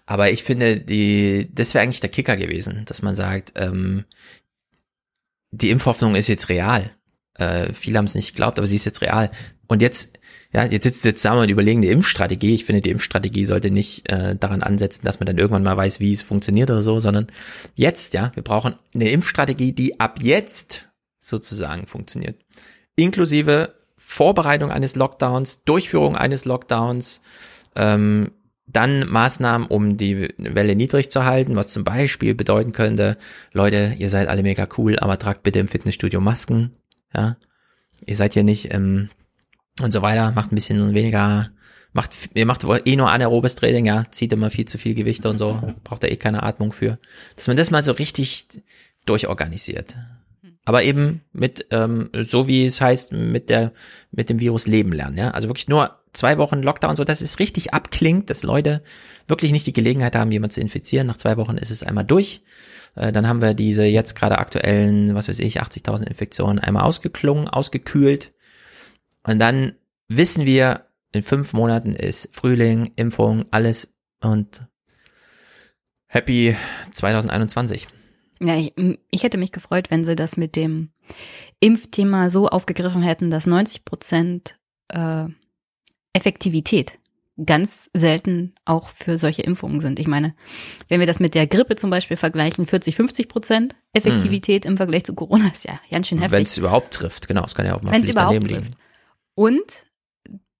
[0.05, 4.03] Aber ich finde, die, das wäre eigentlich der Kicker gewesen, dass man sagt, ähm,
[5.51, 6.89] die Impfhoffnung ist jetzt real.
[7.35, 9.29] Äh, viele haben es nicht geglaubt, aber sie ist jetzt real.
[9.67, 10.19] Und jetzt,
[10.53, 12.53] ja, jetzt sitzt jetzt zusammen und überlegen die Impfstrategie.
[12.53, 15.99] Ich finde, die Impfstrategie sollte nicht äh, daran ansetzen, dass man dann irgendwann mal weiß,
[15.99, 17.27] wie es funktioniert oder so, sondern
[17.75, 20.89] jetzt, ja, wir brauchen eine Impfstrategie, die ab jetzt
[21.19, 22.35] sozusagen funktioniert.
[22.95, 27.21] Inklusive Vorbereitung eines Lockdowns, Durchführung eines Lockdowns,
[27.75, 28.31] ähm,
[28.67, 33.17] dann Maßnahmen, um die Welle niedrig zu halten, was zum Beispiel bedeuten könnte,
[33.51, 36.71] Leute, ihr seid alle mega cool, aber tragt bitte im Fitnessstudio Masken
[37.13, 37.37] ja.
[38.05, 39.09] Ihr seid ja nicht, ähm,
[39.79, 41.51] und so weiter, macht ein bisschen weniger,
[41.93, 45.37] macht, ihr macht eh nur anaerobes Training, ja, zieht immer viel zu viel Gewichte und
[45.37, 46.99] so, braucht da eh keine Atmung für.
[47.35, 48.47] Dass man das mal so richtig
[49.05, 49.97] durchorganisiert.
[50.63, 53.73] Aber eben mit, ähm, so wie es heißt, mit der,
[54.11, 55.31] mit dem Virus leben lernen, ja.
[55.31, 58.83] Also wirklich nur zwei Wochen Lockdown, so dass es richtig abklingt, dass Leute
[59.27, 61.07] wirklich nicht die Gelegenheit haben, jemanden zu infizieren.
[61.07, 62.43] Nach zwei Wochen ist es einmal durch.
[62.95, 67.47] Äh, dann haben wir diese jetzt gerade aktuellen, was weiß ich, 80.000 Infektionen einmal ausgeklungen,
[67.47, 68.33] ausgekühlt.
[69.23, 69.73] Und dann
[70.07, 73.89] wissen wir, in fünf Monaten ist Frühling, Impfung, alles
[74.21, 74.65] und
[76.07, 76.55] happy
[76.91, 77.87] 2021.
[78.39, 78.73] Ja, ich,
[79.11, 80.89] ich hätte mich gefreut, wenn sie das mit dem
[81.59, 84.57] Impfthema so aufgegriffen hätten, dass 90 Prozent
[84.87, 85.25] äh,
[86.13, 86.97] Effektivität
[87.45, 89.99] ganz selten auch für solche Impfungen sind.
[89.99, 90.35] Ich meine,
[90.89, 94.71] wenn wir das mit der Grippe zum Beispiel vergleichen, 40, 50 Prozent Effektivität hm.
[94.71, 96.37] im Vergleich zu Corona ist ja ganz schön heftig.
[96.37, 98.80] Wenn es überhaupt trifft, genau, es kann ja auch mal Wenn's überhaupt daneben trifft.
[99.35, 99.85] Und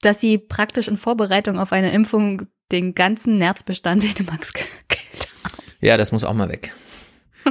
[0.02, 5.64] dass sie praktisch in Vorbereitung auf eine Impfung den ganzen Nerzbestand in Max gekillt haben.
[5.82, 6.74] Ja, das muss auch mal weg.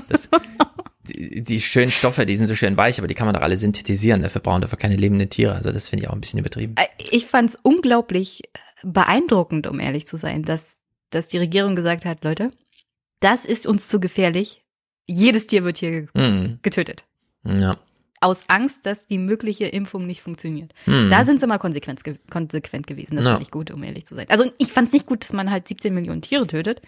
[0.09, 0.31] Das,
[1.03, 3.57] die, die schönen Stoffe, die sind so schön weich, aber die kann man doch alle
[3.57, 4.23] synthetisieren.
[4.23, 5.55] Dafür brauchen dafür keine lebenden Tiere.
[5.55, 6.75] Also das finde ich auch ein bisschen übertrieben.
[6.77, 8.43] Äh, ich fand es unglaublich
[8.83, 10.79] beeindruckend, um ehrlich zu sein, dass,
[11.11, 12.51] dass die Regierung gesagt hat, Leute,
[13.21, 14.65] das ist uns zu gefährlich.
[15.07, 16.61] Jedes Tier wird hier mhm.
[16.63, 17.05] getötet.
[17.45, 17.79] Ja.
[18.21, 20.75] Aus Angst, dass die mögliche Impfung nicht funktioniert.
[20.87, 21.09] Mhm.
[21.09, 23.17] Da sind sie mal konsequent, konsequent gewesen.
[23.17, 23.33] Das ja.
[23.33, 24.27] fand ich gut, um ehrlich zu sein.
[24.29, 26.83] Also ich fand es nicht gut, dass man halt 17 Millionen Tiere tötet,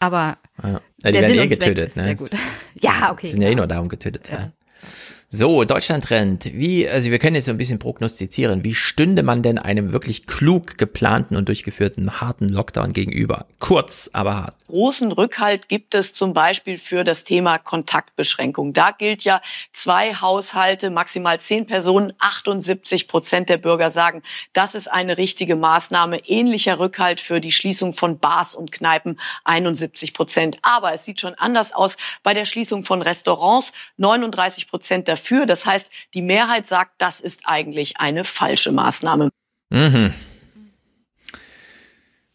[0.00, 0.80] aber ja.
[1.02, 1.96] Ja, die werden eh getötet.
[1.96, 2.16] Ne?
[2.80, 3.26] Ja, okay.
[3.26, 4.52] Die sind ja eh nur darum getötet zu werden.
[5.36, 6.52] So, Deutschland-Trend.
[6.54, 8.62] Wie, also wir können jetzt so ein bisschen prognostizieren.
[8.62, 13.46] Wie stünde man denn einem wirklich klug geplanten und durchgeführten harten Lockdown gegenüber?
[13.58, 14.54] Kurz, aber hart.
[14.68, 18.72] Großen Rückhalt gibt es zum Beispiel für das Thema Kontaktbeschränkung.
[18.72, 19.42] Da gilt ja
[19.72, 26.28] zwei Haushalte, maximal zehn Personen, 78 Prozent der Bürger sagen, das ist eine richtige Maßnahme.
[26.28, 30.58] Ähnlicher Rückhalt für die Schließung von Bars und Kneipen, 71 Prozent.
[30.62, 35.46] Aber es sieht schon anders aus bei der Schließung von Restaurants, 39 Prozent der dafür.
[35.46, 39.30] Das heißt, die Mehrheit sagt, das ist eigentlich eine falsche Maßnahme.
[39.70, 40.12] Mhm.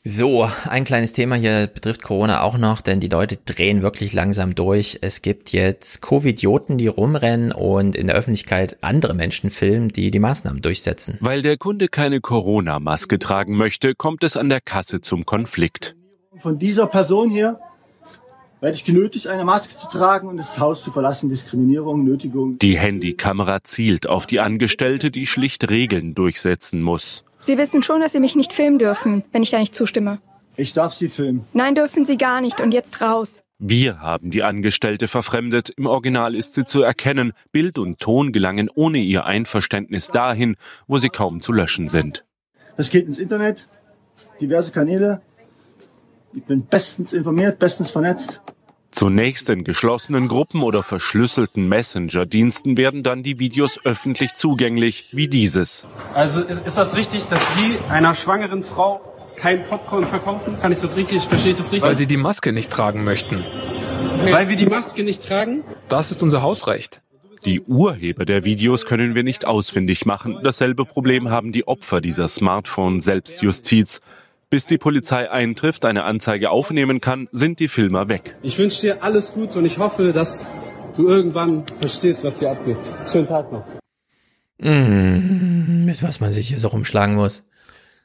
[0.02, 4.56] So, ein kleines Thema hier betrifft Corona auch noch, denn die Leute drehen wirklich langsam
[4.56, 5.00] durch.
[5.02, 10.20] Es gibt jetzt Covidioten, die rumrennen und in der Öffentlichkeit andere Menschen filmen, die die
[10.20, 11.18] Maßnahmen durchsetzen.
[11.20, 15.96] Weil der Kunde keine Corona-Maske tragen möchte, kommt es an der Kasse zum Konflikt.
[16.40, 17.60] Von dieser Person hier
[18.62, 21.30] werde ich genötigt, eine Maske zu tragen und das Haus zu verlassen.
[21.30, 22.60] Diskriminierung, Nötigung.
[22.60, 27.26] Die Handykamera zielt auf die Angestellte, die schlicht Regeln durchsetzen muss.
[27.40, 30.20] Sie wissen schon, dass Sie mich nicht filmen dürfen, wenn ich da nicht zustimme.
[30.58, 31.46] Ich darf Sie filmen.
[31.54, 32.60] Nein, dürfen Sie gar nicht.
[32.60, 33.42] Und jetzt raus.
[33.62, 35.70] Wir haben die Angestellte verfremdet.
[35.76, 37.34] Im Original ist sie zu erkennen.
[37.52, 40.56] Bild und Ton gelangen ohne ihr Einverständnis dahin,
[40.88, 42.26] wo sie kaum zu löschen sind.
[42.78, 43.68] Das geht ins Internet,
[44.40, 45.22] diverse Kanäle.
[46.34, 48.42] Ich bin bestens informiert, bestens vernetzt.
[48.92, 55.88] Zunächst in geschlossenen Gruppen oder verschlüsselten Messenger-Diensten werden dann die Videos öffentlich zugänglich, wie dieses.
[56.14, 59.02] Also ist, ist das richtig, dass Sie einer schwangeren Frau
[59.36, 60.60] kein Popcorn verkaufen?
[60.60, 61.88] Kann ich das richtig, verstehe ich das richtig?
[61.88, 63.44] Weil Sie die Maske nicht tragen möchten.
[64.24, 65.64] Weil wir die Maske nicht tragen?
[65.88, 67.02] Das ist unser Hausrecht.
[67.46, 70.40] Die Urheber der Videos können wir nicht ausfindig machen.
[70.44, 74.02] Dasselbe Problem haben die Opfer dieser Smartphone-Selbstjustiz.
[74.50, 78.36] Bis die Polizei eintrifft, eine Anzeige aufnehmen kann, sind die Filmer weg.
[78.42, 80.44] Ich wünsche dir alles Gute und ich hoffe, dass
[80.96, 82.80] du irgendwann verstehst, was hier abgeht.
[83.12, 83.64] Schönen Tag noch.
[84.58, 87.44] Mmh, mit was man sich hier so rumschlagen muss.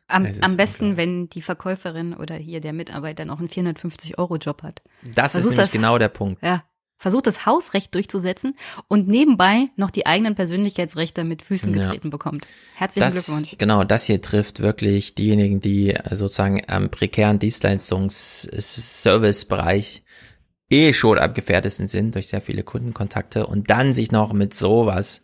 [0.07, 4.83] Am, am besten, wenn die Verkäuferin oder hier der Mitarbeiter noch einen 450-Euro-Job hat.
[5.15, 6.43] Das Versuch ist nämlich das, genau der Punkt.
[6.43, 6.63] Ja,
[7.05, 8.57] versucht das Hausrecht durchzusetzen
[8.89, 12.11] und nebenbei noch die eigenen Persönlichkeitsrechte mit Füßen getreten ja.
[12.11, 12.47] bekommt.
[12.77, 13.57] Herzlichen das, Glückwunsch.
[13.59, 20.03] Genau, das hier trifft wirklich diejenigen, die äh, sozusagen am prekären Dienstleistungs-Servicebereich
[20.71, 25.21] eh schon abgefährdet sind durch sehr viele Kundenkontakte und dann sich noch mit sowas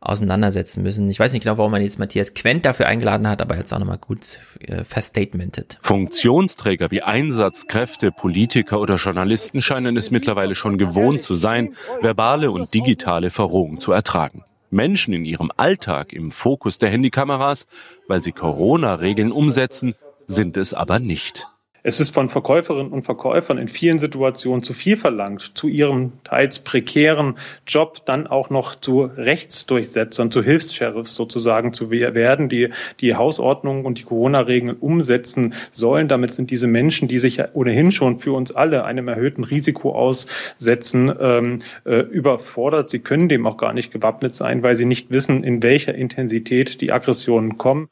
[0.00, 1.10] auseinandersetzen müssen.
[1.10, 3.78] Ich weiß nicht genau, warum man jetzt Matthias Quent dafür eingeladen hat, aber jetzt auch
[3.78, 5.78] nochmal gut äh, verstatementet.
[5.82, 12.72] Funktionsträger wie Einsatzkräfte, Politiker oder Journalisten scheinen es mittlerweile schon gewohnt zu sein, verbale und
[12.72, 14.44] digitale Verrohung zu ertragen.
[14.70, 17.66] Menschen in ihrem Alltag im Fokus der Handykameras,
[18.08, 19.94] weil sie Corona-Regeln umsetzen,
[20.26, 21.48] sind es aber nicht.
[21.82, 26.58] Es ist von Verkäuferinnen und Verkäufern in vielen Situationen zu viel verlangt, zu ihrem teils
[26.58, 27.36] prekären
[27.66, 32.68] Job dann auch noch zu Rechtsdurchsetzern, zu Hilfs-Sheriffs sozusagen zu werden, die
[33.00, 36.08] die Hausordnung und die Corona-Regeln umsetzen sollen.
[36.08, 41.12] Damit sind diese Menschen, die sich ohnehin schon für uns alle einem erhöhten Risiko aussetzen,
[41.18, 42.90] ähm, äh, überfordert.
[42.90, 46.80] Sie können dem auch gar nicht gewappnet sein, weil sie nicht wissen, in welcher Intensität
[46.80, 47.88] die Aggressionen kommen.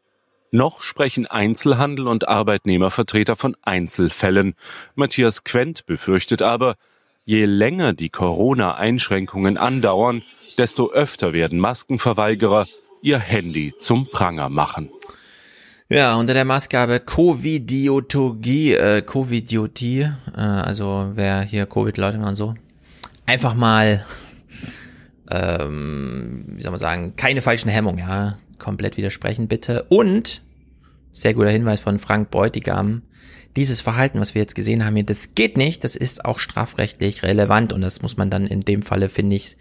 [0.50, 4.54] Noch sprechen Einzelhandel und Arbeitnehmervertreter von Einzelfällen.
[4.94, 6.76] Matthias Quent befürchtet aber,
[7.26, 10.22] je länger die Corona-Einschränkungen andauern,
[10.56, 12.66] desto öfter werden Maskenverweigerer
[13.02, 14.90] ihr Handy zum Pranger machen.
[15.90, 22.54] Ja, unter der Maßgabe Covidiotogie, äh, Covidiotie, äh, also wer hier Covid leugnet und so,
[23.26, 24.04] einfach mal,
[25.30, 29.84] ähm, wie soll man sagen, keine falschen Hemmungen, ja komplett widersprechen, bitte.
[29.88, 30.42] Und,
[31.10, 33.02] sehr guter Hinweis von Frank Beutigam,
[33.56, 37.22] dieses Verhalten, was wir jetzt gesehen haben hier, das geht nicht, das ist auch strafrechtlich
[37.22, 39.56] relevant und das muss man dann in dem Falle, finde ich,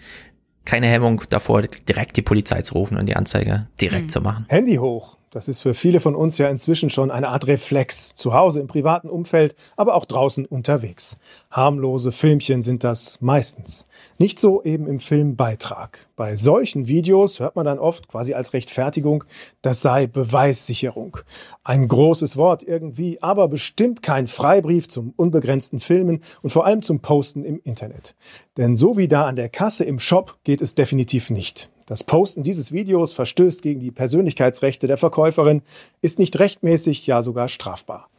[0.65, 4.09] keine Hemmung davor, direkt die Polizei zu rufen und die Anzeige direkt mhm.
[4.09, 4.45] zu machen.
[4.49, 5.17] Handy hoch.
[5.29, 8.15] Das ist für viele von uns ja inzwischen schon eine Art Reflex.
[8.15, 11.17] Zu Hause im privaten Umfeld, aber auch draußen unterwegs.
[11.51, 13.86] Harmlose Filmchen sind das meistens.
[14.19, 16.07] Nicht so eben im Filmbeitrag.
[16.15, 19.23] Bei solchen Videos hört man dann oft quasi als Rechtfertigung,
[19.61, 21.17] das sei Beweissicherung.
[21.63, 27.01] Ein großes Wort irgendwie, aber bestimmt kein Freibrief zum unbegrenzten Filmen und vor allem zum
[27.01, 28.15] Posten im Internet.
[28.57, 31.69] Denn so wie da an der Kasse im Shop geht es definitiv nicht.
[31.85, 35.61] Das Posten dieses Videos verstößt gegen die Persönlichkeitsrechte der Verkäuferin,
[36.01, 38.09] ist nicht rechtmäßig, ja sogar strafbar.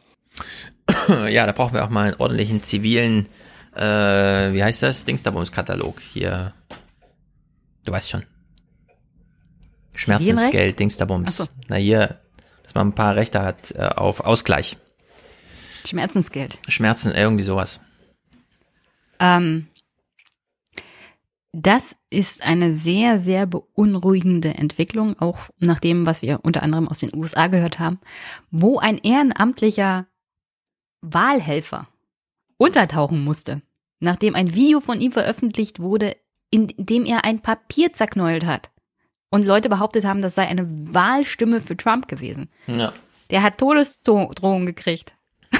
[1.29, 3.27] Ja, da brauchen wir auch mal einen ordentlichen zivilen
[3.75, 5.05] äh, wie heißt das?
[5.05, 6.53] Dingsterbums-Katalog hier.
[7.85, 8.25] Du weißt schon.
[9.93, 11.37] Schmerzensgeld, Dingsterbums.
[11.37, 11.45] So.
[11.67, 12.19] Na hier,
[12.63, 14.77] dass man ein paar Rechte hat äh, auf Ausgleich.
[15.85, 16.57] Schmerzensgeld.
[16.67, 17.79] Schmerzen, irgendwie sowas.
[19.19, 19.67] Ähm,
[21.51, 26.99] das ist eine sehr, sehr beunruhigende Entwicklung, auch nach dem, was wir unter anderem aus
[26.99, 27.99] den USA gehört haben,
[28.51, 30.05] wo ein ehrenamtlicher
[31.01, 31.87] Wahlhelfer
[32.59, 33.63] untertauchen musste,
[33.99, 36.15] nachdem ein Video von ihm veröffentlicht wurde,
[36.51, 38.69] in dem er ein Papier zerknäult hat.
[39.31, 42.49] Und Leute behauptet haben, das sei eine Wahlstimme für Trump gewesen.
[42.67, 42.93] Ja.
[43.29, 45.13] Der hat Todesdrohungen gekriegt.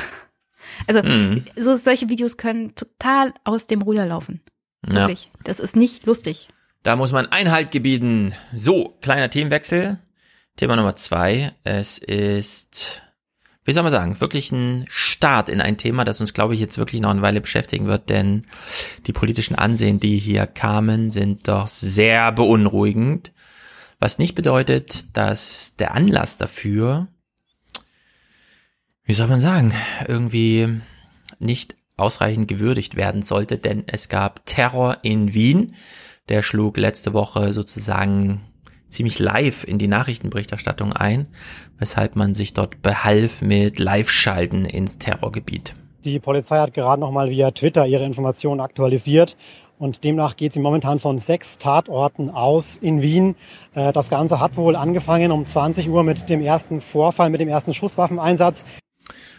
[0.88, 1.46] also, mhm.
[1.56, 4.42] so solche Videos können total aus dem Ruder laufen.
[4.82, 5.26] Wirklich.
[5.26, 5.40] Ja.
[5.44, 6.50] Das ist nicht lustig.
[6.84, 8.34] Da muss man Einhalt gebieten.
[8.54, 10.00] So, kleiner Themenwechsel.
[10.56, 11.54] Thema Nummer zwei.
[11.64, 13.04] Es ist
[13.70, 16.80] wie soll man sagen, wirklich ein Start in ein Thema, das uns, glaube ich, jetzt
[16.80, 18.48] wirklich noch eine Weile beschäftigen wird, denn
[19.06, 23.32] die politischen Ansehen, die hier kamen, sind doch sehr beunruhigend.
[24.00, 27.10] Was nicht bedeutet, dass der Anlass dafür,
[29.04, 29.72] wie soll man sagen,
[30.08, 30.82] irgendwie
[31.38, 35.76] nicht ausreichend gewürdigt werden sollte, denn es gab Terror in Wien.
[36.28, 38.42] Der schlug letzte Woche sozusagen
[38.90, 41.28] ziemlich live in die Nachrichtenberichterstattung ein,
[41.78, 45.74] weshalb man sich dort behalf mit Live-Schalten ins Terrorgebiet.
[46.04, 49.36] Die Polizei hat gerade noch mal via Twitter ihre Informationen aktualisiert
[49.80, 53.36] und demnach geht sie momentan von sechs Tatorten aus in Wien.
[53.74, 57.48] Äh, das Ganze hat wohl angefangen um 20 Uhr mit dem ersten Vorfall, mit dem
[57.48, 58.66] ersten Schusswaffeneinsatz.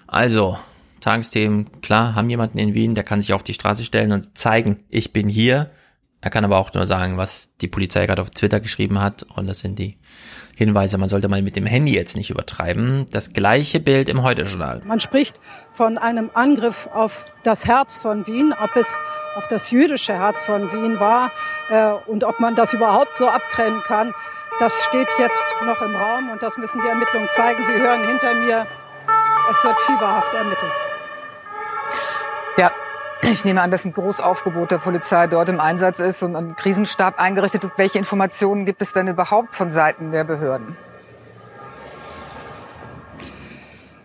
[0.07, 0.57] Also,
[1.01, 4.85] Tagesthemen, klar, haben jemanden in Wien, der kann sich auf die Straße stellen und zeigen,
[4.89, 5.67] ich bin hier.
[6.23, 9.25] Er kann aber auch nur sagen, was die Polizei gerade auf Twitter geschrieben hat.
[9.35, 9.97] Und das sind die
[10.55, 10.99] Hinweise.
[10.99, 13.07] Man sollte mal mit dem Handy jetzt nicht übertreiben.
[13.11, 14.83] Das gleiche Bild im Heute-Journal.
[14.85, 15.41] Man spricht
[15.73, 18.99] von einem Angriff auf das Herz von Wien, ob es
[19.37, 21.33] auf das jüdische Herz von Wien war
[21.71, 24.13] äh, und ob man das überhaupt so abtrennen kann.
[24.59, 27.63] Das steht jetzt noch im Raum und das müssen die Ermittlungen zeigen.
[27.63, 28.67] Sie hören hinter mir,
[29.51, 30.73] es wird fieberhaft ermittelt.
[32.59, 32.71] Ja,
[33.23, 37.19] ich nehme an, dass ein Großaufgebot der Polizei dort im Einsatz ist und ein Krisenstab
[37.19, 37.79] eingerichtet ist.
[37.79, 40.77] Welche Informationen gibt es denn überhaupt von Seiten der Behörden?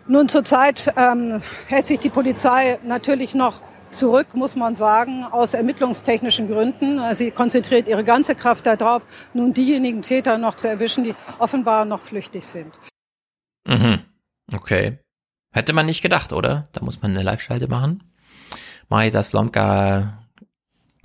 [0.08, 6.48] Nun, zurzeit ähm, hält sich die Polizei natürlich noch zurück, muss man sagen, aus ermittlungstechnischen
[6.48, 7.02] Gründen.
[7.16, 9.02] Sie konzentriert ihre ganze Kraft darauf,
[9.34, 12.78] nun diejenigen Täter noch zu erwischen, die offenbar noch flüchtig sind.
[13.68, 14.02] Mhm.
[14.54, 15.00] Okay.
[15.54, 16.68] Hätte man nicht gedacht, oder?
[16.74, 18.04] Da muss man eine Live-Schalte machen.
[18.90, 20.26] Marita Slomka,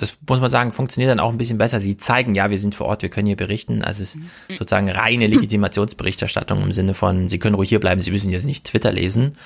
[0.00, 1.78] das muss man sagen, funktioniert dann auch ein bisschen besser.
[1.78, 3.84] Sie zeigen, ja, wir sind vor Ort, wir können hier berichten.
[3.84, 4.54] Also es ist mhm.
[4.54, 8.64] sozusagen reine Legitimationsberichterstattung im Sinne von, Sie können ruhig hier bleiben, Sie müssen jetzt nicht
[8.64, 9.36] Twitter lesen.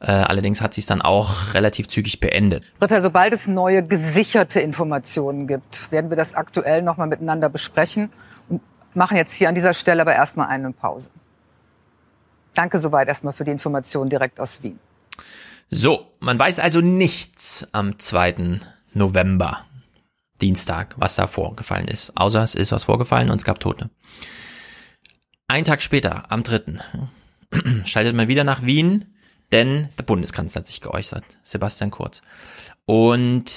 [0.00, 2.64] Äh, allerdings hat sie es dann auch relativ zügig beendet.
[2.78, 8.10] Britta, sobald es neue gesicherte Informationen gibt, werden wir das aktuell nochmal miteinander besprechen
[8.48, 8.60] und
[8.94, 11.10] machen jetzt hier an dieser Stelle aber erstmal eine Pause.
[12.54, 14.78] Danke soweit erstmal für die Informationen direkt aus Wien.
[15.68, 18.60] So, man weiß also nichts am 2.
[18.92, 19.64] November,
[20.40, 22.16] Dienstag, was da vorgefallen ist.
[22.16, 23.90] Außer es ist was vorgefallen und es gab Tote.
[25.48, 26.78] Ein Tag später, am 3.
[27.84, 29.14] schaltet man wieder nach Wien,
[29.52, 32.22] denn der Bundeskanzler hat sich geäußert, Sebastian Kurz.
[32.86, 33.54] Und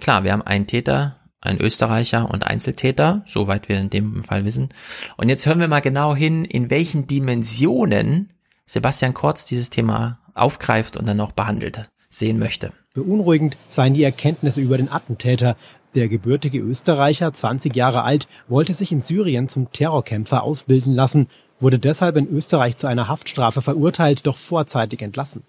[0.00, 4.68] klar, wir haben einen Täter, einen Österreicher und Einzeltäter, soweit wir in dem Fall wissen.
[5.16, 8.32] Und jetzt hören wir mal genau hin, in welchen Dimensionen
[8.64, 12.72] Sebastian Kurz dieses Thema aufgreift und dann noch behandelt sehen möchte.
[12.94, 15.56] Beunruhigend seien die Erkenntnisse über den Attentäter.
[15.94, 21.28] Der gebürtige Österreicher, 20 Jahre alt, wollte sich in Syrien zum Terrorkämpfer ausbilden lassen,
[21.60, 25.42] wurde deshalb in Österreich zu einer Haftstrafe verurteilt, doch vorzeitig entlassen.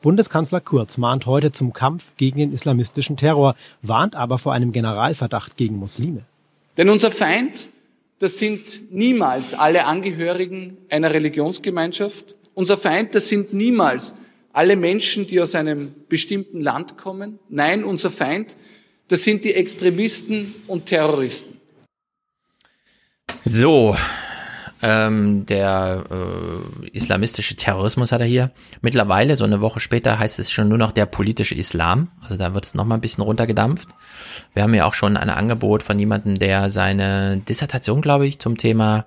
[0.00, 5.56] Bundeskanzler Kurz mahnt heute zum Kampf gegen den islamistischen Terror, warnt aber vor einem Generalverdacht
[5.56, 6.24] gegen Muslime.
[6.78, 7.68] Denn unser Feind,
[8.18, 14.16] das sind niemals alle Angehörigen einer Religionsgemeinschaft, unser Feind, das sind niemals
[14.52, 17.38] alle Menschen, die aus einem bestimmten Land kommen.
[17.48, 18.54] Nein, unser Feind,
[19.08, 21.58] das sind die Extremisten und Terroristen.
[23.44, 23.96] So,
[24.82, 28.50] ähm, der äh, islamistische Terrorismus hat er hier.
[28.82, 32.08] Mittlerweile, so eine Woche später, heißt es schon nur noch der politische Islam.
[32.20, 33.88] Also da wird es nochmal ein bisschen runtergedampft.
[34.52, 38.58] Wir haben ja auch schon ein Angebot von jemandem, der seine Dissertation, glaube ich, zum
[38.58, 39.06] Thema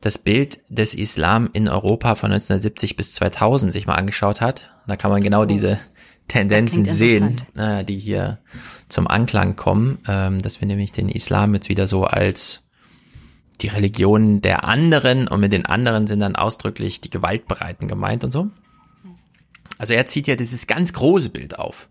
[0.00, 4.70] das Bild des Islam in Europa von 1970 bis 2000 sich mal angeschaut hat.
[4.86, 5.46] Da kann man genau oh.
[5.46, 5.78] diese
[6.28, 8.38] Tendenzen sehen, äh, die hier
[8.88, 12.64] zum Anklang kommen, ähm, dass wir nämlich den Islam jetzt wieder so als
[13.60, 18.32] die Religion der anderen und mit den anderen sind dann ausdrücklich die Gewaltbereiten gemeint und
[18.32, 18.50] so.
[19.78, 21.88] Also er zieht ja dieses ganz große Bild auf.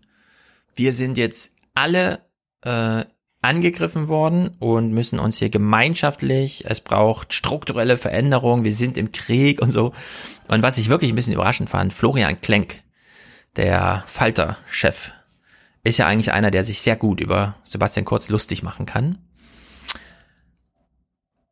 [0.74, 2.20] Wir sind jetzt alle
[2.62, 3.04] äh,
[3.46, 9.62] angegriffen worden und müssen uns hier gemeinschaftlich, es braucht strukturelle Veränderungen, wir sind im Krieg
[9.62, 9.92] und so.
[10.48, 12.82] Und was ich wirklich ein bisschen überraschend fand, Florian Klenk,
[13.56, 15.12] der Falter-Chef,
[15.84, 19.18] ist ja eigentlich einer, der sich sehr gut über Sebastian Kurz lustig machen kann.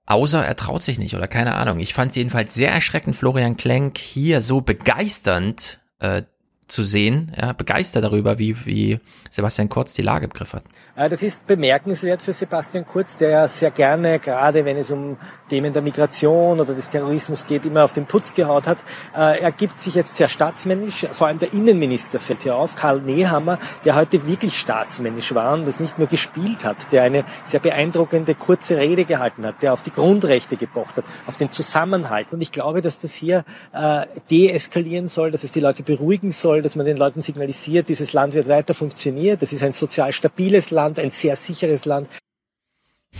[0.07, 1.81] Außer er traut sich nicht oder keine Ahnung.
[1.81, 6.23] Ich fand es jedenfalls sehr erschreckend, Florian Klenk hier so begeisternd äh,
[6.67, 8.99] zu sehen, ja, begeistert darüber, wie, wie
[9.31, 10.65] Sebastian Kurz die Lage im Griff hat.
[10.97, 15.19] Äh, das ist bemerkenswert für Sebastian Kurz, der ja sehr gerne, gerade wenn es um
[15.51, 18.79] Themen der Migration oder des Terrorismus geht, immer auf den Putz gehaut hat.
[19.15, 23.01] Äh, er gibt sich jetzt sehr staatsmännisch, vor allem der Innenminister fällt hier auf, Karl
[23.01, 27.61] Nehammer, der heute wirklich staatsmännisch war und das nicht nur gespielt hat, der eine sehr
[27.61, 32.33] beeindruckende kurze Rede gehalten hat, der auf die Grundrechte gepocht hat, auf den Zusammenhalt.
[32.33, 36.54] Und ich glaube, dass das hier äh, deeskalieren soll, dass es die Leute beruhigen soll,
[36.63, 39.39] dass man den Leuten signalisiert, dieses Land wird weiter funktionieren.
[39.39, 42.09] Das ist ein sozial stabiles Land, ein sehr sicheres Land.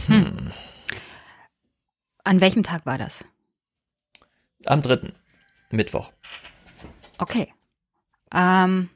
[0.07, 0.53] Hm.
[2.25, 3.25] An welchem Tag war das?
[4.65, 5.13] Am dritten
[5.71, 6.13] Mittwoch.
[7.19, 7.53] Okay.
[8.33, 8.89] Ähm,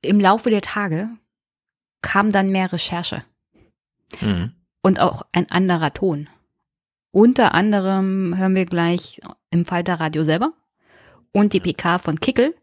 [0.00, 1.08] Im Laufe der Tage
[2.02, 3.24] kam dann mehr Recherche.
[4.20, 4.52] Mhm.
[4.82, 6.28] Und auch ein anderer Ton.
[7.10, 9.20] Unter anderem hören wir gleich
[9.50, 10.52] im Falter Radio selber
[11.36, 12.54] und die PK von Kickel.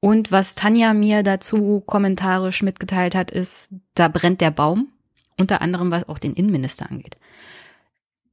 [0.00, 4.88] Und was Tanja mir dazu kommentarisch mitgeteilt hat, ist, da brennt der Baum.
[5.38, 7.16] Unter anderem, was auch den Innenminister angeht.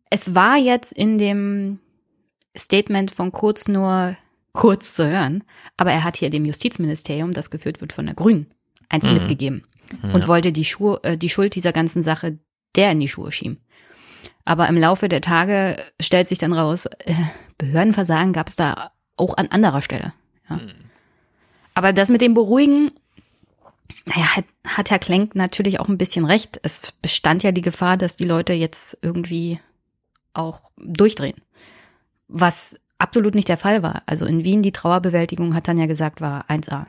[0.10, 1.80] Es war jetzt in dem
[2.58, 4.18] Statement von Kurz nur
[4.52, 5.44] kurz zu hören,
[5.78, 8.48] aber er hat hier dem Justizministerium, das geführt wird von der Grünen,
[8.90, 9.14] eins mhm.
[9.14, 9.64] mitgegeben
[10.04, 10.12] ja.
[10.14, 12.40] und wollte die, Schuhe, äh, die Schuld dieser ganzen Sache
[12.76, 13.60] der in die Schuhe schieben.
[14.44, 17.14] Aber im Laufe der Tage stellt sich dann raus, äh,
[17.58, 20.14] Behördenversagen gab es da auch an anderer Stelle.
[20.50, 20.60] Ja.
[20.60, 20.72] Hm.
[21.74, 22.92] Aber das mit dem Beruhigen,
[24.06, 26.60] naja, hat, hat Herr Klenk natürlich auch ein bisschen recht.
[26.64, 29.60] Es bestand ja die Gefahr, dass die Leute jetzt irgendwie
[30.34, 31.38] auch durchdrehen.
[32.28, 34.02] Was absolut nicht der Fall war.
[34.06, 36.86] Also in Wien die Trauerbewältigung hat dann ja gesagt, war 1A.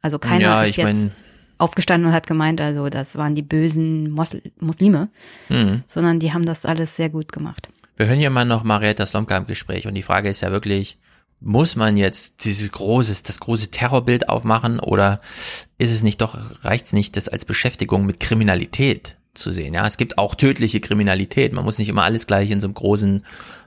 [0.00, 1.16] Also keiner ja, ist jetzt
[1.58, 5.08] aufgestanden und hat gemeint, also das waren die bösen Mosl Muslime,
[5.48, 5.82] mhm.
[5.86, 7.68] sondern die haben das alles sehr gut gemacht.
[7.96, 10.98] Wir hören hier mal noch Marietta Slomka im Gespräch und die Frage ist ja wirklich,
[11.42, 15.18] muss man jetzt dieses großes, das große Terrorbild aufmachen oder
[15.78, 19.74] ist es nicht doch, reicht es nicht, das als Beschäftigung mit Kriminalität zu sehen.
[19.74, 21.52] Ja, es gibt auch tödliche Kriminalität.
[21.52, 23.24] Man muss nicht immer alles gleich in so einem großen,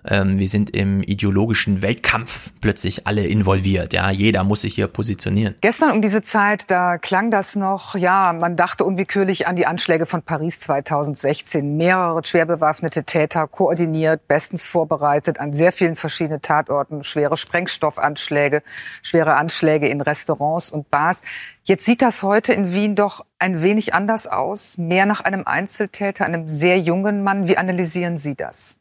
[0.07, 3.93] ähm, wir sind im ideologischen Weltkampf plötzlich alle involviert.
[3.93, 5.55] Ja, jeder muss sich hier positionieren.
[5.61, 10.05] Gestern um diese Zeit, da klang das noch, ja, man dachte unwillkürlich an die Anschläge
[10.05, 11.77] von Paris 2016.
[11.77, 18.63] Mehrere schwer bewaffnete Täter koordiniert, bestens vorbereitet an sehr vielen verschiedenen Tatorten, schwere Sprengstoffanschläge,
[19.01, 21.21] schwere Anschläge in Restaurants und Bars.
[21.63, 26.25] Jetzt sieht das heute in Wien doch ein wenig anders aus, mehr nach einem Einzeltäter,
[26.25, 27.47] einem sehr jungen Mann.
[27.47, 28.79] Wie analysieren Sie das?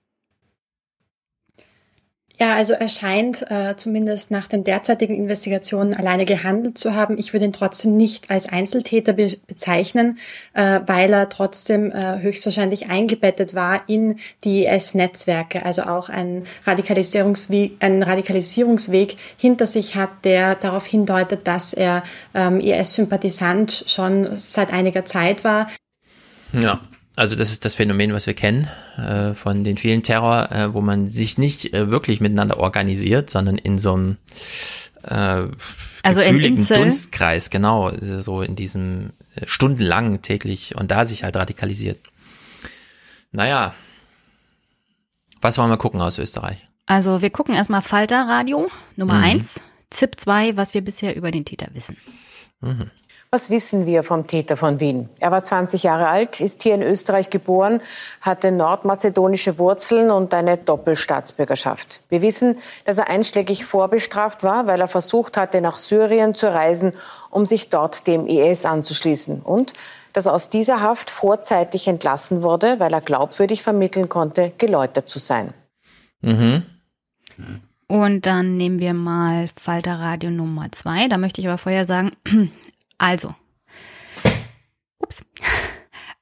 [2.40, 7.16] Ja, also er scheint äh, zumindest nach den derzeitigen Investigationen alleine gehandelt zu haben.
[7.16, 10.18] Ich würde ihn trotzdem nicht als Einzeltäter be bezeichnen,
[10.52, 17.76] äh, weil er trotzdem äh, höchstwahrscheinlich eingebettet war in die IS-Netzwerke, also auch ein Radikalisierungsweg,
[17.78, 22.02] ein Radikalisierungsweg hinter sich hat, der darauf hindeutet, dass er
[22.34, 25.68] ähm, IS-Sympathisant schon seit einiger Zeit war.
[26.52, 26.80] Ja,
[27.16, 30.80] also das ist das Phänomen, was wir kennen äh, von den vielen Terror, äh, wo
[30.80, 34.16] man sich nicht äh, wirklich miteinander organisiert, sondern in so einem
[35.02, 35.44] äh,
[36.02, 41.98] also in Dunstkreis, genau, so in diesem äh, stundenlang täglich und da sich halt radikalisiert.
[43.32, 43.74] Naja,
[45.40, 46.64] was wollen wir gucken aus Österreich?
[46.86, 49.24] Also wir gucken erstmal Falter Radio Nummer mhm.
[49.24, 49.60] eins,
[49.90, 51.96] ZIP 2, was wir bisher über den Täter wissen.
[52.60, 52.90] Mhm.
[53.34, 55.08] Was wissen wir vom Täter von Wien?
[55.18, 57.80] Er war 20 Jahre alt, ist hier in Österreich geboren,
[58.20, 62.00] hatte nordmazedonische Wurzeln und eine Doppelstaatsbürgerschaft.
[62.08, 66.92] Wir wissen, dass er einschlägig vorbestraft war, weil er versucht hatte, nach Syrien zu reisen,
[67.28, 69.40] um sich dort dem IS anzuschließen.
[69.40, 69.72] Und
[70.12, 75.18] dass er aus dieser Haft vorzeitig entlassen wurde, weil er glaubwürdig vermitteln konnte, geläutert zu
[75.18, 75.52] sein.
[76.20, 76.62] Mhm.
[77.88, 81.08] Und dann nehmen wir mal Falter Radio Nummer zwei.
[81.08, 82.12] Da möchte ich aber vorher sagen,
[82.98, 83.34] also,
[84.98, 85.24] ups,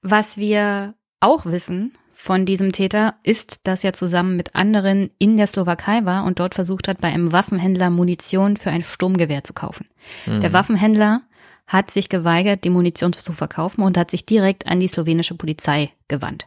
[0.02, 5.46] was wir auch wissen von diesem Täter ist, dass er zusammen mit anderen in der
[5.46, 9.86] Slowakei war und dort versucht hat, bei einem Waffenhändler Munition für ein Sturmgewehr zu kaufen.
[10.26, 10.40] Mhm.
[10.40, 11.22] Der Waffenhändler
[11.66, 15.90] hat sich geweigert, die Munition zu verkaufen und hat sich direkt an die slowenische Polizei
[16.08, 16.46] gewandt.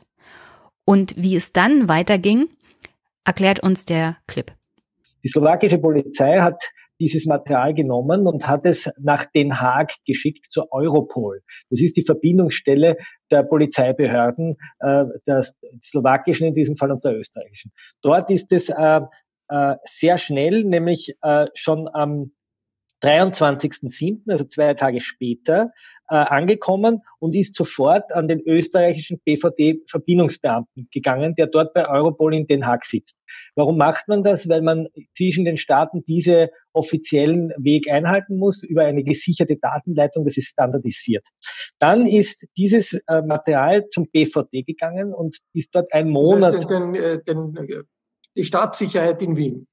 [0.85, 2.47] Und wie es dann weiterging,
[3.26, 4.53] erklärt uns der Clip.
[5.23, 6.64] Die slowakische Polizei hat
[7.00, 11.42] dieses Material genommen und hat es nach Den Haag geschickt zur Europol.
[11.70, 12.98] Das ist die Verbindungsstelle
[13.32, 15.46] der Polizeibehörden, äh, der
[15.84, 17.72] slowakischen in diesem Fall und der österreichischen.
[18.02, 19.02] Dort ist es äh,
[19.50, 22.32] äh, sehr schnell, nämlich äh, schon am
[23.04, 25.72] 23.07., also zwei Tage später,
[26.10, 32.48] äh, angekommen und ist sofort an den österreichischen BVD-Verbindungsbeamten gegangen, der dort bei Europol in
[32.48, 33.18] Den Haag sitzt.
[33.56, 34.48] Warum macht man das?
[34.48, 40.38] Weil man zwischen den Staaten diese offiziellen Weg einhalten muss über eine gesicherte Datenleitung, das
[40.38, 41.27] ist standardisiert.
[41.80, 46.53] Dann ist dieses äh, Material zum BVD gegangen und ist dort ein Monat.
[46.53, 47.84] Das heißt, den, den, den, äh,
[48.36, 49.68] die Staatssicherheit in Wien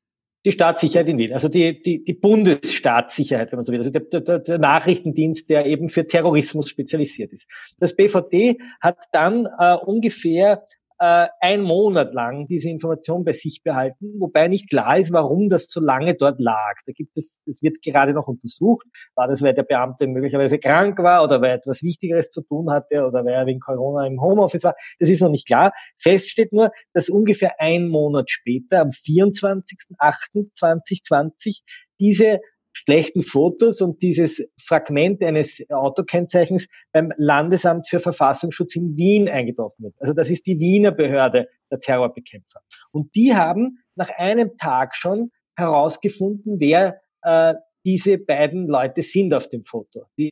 [0.44, 4.20] die Staatssicherheit in Wien, also die, die, die Bundesstaatssicherheit, wenn man so will, also der,
[4.20, 7.48] der, der Nachrichtendienst, der eben für Terrorismus spezialisiert ist.
[7.78, 10.66] Das BVD hat dann äh, ungefähr
[11.02, 15.66] äh, ein Monat lang diese Information bei sich behalten, wobei nicht klar ist, warum das
[15.68, 16.76] so lange dort lag.
[16.86, 18.86] Da gibt es, das wird gerade noch untersucht.
[19.16, 22.70] War das, weil der Beamte möglicherweise krank war oder weil er etwas Wichtigeres zu tun
[22.70, 24.76] hatte oder weil er wegen Corona im Homeoffice war?
[25.00, 25.72] Das ist noch nicht klar.
[25.98, 31.62] Fest steht nur, dass ungefähr ein Monat später, am 24.08.2020,
[31.98, 32.38] diese
[32.72, 39.94] schlechten Fotos und dieses Fragment eines Autokennzeichens beim Landesamt für Verfassungsschutz in Wien eingetroffen wird.
[40.00, 42.60] Also das ist die Wiener Behörde der Terrorbekämpfer.
[42.90, 47.54] Und die haben nach einem Tag schon herausgefunden, wer äh,
[47.84, 50.04] diese beiden Leute sind auf dem Foto.
[50.16, 50.30] Die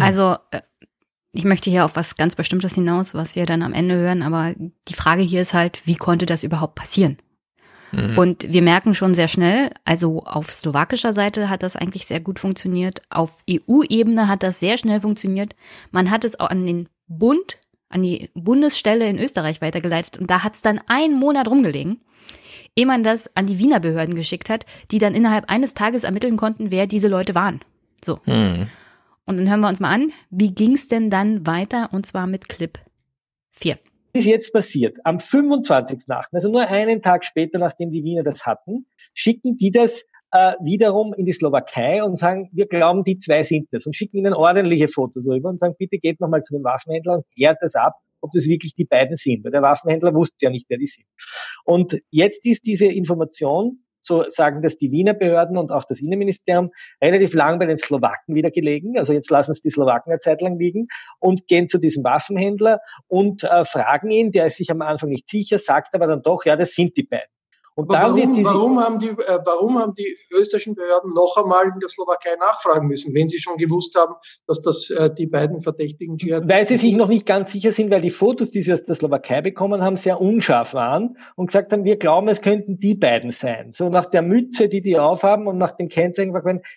[0.00, 0.62] also äh,
[1.32, 4.54] ich möchte hier auf was ganz Bestimmtes hinaus, was wir dann am Ende hören, aber
[4.88, 7.18] die Frage hier ist halt, wie konnte das überhaupt passieren?
[7.92, 8.18] Mhm.
[8.18, 12.38] Und wir merken schon sehr schnell, also auf slowakischer Seite hat das eigentlich sehr gut
[12.38, 15.54] funktioniert, auf EU-Ebene hat das sehr schnell funktioniert.
[15.90, 17.58] Man hat es auch an den Bund,
[17.88, 22.00] an die Bundesstelle in Österreich weitergeleitet und da hat es dann einen Monat rumgelegen,
[22.76, 26.36] ehe man das an die Wiener Behörden geschickt hat, die dann innerhalb eines Tages ermitteln
[26.36, 27.60] konnten, wer diese Leute waren.
[28.04, 28.20] So.
[28.26, 28.68] Mhm.
[29.24, 32.26] Und dann hören wir uns mal an, wie ging es denn dann weiter und zwar
[32.26, 32.78] mit Clip
[33.50, 33.78] 4
[34.12, 34.98] ist jetzt passiert?
[35.04, 40.04] Am 25.8., also nur einen Tag später, nachdem die Wiener das hatten, schicken die das
[40.32, 44.18] äh, wiederum in die Slowakei und sagen, wir glauben, die zwei sind das und schicken
[44.18, 47.74] ihnen ordentliche Fotos rüber und sagen, bitte geht nochmal zu dem Waffenhändler und klärt das
[47.74, 49.44] ab, ob das wirklich die beiden sind.
[49.44, 51.06] Weil der Waffenhändler wusste ja nicht, wer die sind.
[51.64, 56.72] Und jetzt ist diese Information so sagen das die Wiener Behörden und auch das Innenministerium,
[57.00, 58.98] relativ lang bei den Slowaken wieder gelegen.
[58.98, 60.88] Also jetzt lassen es die Slowaken eine Zeit lang liegen
[61.20, 65.28] und gehen zu diesem Waffenhändler und äh, fragen ihn, der ist sich am Anfang nicht
[65.28, 67.37] sicher, sagt aber dann doch, ja, das sind die beiden.
[67.78, 71.66] Und dann warum, diese, warum, haben die, äh, warum haben die österreichischen Behörden noch einmal
[71.66, 74.14] in der Slowakei nachfragen müssen, wenn sie schon gewusst haben,
[74.48, 77.92] dass das äh, die beiden verdächtigen Dschihadisten Weil sie sich noch nicht ganz sicher sind,
[77.92, 81.72] weil die Fotos, die sie aus der Slowakei bekommen haben, sehr unscharf waren und gesagt
[81.72, 83.70] haben, wir glauben, es könnten die beiden sein.
[83.72, 86.34] So nach der Mütze, die die aufhaben und nach dem Kennzeichen,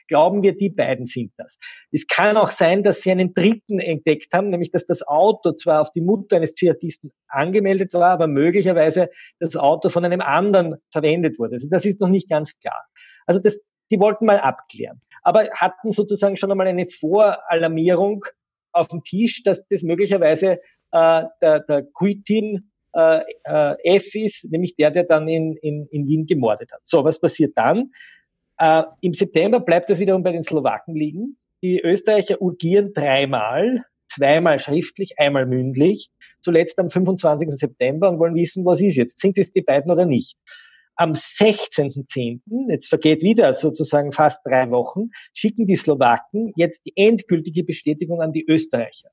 [0.08, 1.58] glauben wir, die beiden sind das.
[1.92, 5.82] Es kann auch sein, dass sie einen dritten entdeckt haben, nämlich dass das Auto zwar
[5.82, 9.10] auf die Mutter eines Dschihadisten angemeldet war, aber möglicherweise
[9.40, 11.56] das Auto von einem anderen verwendet wurde.
[11.56, 12.86] Also das ist noch nicht ganz klar.
[13.26, 13.60] Also das,
[13.90, 18.26] die wollten mal abklären, aber hatten sozusagen schon einmal eine Voralarmierung
[18.72, 20.60] auf dem Tisch, dass das möglicherweise
[20.92, 26.08] äh, der, der Kuitin äh, äh, F ist, nämlich der, der dann in, in, in
[26.08, 26.82] Wien gemordet hat.
[26.84, 27.92] So, was passiert dann?
[28.58, 31.38] Äh, Im September bleibt das wiederum bei den Slowaken liegen.
[31.64, 36.10] Die Österreicher urgieren dreimal, zweimal schriftlich, einmal mündlich,
[36.42, 37.50] zuletzt am 25.
[37.52, 39.20] September und wollen wissen, was ist jetzt?
[39.20, 40.38] Sind es die beiden oder nicht?
[40.96, 47.64] Am 16.10., jetzt vergeht wieder sozusagen fast drei Wochen, schicken die Slowaken jetzt die endgültige
[47.64, 49.10] Bestätigung an die Österreicher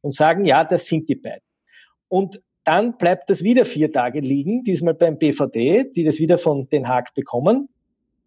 [0.00, 1.42] und sagen, ja, das sind die beiden.
[2.08, 6.68] Und dann bleibt das wieder vier Tage liegen, diesmal beim BVD, die das wieder von
[6.68, 7.68] Den Haag bekommen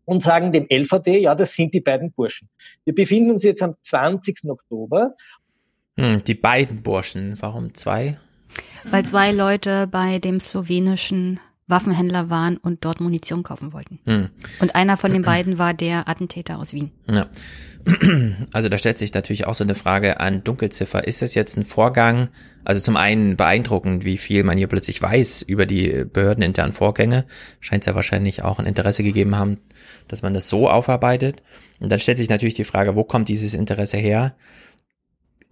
[0.05, 2.49] und sagen dem LVD, ja, das sind die beiden Burschen.
[2.85, 4.49] Wir befinden uns jetzt am 20.
[4.49, 5.15] Oktober.
[5.97, 8.19] Hm, die beiden Burschen, warum zwei?
[8.85, 13.99] Weil zwei Leute bei dem slowenischen Waffenhändler waren und dort Munition kaufen wollten.
[14.05, 14.29] Hm.
[14.59, 16.91] Und einer von den beiden war der Attentäter aus Wien.
[17.09, 17.27] Ja.
[18.51, 21.07] Also da stellt sich natürlich auch so eine Frage an Dunkelziffer.
[21.07, 22.27] Ist das jetzt ein Vorgang?
[22.65, 27.25] Also zum einen beeindruckend, wie viel man hier plötzlich weiß über die behördeninternen Vorgänge.
[27.61, 29.59] Scheint es ja wahrscheinlich auch ein Interesse gegeben haben,
[30.09, 31.43] dass man das so aufarbeitet.
[31.79, 34.35] Und dann stellt sich natürlich die Frage, wo kommt dieses Interesse her?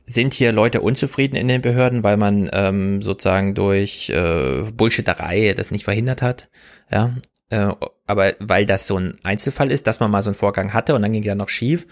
[0.06, 5.72] Sind hier Leute unzufrieden in den Behörden, weil man ähm, sozusagen durch äh, Bullshitterei das
[5.72, 6.49] nicht verhindert hat,
[6.91, 7.15] ja,
[7.49, 7.72] äh,
[8.07, 11.02] aber weil das so ein Einzelfall ist, dass man mal so einen Vorgang hatte und
[11.02, 11.88] dann ging der noch schief,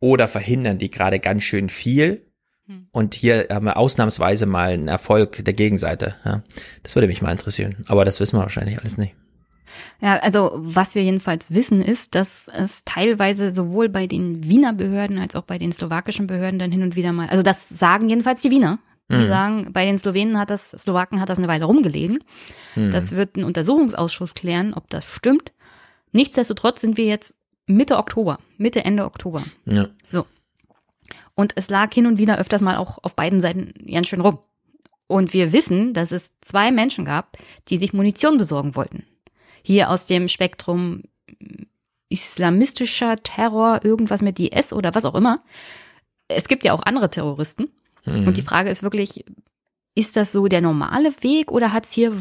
[0.00, 2.26] oder verhindern die gerade ganz schön viel
[2.66, 2.88] hm.
[2.92, 6.14] und hier haben wir ausnahmsweise mal einen Erfolg der Gegenseite.
[6.24, 6.42] Ja.
[6.82, 9.14] Das würde mich mal interessieren, aber das wissen wir wahrscheinlich alles nicht.
[10.00, 15.18] Ja, also was wir jedenfalls wissen, ist, dass es teilweise sowohl bei den Wiener Behörden
[15.18, 18.42] als auch bei den slowakischen Behörden dann hin und wieder mal, also das sagen jedenfalls
[18.42, 18.78] die Wiener.
[19.10, 19.28] Die mhm.
[19.28, 22.22] sagen, bei den Slowenen hat das, Slowaken hat das eine Weile rumgelegen.
[22.76, 22.90] Mhm.
[22.90, 25.52] Das wird ein Untersuchungsausschuss klären, ob das stimmt.
[26.12, 27.34] Nichtsdestotrotz sind wir jetzt
[27.66, 29.42] Mitte Oktober, Mitte, Ende Oktober.
[29.64, 29.88] Ja.
[30.10, 30.26] So.
[31.34, 34.40] und es lag hin und wieder öfters mal auch auf beiden Seiten ganz schön rum.
[35.06, 37.38] Und wir wissen, dass es zwei Menschen gab,
[37.68, 39.04] die sich Munition besorgen wollten.
[39.68, 41.02] Hier aus dem Spektrum
[42.08, 45.44] islamistischer Terror, irgendwas mit IS oder was auch immer.
[46.26, 47.70] Es gibt ja auch andere Terroristen.
[48.06, 48.28] Mhm.
[48.28, 49.26] Und die Frage ist wirklich,
[49.94, 52.16] ist das so der normale Weg oder hat es hier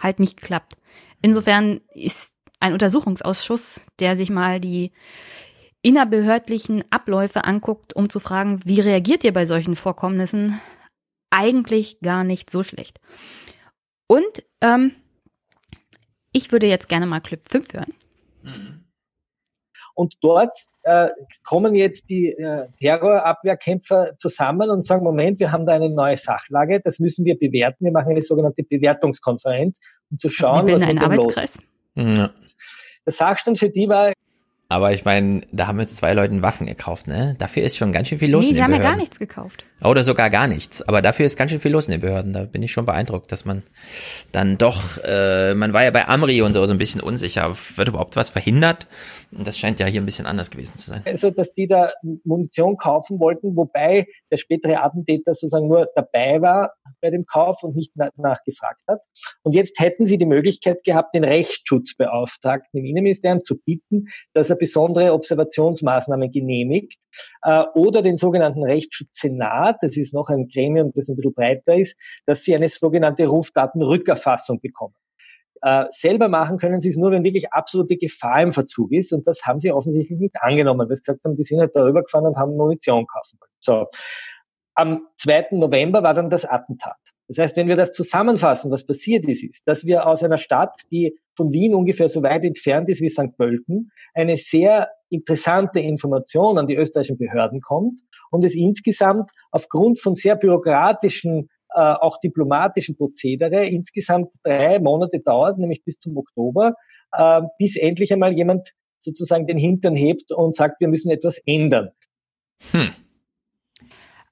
[0.00, 0.76] halt nicht geklappt?
[1.20, 4.92] Insofern ist ein Untersuchungsausschuss, der sich mal die
[5.82, 10.60] innerbehördlichen Abläufe anguckt, um zu fragen, wie reagiert ihr bei solchen Vorkommnissen,
[11.30, 13.00] eigentlich gar nicht so schlecht.
[14.06, 14.92] Und ähm,
[16.32, 17.94] ich würde jetzt gerne mal Clip 5 hören.
[18.42, 18.84] Mhm.
[19.94, 21.08] Und dort äh,
[21.42, 26.80] kommen jetzt die äh, Terrorabwehrkämpfer zusammen und sagen, Moment, wir haben da eine neue Sachlage,
[26.80, 27.84] das müssen wir bewerten.
[27.84, 29.80] Wir machen eine sogenannte Bewertungskonferenz,
[30.10, 31.58] um zu schauen, Sie was mit dem los ist.
[31.96, 32.30] Ja.
[33.04, 34.12] Der Sachstand für die war
[34.70, 37.34] aber ich meine, da haben jetzt zwei Leuten Waffen gekauft, ne?
[37.38, 38.74] Dafür ist schon ganz schön viel los nee, in den Behörden.
[38.74, 39.64] Die haben ja gar nichts gekauft.
[39.82, 40.82] Oder sogar gar nichts.
[40.82, 42.34] Aber dafür ist ganz schön viel los in den Behörden.
[42.34, 43.62] Da bin ich schon beeindruckt, dass man
[44.30, 47.56] dann doch, äh, man war ja bei Amri und so so ein bisschen unsicher.
[47.76, 48.88] Wird überhaupt was verhindert?
[49.30, 51.02] Und das scheint ja hier ein bisschen anders gewesen zu sein.
[51.06, 51.92] Also, dass die da
[52.24, 57.76] Munition kaufen wollten, wobei der spätere Attentäter sozusagen nur dabei war bei dem Kauf und
[57.76, 59.00] nicht nachgefragt hat.
[59.42, 64.57] Und jetzt hätten sie die Möglichkeit gehabt, den Rechtsschutzbeauftragten im Innenministerium zu bitten, dass er
[64.58, 66.98] besondere Observationsmaßnahmen genehmigt
[67.42, 71.96] äh, oder den sogenannten Rechtsschutzsenat, das ist noch ein Gremium, das ein bisschen breiter ist,
[72.26, 74.94] dass sie eine sogenannte Rufdatenrückerfassung bekommen.
[75.62, 79.12] Äh, selber machen können sie es nur, wenn wirklich absolute Gefahr im Verzug ist.
[79.12, 82.02] Und das haben sie offensichtlich nicht angenommen, weil sie gesagt haben, die sind halt darüber
[82.02, 83.50] gefahren und haben Munition kaufen wollen.
[83.60, 83.86] So.
[84.74, 85.48] Am 2.
[85.52, 86.96] November war dann das Attentat.
[87.28, 90.80] Das heißt, wenn wir das zusammenfassen, was passiert ist, ist, dass wir aus einer Stadt,
[90.90, 93.36] die von Wien ungefähr so weit entfernt ist wie St.
[93.36, 98.00] Pölten, eine sehr interessante Information an die österreichischen Behörden kommt
[98.30, 105.58] und es insgesamt aufgrund von sehr bürokratischen, äh, auch diplomatischen Prozedere insgesamt drei Monate dauert,
[105.58, 106.74] nämlich bis zum Oktober,
[107.12, 111.90] äh, bis endlich einmal jemand sozusagen den Hintern hebt und sagt, wir müssen etwas ändern.
[112.72, 112.90] Hm.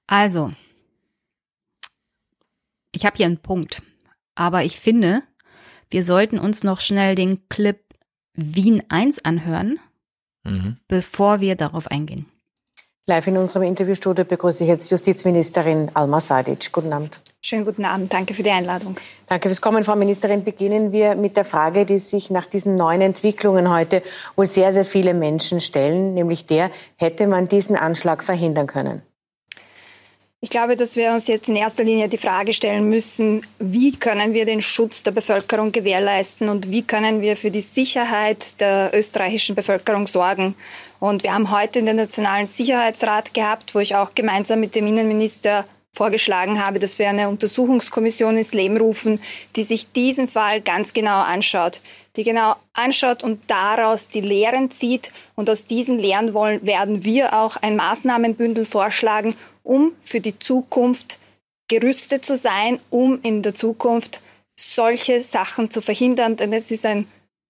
[0.07, 0.51] Also,
[2.97, 3.83] ich habe hier einen Punkt.
[4.35, 5.23] Aber ich finde,
[5.91, 7.79] wir sollten uns noch schnell den Clip
[8.35, 9.79] Wien 1 anhören,
[10.45, 10.79] mhm.
[10.89, 12.27] bevor wir darauf eingehen.
[13.09, 16.73] Live in unserem Interviewstudio begrüße ich jetzt Justizministerin Alma Sadic.
[16.73, 17.21] Guten Abend.
[17.41, 18.13] Schönen guten Abend.
[18.13, 18.97] Danke für die Einladung.
[19.29, 20.43] Danke fürs Kommen, Frau Ministerin.
[20.43, 24.03] Beginnen wir mit der Frage, die sich nach diesen neuen Entwicklungen heute
[24.35, 29.03] wohl sehr, sehr viele Menschen stellen, nämlich der, hätte man diesen Anschlag verhindern können?
[30.43, 34.35] Ich glaube, dass wir uns jetzt in erster Linie die Frage stellen müssen, wie können
[34.35, 39.57] wir den Schutz der Bevölkerung gewährleisten und wie können wir für die Sicherheit der österreichischen
[39.57, 40.55] Bevölkerung sorgen.
[41.01, 45.65] Und wir haben heute den Nationalen Sicherheitsrat gehabt, wo ich auch gemeinsam mit dem Innenminister
[45.95, 49.19] vorgeschlagen habe, dass wir eine Untersuchungskommission ins Leben rufen,
[49.57, 51.81] die sich diesen Fall ganz genau anschaut,
[52.17, 55.11] die genau anschaut und daraus die Lehren zieht.
[55.35, 59.35] Und aus diesen Lehren wollen, werden wir auch ein Maßnahmenbündel vorschlagen,
[59.67, 61.19] um für die Zukunft
[61.69, 64.23] gerüstet zu sein, um in der Zukunft
[64.57, 66.37] solche Sachen zu verhindern.
[66.37, 67.07] Denn es ist ein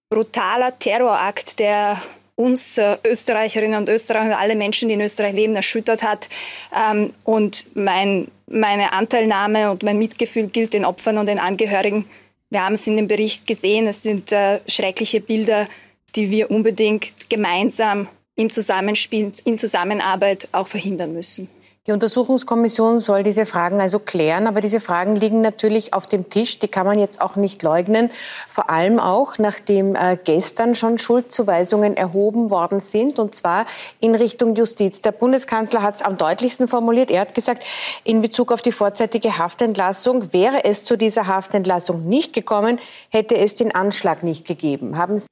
[0.09, 2.01] brutaler Terrorakt, der
[2.35, 6.29] uns äh, Österreicherinnen und Österreicher und alle Menschen, die in Österreich leben, erschüttert hat.
[6.75, 12.05] Ähm, und mein, meine Anteilnahme und mein Mitgefühl gilt den Opfern und den Angehörigen.
[12.49, 13.87] Wir haben es in dem Bericht gesehen.
[13.87, 15.67] Es sind äh, schreckliche Bilder,
[16.15, 21.49] die wir unbedingt gemeinsam im Zusammenspiel, in Zusammenarbeit auch verhindern müssen.
[21.87, 26.59] Die Untersuchungskommission soll diese Fragen also klären, aber diese Fragen liegen natürlich auf dem Tisch,
[26.59, 28.11] die kann man jetzt auch nicht leugnen,
[28.49, 33.65] vor allem auch nachdem äh, gestern schon Schuldzuweisungen erhoben worden sind, und zwar
[34.01, 34.99] in Richtung Justiz.
[35.01, 37.09] Der Bundeskanzler hat es am deutlichsten formuliert.
[37.09, 37.63] Er hat gesagt,
[38.03, 42.81] in Bezug auf die vorzeitige Haftentlassung, wäre es zu dieser Haftentlassung nicht gekommen,
[43.11, 44.97] hätte es den Anschlag nicht gegeben.
[44.97, 45.27] Haben Sie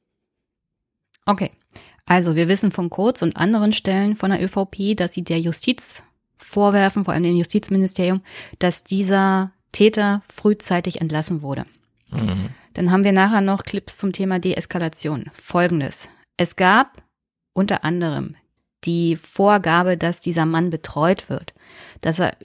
[1.26, 1.52] Okay.
[2.06, 6.03] Also wir wissen von Kurz und anderen Stellen von der ÖVP, dass sie der Justiz
[6.46, 8.22] vorwerfen, vor allem dem Justizministerium,
[8.60, 11.66] dass dieser Täter frühzeitig entlassen wurde.
[12.12, 12.50] Mhm.
[12.74, 15.26] Dann haben wir nachher noch Clips zum Thema Deeskalation.
[15.34, 16.08] Folgendes.
[16.38, 17.04] Es gab
[17.54, 18.36] unter anderem
[18.84, 21.54] die Vorgabe, dass dieser Mann betreut wird,
[22.02, 22.38] dass er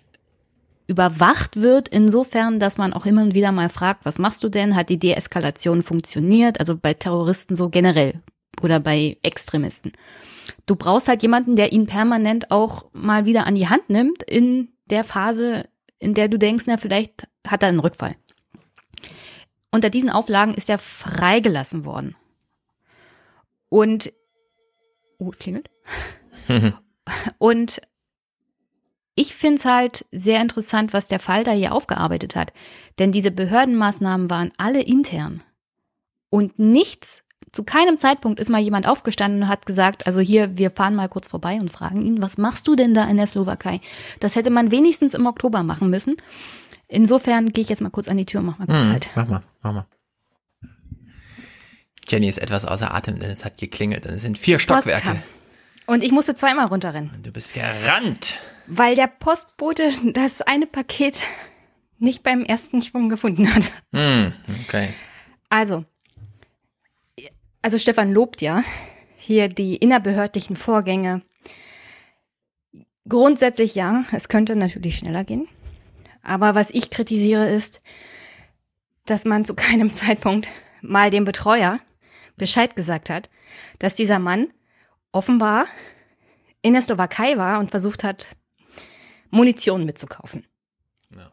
[0.86, 4.74] überwacht wird, insofern, dass man auch immer wieder mal fragt, was machst du denn?
[4.74, 6.58] Hat die Deeskalation funktioniert?
[6.58, 8.20] Also bei Terroristen so generell
[8.60, 9.92] oder bei Extremisten
[10.70, 14.68] du brauchst halt jemanden, der ihn permanent auch mal wieder an die Hand nimmt in
[14.84, 15.68] der Phase,
[15.98, 18.14] in der du denkst, na, vielleicht hat er einen Rückfall.
[19.72, 22.14] Unter diesen Auflagen ist er freigelassen worden.
[23.68, 24.12] Und,
[25.18, 25.70] oh, es klingelt.
[27.38, 27.80] Und
[29.16, 32.52] ich finde es halt sehr interessant, was der Fall da hier aufgearbeitet hat.
[33.00, 35.42] Denn diese Behördenmaßnahmen waren alle intern.
[36.30, 40.70] Und nichts, zu keinem Zeitpunkt ist mal jemand aufgestanden und hat gesagt, also hier, wir
[40.70, 43.80] fahren mal kurz vorbei und fragen ihn, was machst du denn da in der Slowakei?
[44.20, 46.16] Das hätte man wenigstens im Oktober machen müssen.
[46.86, 49.10] Insofern gehe ich jetzt mal kurz an die Tür und mach mal kurz hm, halt.
[49.14, 49.86] Mach mal, mach mal.
[52.08, 54.06] Jenny ist etwas außer Atem, denn es hat geklingelt.
[54.06, 55.22] Und es sind vier Stockwerke.
[55.86, 57.10] Und ich musste zweimal runterrennen.
[57.14, 58.38] Und du bist gerannt.
[58.66, 61.16] Weil der Postbote das eine Paket
[61.98, 63.70] nicht beim ersten Schwung gefunden hat.
[63.92, 64.32] Hm,
[64.64, 64.90] okay.
[65.48, 65.84] Also,
[67.62, 68.64] also Stefan lobt ja
[69.16, 71.22] hier die innerbehördlichen Vorgänge.
[73.08, 75.46] Grundsätzlich ja, es könnte natürlich schneller gehen.
[76.22, 77.80] Aber was ich kritisiere ist,
[79.06, 80.48] dass man zu keinem Zeitpunkt
[80.80, 81.80] mal dem Betreuer
[82.36, 83.28] Bescheid gesagt hat,
[83.78, 84.48] dass dieser Mann
[85.12, 85.66] offenbar
[86.62, 88.26] in der Slowakei war und versucht hat,
[89.30, 90.46] Munition mitzukaufen.
[91.14, 91.30] Ja.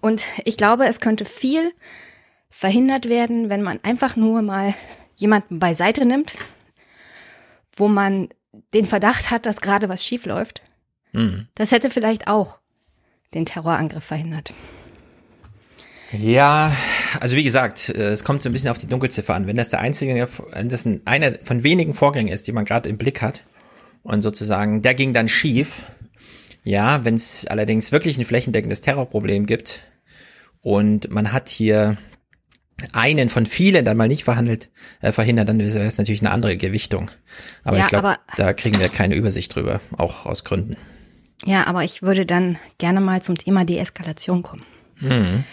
[0.00, 1.72] Und ich glaube, es könnte viel
[2.50, 4.74] verhindert werden, wenn man einfach nur mal
[5.22, 6.34] jemanden beiseite nimmt,
[7.74, 8.28] wo man
[8.74, 10.62] den Verdacht hat, dass gerade was schief läuft.
[11.12, 11.46] Mhm.
[11.54, 12.58] Das hätte vielleicht auch
[13.32, 14.52] den Terrorangriff verhindert.
[16.12, 16.76] Ja,
[17.20, 19.46] also wie gesagt, äh, es kommt so ein bisschen auf die Dunkelziffer an.
[19.46, 22.90] Wenn das der einzige, wenn das ein, einer von wenigen Vorgängen ist, die man gerade
[22.90, 23.44] im Blick hat
[24.02, 25.84] und sozusagen der ging dann schief.
[26.64, 29.82] Ja, wenn es allerdings wirklich ein flächendeckendes Terrorproblem gibt
[30.60, 31.96] und man hat hier
[32.92, 36.56] einen von vielen dann mal nicht verhandelt, äh, verhindert, dann wäre es natürlich eine andere
[36.56, 37.10] Gewichtung.
[37.64, 40.76] Aber ja, ich glaube, da kriegen wir keine Übersicht drüber, auch aus Gründen.
[41.44, 44.64] Ja, aber ich würde dann gerne mal zum Thema Deeskalation kommen.
[45.00, 45.44] Mhm.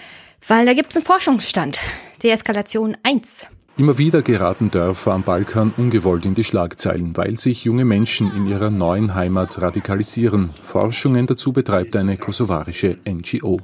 [0.48, 1.80] Weil da gibt es einen Forschungsstand.
[2.24, 3.48] Deeskalation 1.
[3.80, 8.46] Immer wieder geraten Dörfer am Balkan ungewollt in die Schlagzeilen, weil sich junge Menschen in
[8.46, 10.50] ihrer neuen Heimat radikalisieren.
[10.62, 13.62] Forschungen dazu betreibt eine kosovarische NGO.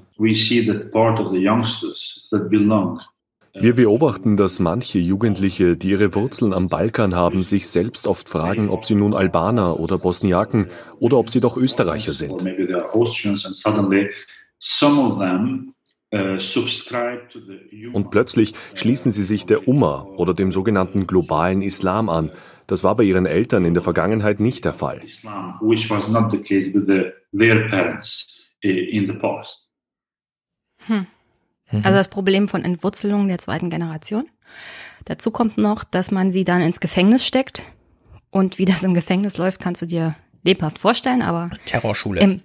[3.58, 8.70] Wir beobachten, dass manche Jugendliche, die ihre Wurzeln am Balkan haben, sich selbst oft fragen,
[8.70, 10.68] ob sie nun Albaner oder Bosniaken
[11.00, 12.44] oder ob sie doch Österreicher sind.
[17.94, 22.32] Und plötzlich schließen sie sich der Umma oder dem sogenannten globalen Islam an.
[22.68, 25.02] Das war bei ihren Eltern in der Vergangenheit nicht der Fall.
[30.88, 31.08] Hm.
[31.72, 34.30] Also das Problem von Entwurzelung der zweiten Generation.
[35.06, 37.64] Dazu kommt noch, dass man sie dann ins Gefängnis steckt.
[38.30, 41.50] Und wie das im Gefängnis läuft, kannst du dir lebhaft vorstellen, aber.
[41.66, 42.22] Terrorschule.
[42.22, 42.38] Im,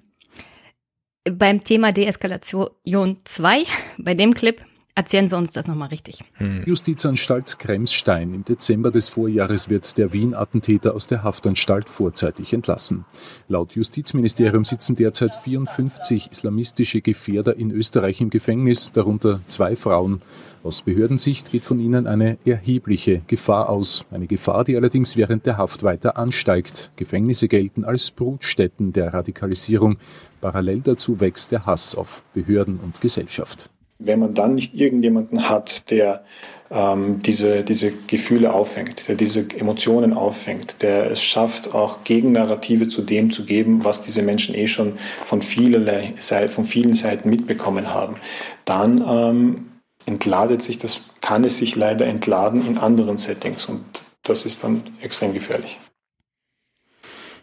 [1.24, 3.64] beim Thema Deeskalation 2,
[3.98, 4.62] bei dem Clip,
[4.96, 6.24] Erzählen Sie uns das nochmal richtig.
[6.34, 6.64] Hm.
[6.66, 8.34] Justizanstalt Kremsstein.
[8.34, 13.04] Im Dezember des Vorjahres wird der Wien-Attentäter aus der Haftanstalt vorzeitig entlassen.
[13.48, 20.20] Laut Justizministerium sitzen derzeit 54 islamistische Gefährder in Österreich im Gefängnis, darunter zwei Frauen.
[20.64, 24.04] Aus Behördensicht geht von ihnen eine erhebliche Gefahr aus.
[24.10, 26.92] Eine Gefahr, die allerdings während der Haft weiter ansteigt.
[26.96, 29.98] Gefängnisse gelten als Brutstätten der Radikalisierung.
[30.40, 35.90] Parallel dazu wächst der Hass auf Behörden und Gesellschaft wenn man dann nicht irgendjemanden hat,
[35.90, 36.24] der
[36.70, 43.02] ähm, diese, diese Gefühle auffängt, der diese Emotionen auffängt, der es schafft, auch Gegennarrative zu
[43.02, 44.94] dem zu geben, was diese Menschen eh schon
[45.24, 46.14] von, vielerlei,
[46.48, 48.16] von vielen Seiten mitbekommen haben,
[48.64, 49.66] dann ähm,
[50.06, 53.82] entladet sich das, kann es sich leider entladen in anderen Settings und
[54.22, 55.78] das ist dann extrem gefährlich.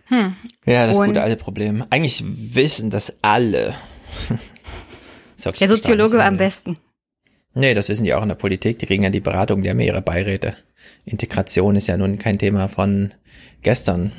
[0.05, 0.35] Hm.
[0.65, 1.83] Ja, das und gute alte Problem.
[1.89, 3.75] Eigentlich wissen das alle.
[5.43, 6.77] Der Soziologe am besten.
[7.53, 8.79] Nee, das wissen die auch in der Politik.
[8.79, 10.55] Die kriegen ja die Beratung, die haben ja ihre Beiräte.
[11.05, 13.13] Integration ist ja nun kein Thema von
[13.63, 14.11] gestern.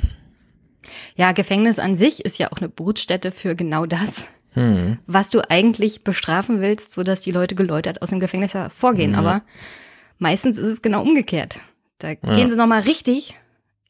[1.15, 4.27] Ja, Gefängnis an sich ist ja auch eine Brutstätte für genau das.
[4.53, 4.99] Hm.
[5.05, 9.15] Was du eigentlich bestrafen willst, sodass die Leute geläutert aus dem Gefängnis hervorgehen.
[9.15, 9.19] Hm.
[9.19, 9.41] Aber
[10.17, 11.59] meistens ist es genau umgekehrt.
[11.99, 12.15] Da ja.
[12.15, 13.35] gehen sie nochmal richtig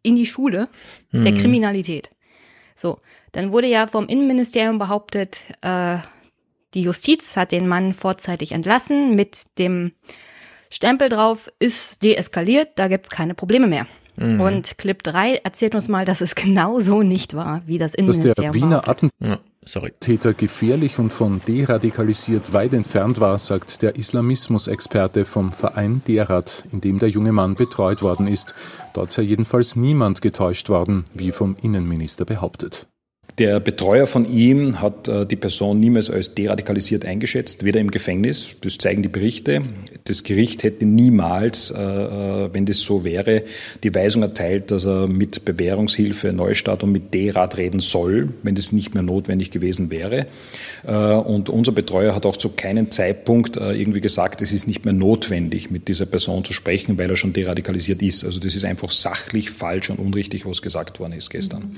[0.03, 0.67] in die Schule
[1.11, 1.23] hm.
[1.23, 2.09] der Kriminalität.
[2.75, 2.99] So,
[3.31, 5.97] dann wurde ja vom Innenministerium behauptet, äh,
[6.73, 9.93] die Justiz hat den Mann vorzeitig entlassen mit dem
[10.69, 13.87] Stempel drauf, ist deeskaliert, da gibt's keine Probleme mehr.
[14.19, 14.41] Mhm.
[14.41, 18.35] Und Clip 3 erzählt uns mal, dass es genau so nicht war, wie das Innenministerium
[18.35, 25.25] Dass der Wiener Attentäter ja, gefährlich und von deradikalisiert weit entfernt war, sagt der Islamismusexperte
[25.25, 28.53] vom Verein Derad, in dem der junge Mann betreut worden ist.
[28.93, 32.87] Dort sei jedenfalls niemand getäuscht worden, wie vom Innenminister behauptet.
[33.39, 38.57] Der Betreuer von ihm hat äh, die Person niemals als deradikalisiert eingeschätzt, weder im Gefängnis,
[38.59, 39.61] das zeigen die Berichte.
[40.03, 43.43] Das Gericht hätte niemals, äh, äh, wenn das so wäre,
[43.81, 48.73] die Weisung erteilt, dass er mit Bewährungshilfe Neustart und mit Derad reden soll, wenn das
[48.73, 50.27] nicht mehr notwendig gewesen wäre.
[50.83, 55.71] Und unser Betreuer hat auch zu keinem Zeitpunkt irgendwie gesagt, es ist nicht mehr notwendig,
[55.71, 58.23] mit dieser Person zu sprechen, weil er schon deradikalisiert ist.
[58.23, 61.75] Also das ist einfach sachlich falsch und unrichtig, was gesagt worden ist gestern.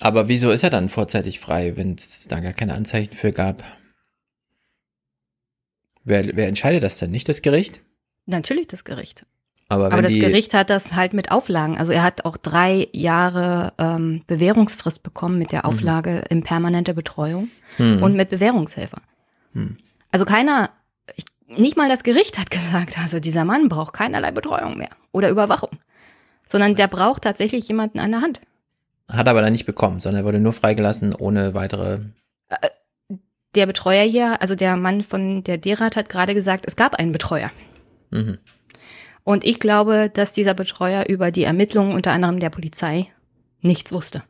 [0.00, 3.64] Aber wieso ist er dann vorzeitig frei, wenn es da gar keine Anzeichen für gab?
[6.04, 7.10] Wer, wer entscheidet das denn?
[7.10, 7.80] Nicht das Gericht?
[8.26, 9.26] Natürlich das Gericht.
[9.68, 11.76] Aber, Aber das Gericht hat das halt mit Auflagen.
[11.76, 15.64] Also er hat auch drei Jahre ähm, Bewährungsfrist bekommen mit der mhm.
[15.66, 16.24] Auflage mhm.
[16.30, 18.02] in permanenter Betreuung mhm.
[18.02, 19.02] und mit Bewährungshelfer.
[19.52, 19.76] Mhm.
[20.10, 20.70] Also keiner,
[21.16, 25.28] ich, nicht mal das Gericht hat gesagt, also dieser Mann braucht keinerlei Betreuung mehr oder
[25.28, 25.70] Überwachung,
[26.46, 28.40] sondern der braucht tatsächlich jemanden an der Hand.
[29.10, 32.00] Hat aber dann nicht bekommen, sondern er wurde nur freigelassen ohne weitere.
[33.54, 37.12] Der Betreuer hier, also der Mann von der Derat hat gerade gesagt, es gab einen
[37.12, 37.50] Betreuer.
[38.10, 38.38] Mhm.
[39.24, 43.08] Und ich glaube, dass dieser Betreuer über die Ermittlungen unter anderem der Polizei
[43.60, 44.22] nichts wusste.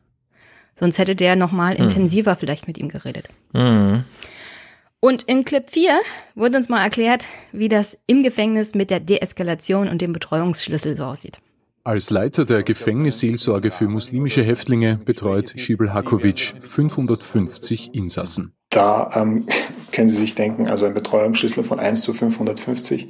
[0.75, 1.83] Sonst hätte der nochmal mhm.
[1.83, 3.25] intensiver vielleicht mit ihm geredet.
[3.53, 4.05] Mhm.
[5.01, 5.99] Und in Clip 4
[6.35, 11.05] wurde uns mal erklärt, wie das im Gefängnis mit der Deeskalation und dem Betreuungsschlüssel so
[11.05, 11.39] aussieht.
[11.89, 18.53] Als Leiter der Gefängnisseelsorge für muslimische Häftlinge betreut Schibel Hakovic 550 Insassen.
[18.69, 19.47] Da ähm,
[19.91, 23.07] können Sie sich denken, also ein Betreuungsschlüssel von 1 zu 550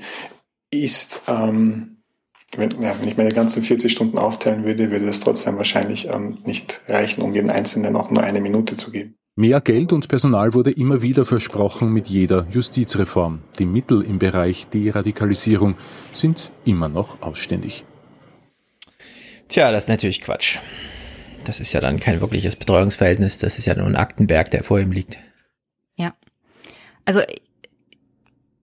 [0.72, 2.04] ist, ähm,
[2.56, 6.38] wenn, ja, wenn ich meine ganzen 40 Stunden aufteilen würde, würde das trotzdem wahrscheinlich ähm,
[6.46, 9.16] nicht reichen, um jeden Einzelnen auch nur eine Minute zu geben.
[9.36, 13.40] Mehr Geld und Personal wurde immer wieder versprochen mit jeder Justizreform.
[13.58, 15.76] Die Mittel im Bereich Deradikalisierung
[16.14, 17.86] sind immer noch ausständig.
[19.50, 20.60] Tja, das ist natürlich Quatsch.
[21.44, 24.80] Das ist ja dann kein wirkliches Betreuungsverhältnis, das ist ja nur ein Aktenberg, der vor
[24.80, 25.18] ihm liegt.
[25.96, 26.14] Ja.
[27.06, 27.22] Also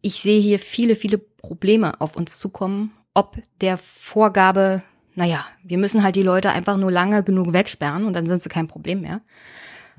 [0.01, 4.83] ich sehe hier viele, viele Probleme auf uns zukommen, ob der Vorgabe,
[5.17, 8.49] naja, wir müssen halt die Leute einfach nur lange genug wegsperren und dann sind sie
[8.49, 9.21] kein Problem mehr.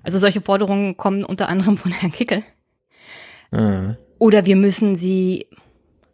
[0.03, 2.43] Also solche Forderungen kommen unter anderem von Herrn Kickel.
[3.51, 3.97] Mhm.
[4.19, 5.47] Oder wir müssen sie,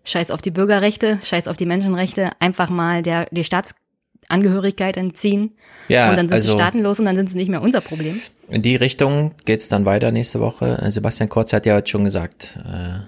[0.04, 3.76] scheiß auf die Bürgerrechte, scheiß auf die Menschenrechte, einfach mal der, die Staats
[4.30, 5.52] Angehörigkeit entziehen.
[5.88, 8.20] Ja, und dann sind also, sie staatenlos und dann sind sie nicht mehr unser Problem.
[8.50, 10.84] In die Richtung geht's dann weiter nächste Woche.
[10.90, 13.00] Sebastian Kurz hat ja heute schon gesagt, äh,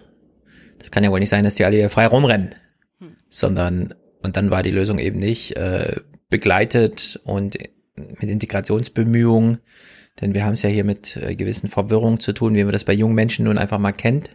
[0.80, 2.56] das kann ja wohl nicht sein, dass die alle hier frei rumrennen,
[3.00, 3.16] hm.
[3.30, 5.98] sondern und dann war die Lösung eben nicht äh,
[6.30, 7.58] begleitet und
[7.96, 9.60] mit Integrationsbemühungen,
[10.20, 12.84] denn wir haben es ja hier mit äh, gewissen Verwirrungen zu tun, wie man das
[12.84, 14.32] bei jungen Menschen nun einfach mal kennt.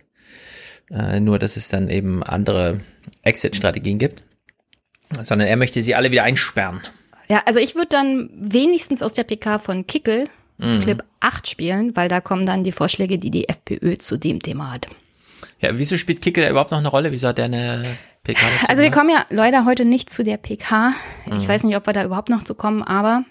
[0.91, 2.81] Äh, nur, dass es dann eben andere
[3.23, 4.23] Exit-Strategien gibt
[5.23, 6.81] sondern er möchte sie alle wieder einsperren.
[7.29, 10.29] Ja, also ich würde dann wenigstens aus der PK von Kickel
[10.59, 10.81] mhm.
[10.81, 14.73] Clip 8 spielen, weil da kommen dann die Vorschläge, die die FPÖ zu dem Thema
[14.73, 14.87] hat.
[15.61, 17.13] Ja, wieso spielt Kickel überhaupt noch eine Rolle?
[17.13, 20.37] Wieso hat der eine PK dazu Also wir kommen ja leider heute nicht zu der
[20.37, 20.93] PK.
[21.27, 21.49] Ich mhm.
[21.49, 23.25] weiß nicht, ob wir da überhaupt noch zu kommen, aber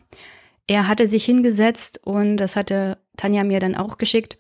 [0.67, 4.37] er hatte sich hingesetzt und das hatte Tanja mir dann auch geschickt,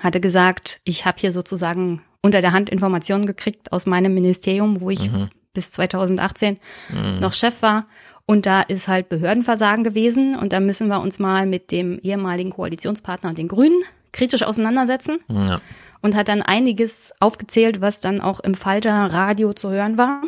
[0.00, 4.90] hatte gesagt, ich habe hier sozusagen unter der Hand Informationen gekriegt aus meinem Ministerium, wo
[4.90, 6.58] ich mhm bis 2018
[6.90, 7.18] mhm.
[7.18, 7.86] noch Chef war.
[8.26, 10.36] Und da ist halt Behördenversagen gewesen.
[10.36, 13.80] Und da müssen wir uns mal mit dem ehemaligen Koalitionspartner und den Grünen
[14.12, 15.18] kritisch auseinandersetzen.
[15.28, 15.60] Ja.
[16.00, 20.22] Und hat dann einiges aufgezählt, was dann auch im Falter Radio zu hören war.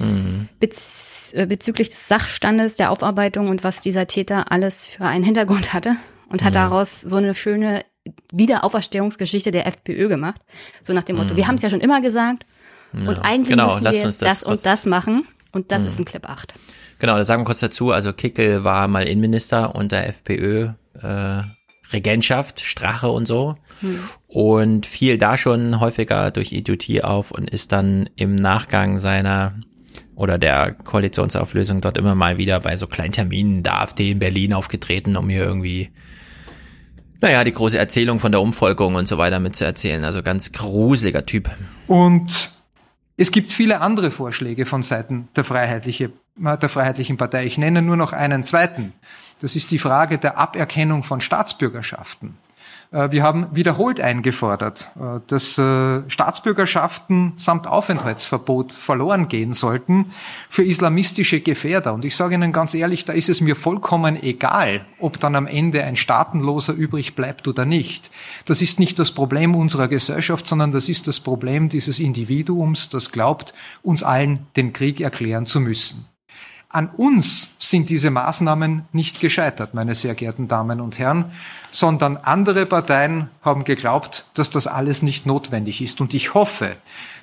[0.00, 0.48] Mhm.
[0.58, 5.72] Bez äh, bezüglich des Sachstandes der Aufarbeitung und was dieser Täter alles für einen Hintergrund
[5.72, 5.96] hatte.
[6.30, 6.62] Und hat ja.
[6.62, 7.84] daraus so eine schöne
[8.32, 10.40] Wiederauferstehungsgeschichte der FPÖ gemacht.
[10.82, 11.36] So nach dem Motto, mhm.
[11.36, 12.44] wir haben es ja schon immer gesagt
[12.92, 13.08] ja.
[13.08, 15.26] Und eigentlich genau, müssen wir das, das und das machen.
[15.52, 15.88] Und das mhm.
[15.88, 16.54] ist ein Clip 8.
[16.98, 20.70] Genau, da sagen wir kurz dazu, also Kickel war mal Innenminister unter FPÖ,
[21.00, 21.42] äh,
[21.92, 23.56] Regentschaft, Strache und so.
[23.80, 23.98] Hm.
[24.26, 29.54] Und fiel da schon häufiger durch Idiotie auf und ist dann im Nachgang seiner
[30.16, 34.52] oder der Koalitionsauflösung dort immer mal wieder bei so kleinen Terminen der AfD in Berlin
[34.52, 35.90] aufgetreten, um hier irgendwie,
[37.20, 40.02] naja, die große Erzählung von der Umvolkung und so weiter mitzuerzählen.
[40.02, 41.48] Also ganz gruseliger Typ.
[41.86, 42.50] Und
[43.20, 47.46] es gibt viele andere Vorschläge von Seiten der, Freiheitliche, der Freiheitlichen Partei.
[47.46, 48.92] Ich nenne nur noch einen zweiten.
[49.40, 52.36] Das ist die Frage der Aberkennung von Staatsbürgerschaften.
[52.90, 60.12] Äh, wir haben wiederholt eingefordert, äh, dass äh, Staatsbürgerschaften samt Aufenthaltsverbot verloren gehen sollten
[60.48, 61.92] für islamistische Gefährder.
[61.92, 65.46] Und ich sage Ihnen ganz ehrlich, da ist es mir vollkommen egal, ob dann am
[65.46, 68.10] Ende ein Staatenloser übrig bleibt oder nicht.
[68.46, 73.12] Das ist nicht das Problem unserer Gesellschaft, sondern das ist das Problem dieses Individuums, das
[73.12, 73.52] glaubt,
[73.82, 76.06] uns allen den Krieg erklären zu müssen.
[76.70, 81.32] An uns sind diese Maßnahmen nicht gescheitert, meine sehr geehrten Damen und Herren,
[81.70, 86.00] sondern andere Parteien haben geglaubt, dass das alles nicht notwendig ist.
[86.00, 86.76] Und ich hoffe,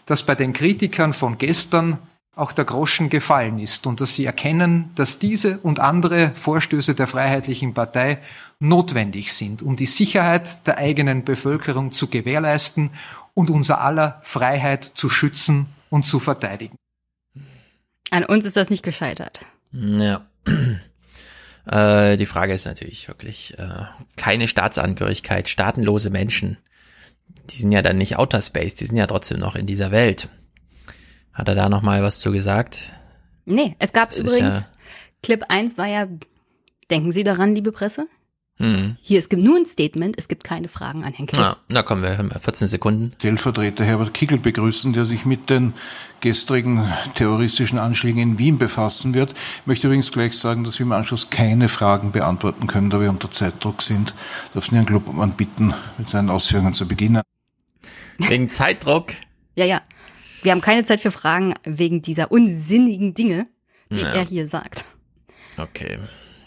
[0.05, 1.97] dass bei den Kritikern von gestern
[2.35, 7.07] auch der Groschen gefallen ist und dass sie erkennen, dass diese und andere Vorstöße der
[7.07, 8.19] Freiheitlichen Partei
[8.59, 12.91] notwendig sind, um die Sicherheit der eigenen Bevölkerung zu gewährleisten
[13.33, 16.75] und unser aller Freiheit zu schützen und zu verteidigen.
[18.11, 19.45] An uns ist das nicht gescheitert.
[19.71, 20.25] Ja.
[21.65, 23.85] Äh, die Frage ist natürlich wirklich, äh,
[24.17, 26.57] keine Staatsangehörigkeit, staatenlose Menschen,
[27.49, 30.29] die sind ja dann nicht Outer Space, die sind ja trotzdem noch in dieser Welt.
[31.33, 32.93] Hat er da nochmal was zu gesagt?
[33.45, 34.65] Nee, es gab das übrigens, ja
[35.25, 36.07] Clip 1 war ja,
[36.91, 38.07] denken Sie daran, liebe Presse?
[38.57, 38.95] Mhm.
[39.01, 41.41] Hier, es gibt nur ein Statement, es gibt keine Fragen an Herrn Kickl.
[41.41, 43.11] Na, na kommen wir, hören wir 14 Sekunden.
[43.17, 45.73] Stellvertreter Herbert Kickl begrüßen, der sich mit den
[46.21, 49.31] gestrigen terroristischen Anschlägen in Wien befassen wird.
[49.33, 53.09] Ich möchte übrigens gleich sagen, dass wir im Anschluss keine Fragen beantworten können, da wir
[53.09, 54.15] unter Zeitdruck sind.
[54.47, 57.23] Ich darf Herrn Klubmann bitten, mit seinen Ausführungen zu beginnen.
[58.19, 59.13] Wegen Zeitdruck?
[59.55, 59.81] ja, ja.
[60.43, 63.47] Wir haben keine Zeit für Fragen wegen dieser unsinnigen Dinge,
[63.89, 64.09] die ja.
[64.09, 64.85] er hier sagt.
[65.57, 65.97] Okay.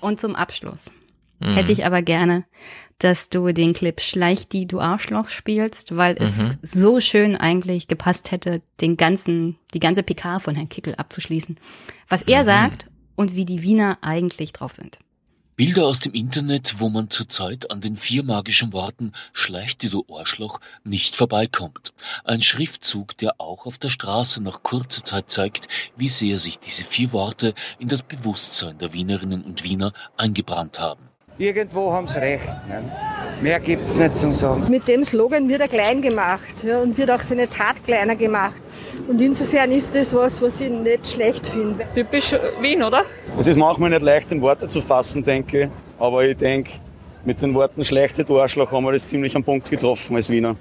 [0.00, 0.92] Und zum Abschluss.
[1.40, 1.54] Mhm.
[1.54, 2.44] Hätte ich aber gerne,
[2.98, 6.24] dass du den Clip Schleich die, du Arschloch spielst, weil mhm.
[6.24, 11.58] es so schön eigentlich gepasst hätte, den ganzen, die ganze PK von Herrn Kickel abzuschließen.
[12.08, 12.46] Was er mhm.
[12.46, 14.98] sagt und wie die Wiener eigentlich drauf sind.
[15.58, 20.04] Bilder aus dem Internet, wo man zurzeit an den vier magischen Worten Schleich die, du
[20.08, 21.92] Arschloch nicht vorbeikommt.
[22.22, 25.66] Ein Schriftzug, der auch auf der Straße nach kurzer Zeit zeigt,
[25.96, 31.07] wie sehr sich diese vier Worte in das Bewusstsein der Wienerinnen und Wiener eingebrannt haben.
[31.38, 32.48] Irgendwo haben sie recht.
[32.68, 32.90] Ne?
[33.40, 34.68] Mehr gibt es nicht zum Sagen.
[34.68, 38.54] Mit dem Slogan wird er klein gemacht ja, und wird auch seine Tat kleiner gemacht.
[39.06, 41.86] Und insofern ist das was, was ich nicht schlecht finde.
[41.94, 43.04] Typisch Wien, oder?
[43.38, 45.68] Es ist manchmal nicht leicht in Worte zu fassen, denke ich.
[46.00, 46.72] Aber ich denke,
[47.24, 50.56] mit den Worten schlechte du Arschloch haben wir das ziemlich am Punkt getroffen als Wiener.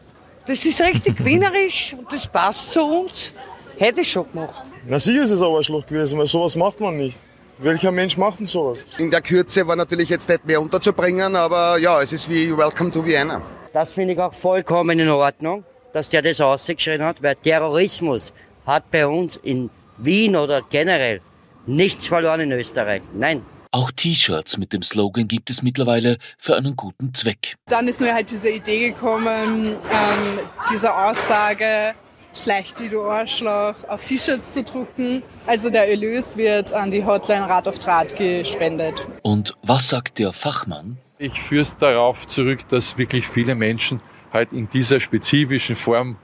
[0.46, 3.34] Das ist richtig wienerisch und das passt zu uns.
[3.80, 4.64] Hätte ich schon gemacht.
[4.88, 7.20] Na sicher ist es ein Arschloch gewesen, weil sowas macht man nicht.
[7.60, 8.86] Welcher Mensch macht denn sowas?
[9.00, 12.92] In der Kürze war natürlich jetzt nicht mehr unterzubringen, aber ja, es ist wie Welcome
[12.92, 13.42] to Vienna.
[13.74, 18.32] Das finde ich auch vollkommen in Ordnung, dass der das ausgeschrien hat, weil Terrorismus
[18.66, 21.20] hat bei uns in Wien oder generell
[21.66, 23.02] nichts verloren in Österreich.
[23.16, 23.44] Nein.
[23.72, 27.56] Auch T-Shirts mit dem Slogan gibt es mittlerweile für einen guten Zweck.
[27.68, 30.40] Dann ist mir halt diese Idee gekommen, ähm,
[30.72, 31.96] diese Aussage,
[32.34, 35.24] Schlecht die du Arschloch, auf T-Shirts zu drucken.
[35.46, 39.08] Also der Erlös wird an die Hotline Rad auf Draht gespendet.
[39.24, 40.98] Und was sagt der Fachmann?
[41.18, 44.00] Ich führe es darauf zurück, dass wirklich viele Menschen
[44.32, 46.18] halt in dieser spezifischen Form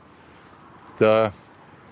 [1.00, 1.34] der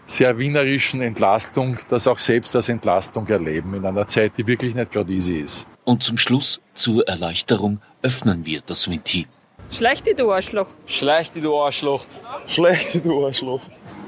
[0.05, 4.91] sehr wienerischen Entlastung, das auch selbst als Entlastung erleben in einer Zeit, die wirklich nicht
[4.91, 5.65] gerade easy ist.
[5.83, 9.25] Und zum Schluss zur Erleichterung öffnen wir das Ventil.
[9.71, 10.67] Schlechte du Arschloch.
[10.85, 12.03] Schlechte du Arschloch.
[12.45, 13.61] Schlechte du Arschloch.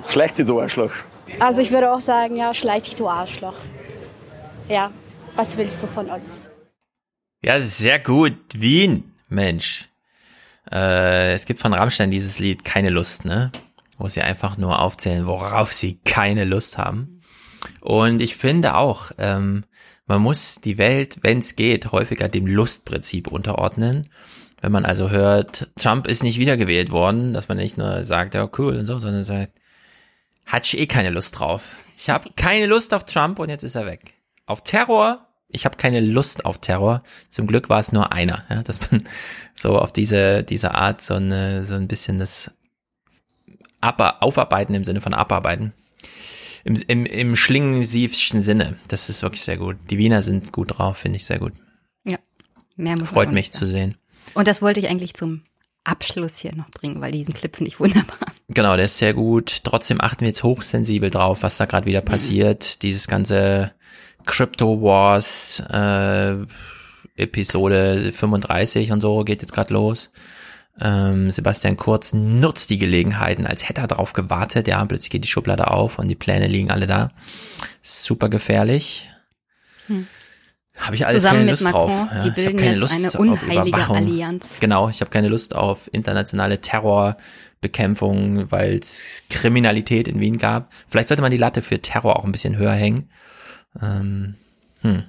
[0.07, 0.91] Schlechte du Arschloch.
[1.39, 3.57] Also ich würde auch sagen, ja, schleich dich, du Arschloch.
[4.69, 4.91] Ja,
[5.35, 6.41] was willst du von uns?
[7.43, 8.37] Ja, sehr gut.
[8.53, 9.89] Wien, Mensch.
[10.71, 13.51] Äh, es gibt von Rammstein dieses Lied Keine Lust, ne?
[13.97, 17.21] Wo sie einfach nur aufzählen, worauf sie keine Lust haben.
[17.81, 19.65] Und ich finde auch, ähm,
[20.05, 24.09] man muss die Welt, wenn es geht, häufiger dem Lustprinzip unterordnen.
[24.61, 28.49] Wenn man also hört, Trump ist nicht wiedergewählt worden, dass man nicht nur sagt, ja
[28.57, 29.59] cool und so, sondern sagt,
[30.45, 31.77] hatte ich eh keine Lust drauf.
[31.97, 34.13] Ich habe keine Lust auf Trump und jetzt ist er weg.
[34.45, 37.03] Auf Terror, ich habe keine Lust auf Terror.
[37.29, 39.03] Zum Glück war es nur einer, ja, dass man
[39.53, 42.51] so auf diese diese Art so eine so ein bisschen das
[43.81, 45.73] Upper, aufarbeiten im Sinne von abarbeiten.
[46.63, 48.77] Im, im, im schlingensiefschen Sinne.
[48.87, 49.75] Das ist wirklich sehr gut.
[49.89, 51.51] Die Wiener sind gut drauf, finde ich sehr gut.
[52.05, 52.17] Ja,
[52.77, 53.97] mehr muss Freut mich zu sehen.
[54.33, 55.43] Und das wollte ich eigentlich zum
[55.83, 58.17] Abschluss hier noch bringen, weil diesen Clip finde ich wunderbar.
[58.49, 59.63] Genau, der ist sehr gut.
[59.63, 62.05] Trotzdem achten wir jetzt hochsensibel drauf, was da gerade wieder mhm.
[62.05, 62.81] passiert.
[62.83, 63.71] Dieses ganze
[64.25, 66.45] Crypto Wars äh,
[67.15, 70.11] Episode 35 und so geht jetzt gerade los.
[70.79, 74.67] Ähm, Sebastian Kurz nutzt die Gelegenheiten, als hätte er darauf gewartet.
[74.67, 77.11] Ja, plötzlich geht die Schublade auf und die Pläne liegen alle da.
[77.81, 79.09] Super gefährlich.
[79.87, 80.07] Hm.
[80.77, 82.07] Habe ich alles Zusammen keine Lust Macron, drauf.
[82.11, 83.97] Ja, ich habe keine Lust auf Überwachung.
[83.97, 84.59] Allianz.
[84.59, 90.71] Genau, ich habe keine Lust auf internationale Terrorbekämpfung, weil es Kriminalität in Wien gab.
[90.87, 93.09] Vielleicht sollte man die Latte für Terror auch ein bisschen höher hängen.
[93.81, 94.35] Ähm,
[94.81, 95.03] hm.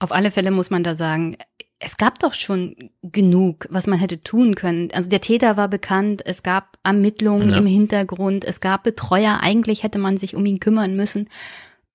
[0.00, 1.36] Auf alle Fälle muss man da sagen,
[1.78, 4.90] es gab doch schon genug, was man hätte tun können.
[4.92, 7.58] Also der Täter war bekannt, es gab Ermittlungen ja.
[7.58, 11.28] im Hintergrund, es gab Betreuer, eigentlich hätte man sich um ihn kümmern müssen.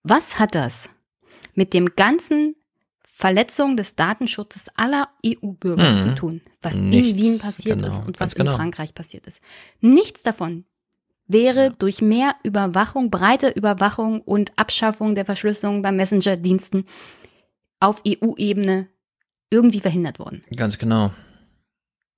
[0.03, 0.89] Was hat das
[1.55, 2.55] mit dem ganzen
[3.19, 5.99] Verletzung des Datenschutzes aller EU-Bürger mhm.
[5.99, 8.51] zu tun, was Nichts, in Wien passiert genau, ist und was genau.
[8.51, 9.41] in Frankreich passiert ist.
[9.81, 10.63] Nichts davon
[11.27, 11.69] wäre ja.
[11.71, 16.85] durch mehr Überwachung, breite Überwachung und Abschaffung der Verschlüsselung bei Messenger-Diensten
[17.81, 18.87] auf EU-Ebene
[19.49, 20.41] irgendwie verhindert worden.
[20.55, 21.11] Ganz genau.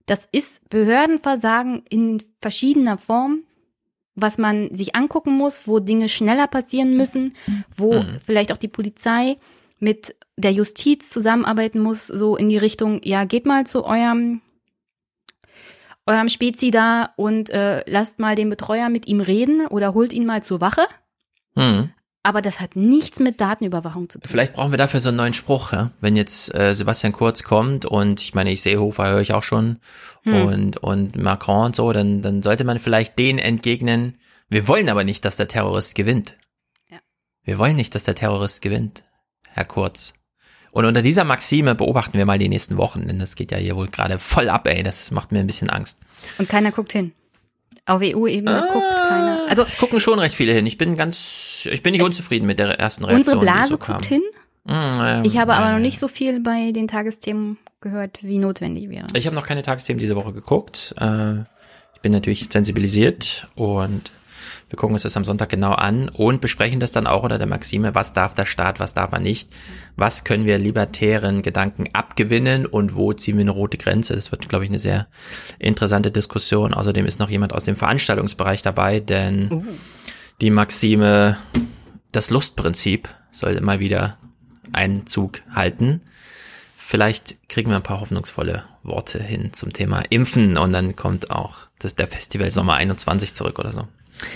[0.05, 3.41] Das ist Behördenversagen in verschiedener Form,
[4.13, 7.33] was man sich angucken muss, wo Dinge schneller passieren müssen,
[7.75, 8.19] wo mhm.
[8.23, 9.39] vielleicht auch die Polizei
[9.79, 14.41] mit der Justiz zusammenarbeiten muss, so in die Richtung, ja, geht mal zu eurem
[16.07, 20.25] eurem Spezi da und äh, lasst mal den Betreuer mit ihm reden oder holt ihn
[20.25, 20.81] mal zur Wache.
[21.55, 21.91] Mhm.
[22.23, 24.29] Aber das hat nichts mit Datenüberwachung zu tun.
[24.29, 25.91] Vielleicht brauchen wir dafür so einen neuen Spruch, ja?
[25.99, 29.79] wenn jetzt äh, Sebastian Kurz kommt und ich meine, ich Seehofer höre ich auch schon
[30.23, 30.45] hm.
[30.45, 34.17] und, und Macron und so, dann, dann sollte man vielleicht denen entgegnen,
[34.49, 36.35] wir wollen aber nicht, dass der Terrorist gewinnt.
[36.89, 36.99] Ja.
[37.43, 39.03] Wir wollen nicht, dass der Terrorist gewinnt,
[39.49, 40.13] Herr Kurz.
[40.71, 43.75] Und unter dieser Maxime beobachten wir mal die nächsten Wochen, denn das geht ja hier
[43.75, 44.83] wohl gerade voll ab, ey.
[44.83, 45.99] Das macht mir ein bisschen Angst.
[46.37, 47.11] Und keiner guckt hin.
[47.85, 49.45] Auf EU-Ebene ah, guckt keiner.
[49.49, 50.65] Also es gucken schon recht viele hin.
[50.65, 53.39] Ich bin ganz, ich bin nicht unzufrieden mit der ersten Reaktion.
[53.39, 54.21] Unsere Blase so guckt hin.
[54.65, 59.07] Mm, ich habe aber noch nicht so viel bei den Tagesthemen gehört, wie notwendig wäre.
[59.13, 60.93] Ich habe noch keine Tagesthemen diese Woche geguckt.
[60.99, 61.39] Äh,
[61.95, 64.11] ich bin natürlich sensibilisiert und
[64.71, 67.47] wir gucken uns das am Sonntag genau an und besprechen das dann auch unter der
[67.47, 69.49] Maxime, was darf der Staat, was darf er nicht,
[69.97, 74.15] was können wir libertären Gedanken abgewinnen und wo ziehen wir eine rote Grenze.
[74.15, 75.07] Das wird, glaube ich, eine sehr
[75.59, 76.73] interessante Diskussion.
[76.73, 79.63] Außerdem ist noch jemand aus dem Veranstaltungsbereich dabei, denn uh.
[80.39, 81.37] die Maxime,
[82.13, 84.17] das Lustprinzip soll immer wieder
[84.71, 85.99] Einzug halten.
[86.77, 91.57] Vielleicht kriegen wir ein paar hoffnungsvolle Worte hin zum Thema Impfen und dann kommt auch
[91.79, 93.87] das, der Festival Sommer 21 zurück oder so.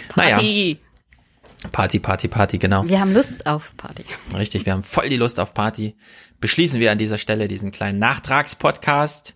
[0.09, 0.79] Party.
[0.79, 1.69] Naja.
[1.71, 2.87] Party, Party, Party, genau.
[2.87, 4.05] Wir haben Lust auf Party.
[4.35, 5.95] Richtig, wir haben voll die Lust auf Party.
[6.39, 9.35] Beschließen wir an dieser Stelle diesen kleinen Nachtragspodcast.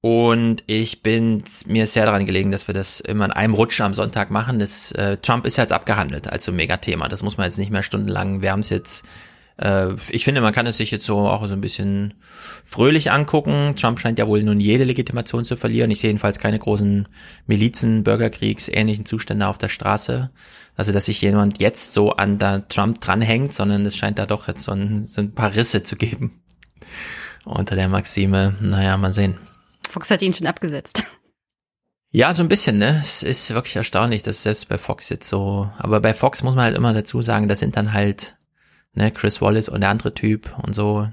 [0.00, 3.94] Und ich bin mir sehr daran gelegen, dass wir das immer in einem Rutsch am
[3.94, 4.60] Sonntag machen.
[4.60, 7.08] Das, äh, Trump ist jetzt abgehandelt als so Megathema.
[7.08, 8.40] Das muss man jetzt nicht mehr stundenlang.
[8.40, 9.04] Wir haben es jetzt
[9.58, 12.14] äh, ich finde, man kann es sich jetzt so auch so ein bisschen
[12.64, 13.74] fröhlich angucken.
[13.76, 15.90] Trump scheint ja wohl nun jede Legitimation zu verlieren.
[15.90, 17.08] Ich sehe jedenfalls keine großen
[17.46, 20.30] Milizen, Bürgerkriegs, ähnlichen Zustände auf der Straße.
[20.76, 24.46] Also, dass sich jemand jetzt so an der Trump dranhängt, sondern es scheint da doch
[24.46, 26.40] jetzt so ein, so ein paar Risse zu geben.
[27.44, 29.36] Unter der Maxime, naja, mal sehen.
[29.90, 31.02] Fox hat ihn schon abgesetzt.
[32.10, 33.00] Ja, so ein bisschen, ne?
[33.02, 36.64] Es ist wirklich erstaunlich, dass selbst bei Fox jetzt so, aber bei Fox muss man
[36.64, 38.37] halt immer dazu sagen, das sind dann halt
[38.94, 41.08] ne, Chris Wallace und der andere Typ und so.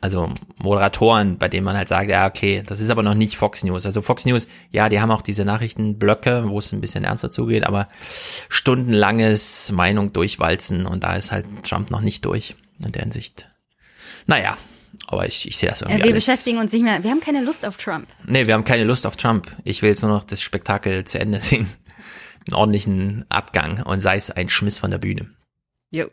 [0.00, 3.64] Also Moderatoren, bei denen man halt sagt, ja, okay, das ist aber noch nicht Fox
[3.64, 3.86] News.
[3.86, 7.64] Also Fox News, ja, die haben auch diese Nachrichtenblöcke, wo es ein bisschen ernster zugeht,
[7.64, 7.88] aber
[8.50, 12.54] stundenlanges Meinung durchwalzen und da ist halt Trump noch nicht durch
[12.84, 13.48] in der Hinsicht.
[14.26, 14.58] Naja,
[15.06, 16.02] aber ich, ich sehe das irgendwie.
[16.02, 16.26] Wir alles.
[16.26, 17.02] beschäftigen uns nicht mehr.
[17.02, 18.06] Wir haben keine Lust auf Trump.
[18.26, 19.54] Nee, wir haben keine Lust auf Trump.
[19.64, 21.68] Ich will jetzt nur noch das Spektakel zu Ende sehen.
[22.46, 25.30] Einen ordentlichen Abgang und sei es ein Schmiss von der Bühne.
[25.90, 26.08] Jo.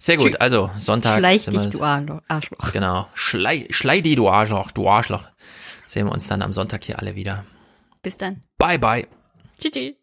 [0.00, 1.18] Sehr gut, also Sonntag.
[1.18, 2.72] Schleich dich, du Arschloch.
[2.72, 5.24] Genau, schlei, schlei die, du Arschloch, du Arschloch.
[5.86, 7.44] Sehen wir uns dann am Sonntag hier alle wieder.
[8.02, 8.40] Bis dann.
[8.58, 9.06] Bye, bye.
[9.58, 9.94] Tschüss.